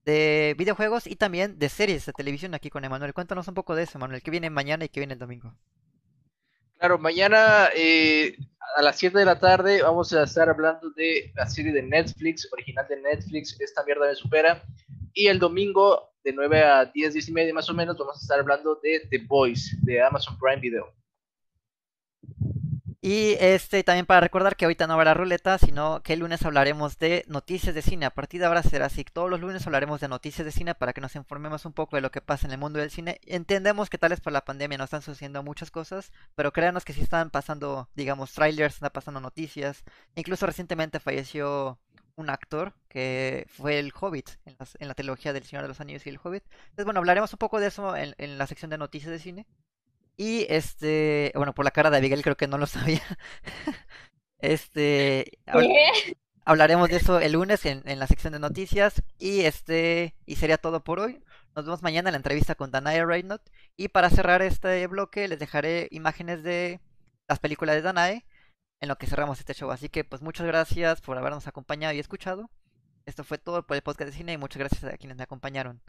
de 0.04 0.54
videojuegos 0.58 1.06
y 1.06 1.16
también 1.16 1.58
de 1.58 1.68
series 1.68 2.04
de 2.06 2.12
televisión 2.12 2.54
aquí 2.54 2.70
con 2.70 2.84
Emanuel. 2.84 3.14
Cuéntanos 3.14 3.48
un 3.48 3.54
poco 3.54 3.74
de 3.74 3.84
eso, 3.84 3.98
Emanuel, 3.98 4.22
que 4.22 4.30
viene 4.30 4.50
mañana 4.50 4.84
y 4.84 4.88
que 4.88 5.00
viene 5.00 5.14
el 5.14 5.18
domingo. 5.18 5.54
Claro, 6.78 6.98
mañana 6.98 7.70
eh, 7.74 8.36
a 8.76 8.82
las 8.82 8.98
7 8.98 9.18
de 9.18 9.24
la 9.24 9.38
tarde 9.38 9.82
vamos 9.82 10.12
a 10.12 10.24
estar 10.24 10.48
hablando 10.48 10.90
de 10.90 11.32
la 11.34 11.46
serie 11.46 11.72
de 11.72 11.82
Netflix, 11.82 12.48
original 12.52 12.86
de 12.88 13.00
Netflix, 13.00 13.58
Esta 13.60 13.84
mierda 13.84 14.06
me 14.06 14.14
supera. 14.14 14.62
Y 15.14 15.28
el 15.28 15.38
domingo, 15.38 16.10
de 16.24 16.32
9 16.32 16.62
a 16.62 16.84
10, 16.86 17.14
10 17.14 17.28
y 17.28 17.32
media 17.32 17.54
más 17.54 17.70
o 17.70 17.74
menos, 17.74 17.96
vamos 17.96 18.16
a 18.16 18.20
estar 18.20 18.40
hablando 18.40 18.78
de 18.82 19.06
The 19.10 19.18
Boys, 19.26 19.76
de 19.82 20.02
Amazon 20.02 20.36
Prime 20.38 20.60
Video. 20.60 20.92
Y 23.06 23.36
este 23.38 23.84
también 23.84 24.06
para 24.06 24.20
recordar 24.22 24.56
que 24.56 24.64
ahorita 24.64 24.86
no 24.86 24.94
habrá 24.94 25.12
ruleta, 25.12 25.58
sino 25.58 26.02
que 26.02 26.14
el 26.14 26.20
lunes 26.20 26.42
hablaremos 26.46 26.98
de 26.98 27.22
noticias 27.28 27.74
de 27.74 27.82
cine. 27.82 28.06
A 28.06 28.10
partir 28.14 28.40
de 28.40 28.46
ahora 28.46 28.62
será 28.62 28.86
así. 28.86 29.04
Todos 29.04 29.28
los 29.28 29.40
lunes 29.40 29.66
hablaremos 29.66 30.00
de 30.00 30.08
noticias 30.08 30.46
de 30.46 30.50
cine 30.52 30.74
para 30.74 30.94
que 30.94 31.02
nos 31.02 31.14
informemos 31.14 31.66
un 31.66 31.74
poco 31.74 31.96
de 31.96 32.00
lo 32.00 32.10
que 32.10 32.22
pasa 32.22 32.46
en 32.46 32.52
el 32.52 32.58
mundo 32.58 32.78
del 32.78 32.90
cine. 32.90 33.20
Entendemos 33.26 33.90
que 33.90 33.98
tal 33.98 34.08
vez 34.10 34.22
por 34.22 34.32
la 34.32 34.46
pandemia 34.46 34.78
no 34.78 34.84
están 34.84 35.02
sucediendo 35.02 35.42
muchas 35.42 35.70
cosas, 35.70 36.12
pero 36.34 36.52
créanos 36.54 36.86
que 36.86 36.94
sí 36.94 37.02
están 37.02 37.28
pasando, 37.28 37.90
digamos, 37.94 38.32
trailers, 38.32 38.76
están 38.76 38.90
pasando 38.90 39.20
noticias. 39.20 39.84
Incluso 40.14 40.46
recientemente 40.46 40.98
falleció 40.98 41.78
un 42.16 42.30
actor 42.30 42.72
que 42.88 43.44
fue 43.50 43.78
el 43.80 43.92
Hobbit 44.00 44.30
en, 44.46 44.56
las- 44.58 44.76
en 44.80 44.88
la 44.88 44.94
trilogía 44.94 45.34
del 45.34 45.44
Señor 45.44 45.62
de 45.64 45.68
los 45.68 45.80
Anillos 45.82 46.06
y 46.06 46.08
el 46.08 46.18
Hobbit. 46.22 46.44
Entonces, 46.70 46.86
bueno, 46.86 47.00
hablaremos 47.00 47.30
un 47.34 47.38
poco 47.38 47.60
de 47.60 47.66
eso 47.66 47.94
en, 47.96 48.14
en 48.16 48.38
la 48.38 48.46
sección 48.46 48.70
de 48.70 48.78
noticias 48.78 49.10
de 49.12 49.18
cine. 49.18 49.46
Y 50.16 50.46
este, 50.48 51.32
bueno, 51.34 51.54
por 51.54 51.64
la 51.64 51.70
cara 51.72 51.90
de 51.90 51.96
Abigail 51.98 52.22
creo 52.22 52.36
que 52.36 52.48
no 52.48 52.58
lo 52.58 52.66
sabía. 52.68 53.02
Este, 54.38 55.32
habl- 55.46 56.16
hablaremos 56.44 56.88
de 56.90 56.96
eso 56.96 57.20
el 57.20 57.32
lunes 57.32 57.64
en, 57.66 57.82
en 57.86 57.98
la 57.98 58.06
sección 58.06 58.32
de 58.32 58.38
noticias. 58.38 59.02
Y 59.18 59.42
este, 59.42 60.14
y 60.26 60.36
sería 60.36 60.58
todo 60.58 60.84
por 60.84 61.00
hoy. 61.00 61.22
Nos 61.56 61.64
vemos 61.64 61.82
mañana 61.82 62.08
en 62.10 62.12
la 62.14 62.18
entrevista 62.18 62.54
con 62.54 62.70
Danae 62.70 63.04
Reinhardt. 63.04 63.48
Y 63.76 63.88
para 63.88 64.10
cerrar 64.10 64.42
este 64.42 64.86
bloque, 64.86 65.28
les 65.28 65.38
dejaré 65.38 65.88
imágenes 65.90 66.42
de 66.42 66.80
las 67.28 67.38
películas 67.38 67.76
de 67.76 67.82
Danae 67.82 68.26
en 68.80 68.88
lo 68.88 68.98
que 68.98 69.06
cerramos 69.06 69.38
este 69.40 69.54
show. 69.54 69.70
Así 69.70 69.88
que, 69.88 70.04
pues, 70.04 70.22
muchas 70.22 70.46
gracias 70.46 71.00
por 71.00 71.16
habernos 71.18 71.46
acompañado 71.46 71.94
y 71.94 72.00
escuchado. 72.00 72.50
Esto 73.06 73.24
fue 73.24 73.38
todo 73.38 73.66
por 73.66 73.76
el 73.76 73.82
podcast 73.82 74.10
de 74.10 74.16
cine 74.16 74.32
y 74.34 74.38
muchas 74.38 74.58
gracias 74.60 74.84
a 74.84 74.96
quienes 74.98 75.16
me 75.16 75.24
acompañaron. 75.24 75.82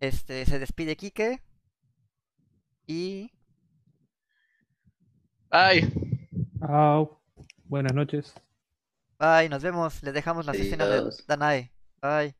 Este, 0.00 0.46
se 0.46 0.58
despide 0.58 0.96
Quique. 0.96 1.42
Y 2.86 3.32
Bye. 5.50 5.90
Chao. 6.60 7.20
Buenas 7.64 7.94
noches. 7.94 8.34
bye, 9.18 9.48
nos 9.48 9.62
vemos. 9.62 10.02
Les 10.02 10.14
dejamos 10.14 10.46
las 10.46 10.56
escenas 10.56 10.88
de. 10.88 11.24
Danae. 11.26 11.70
Bye. 12.00 12.34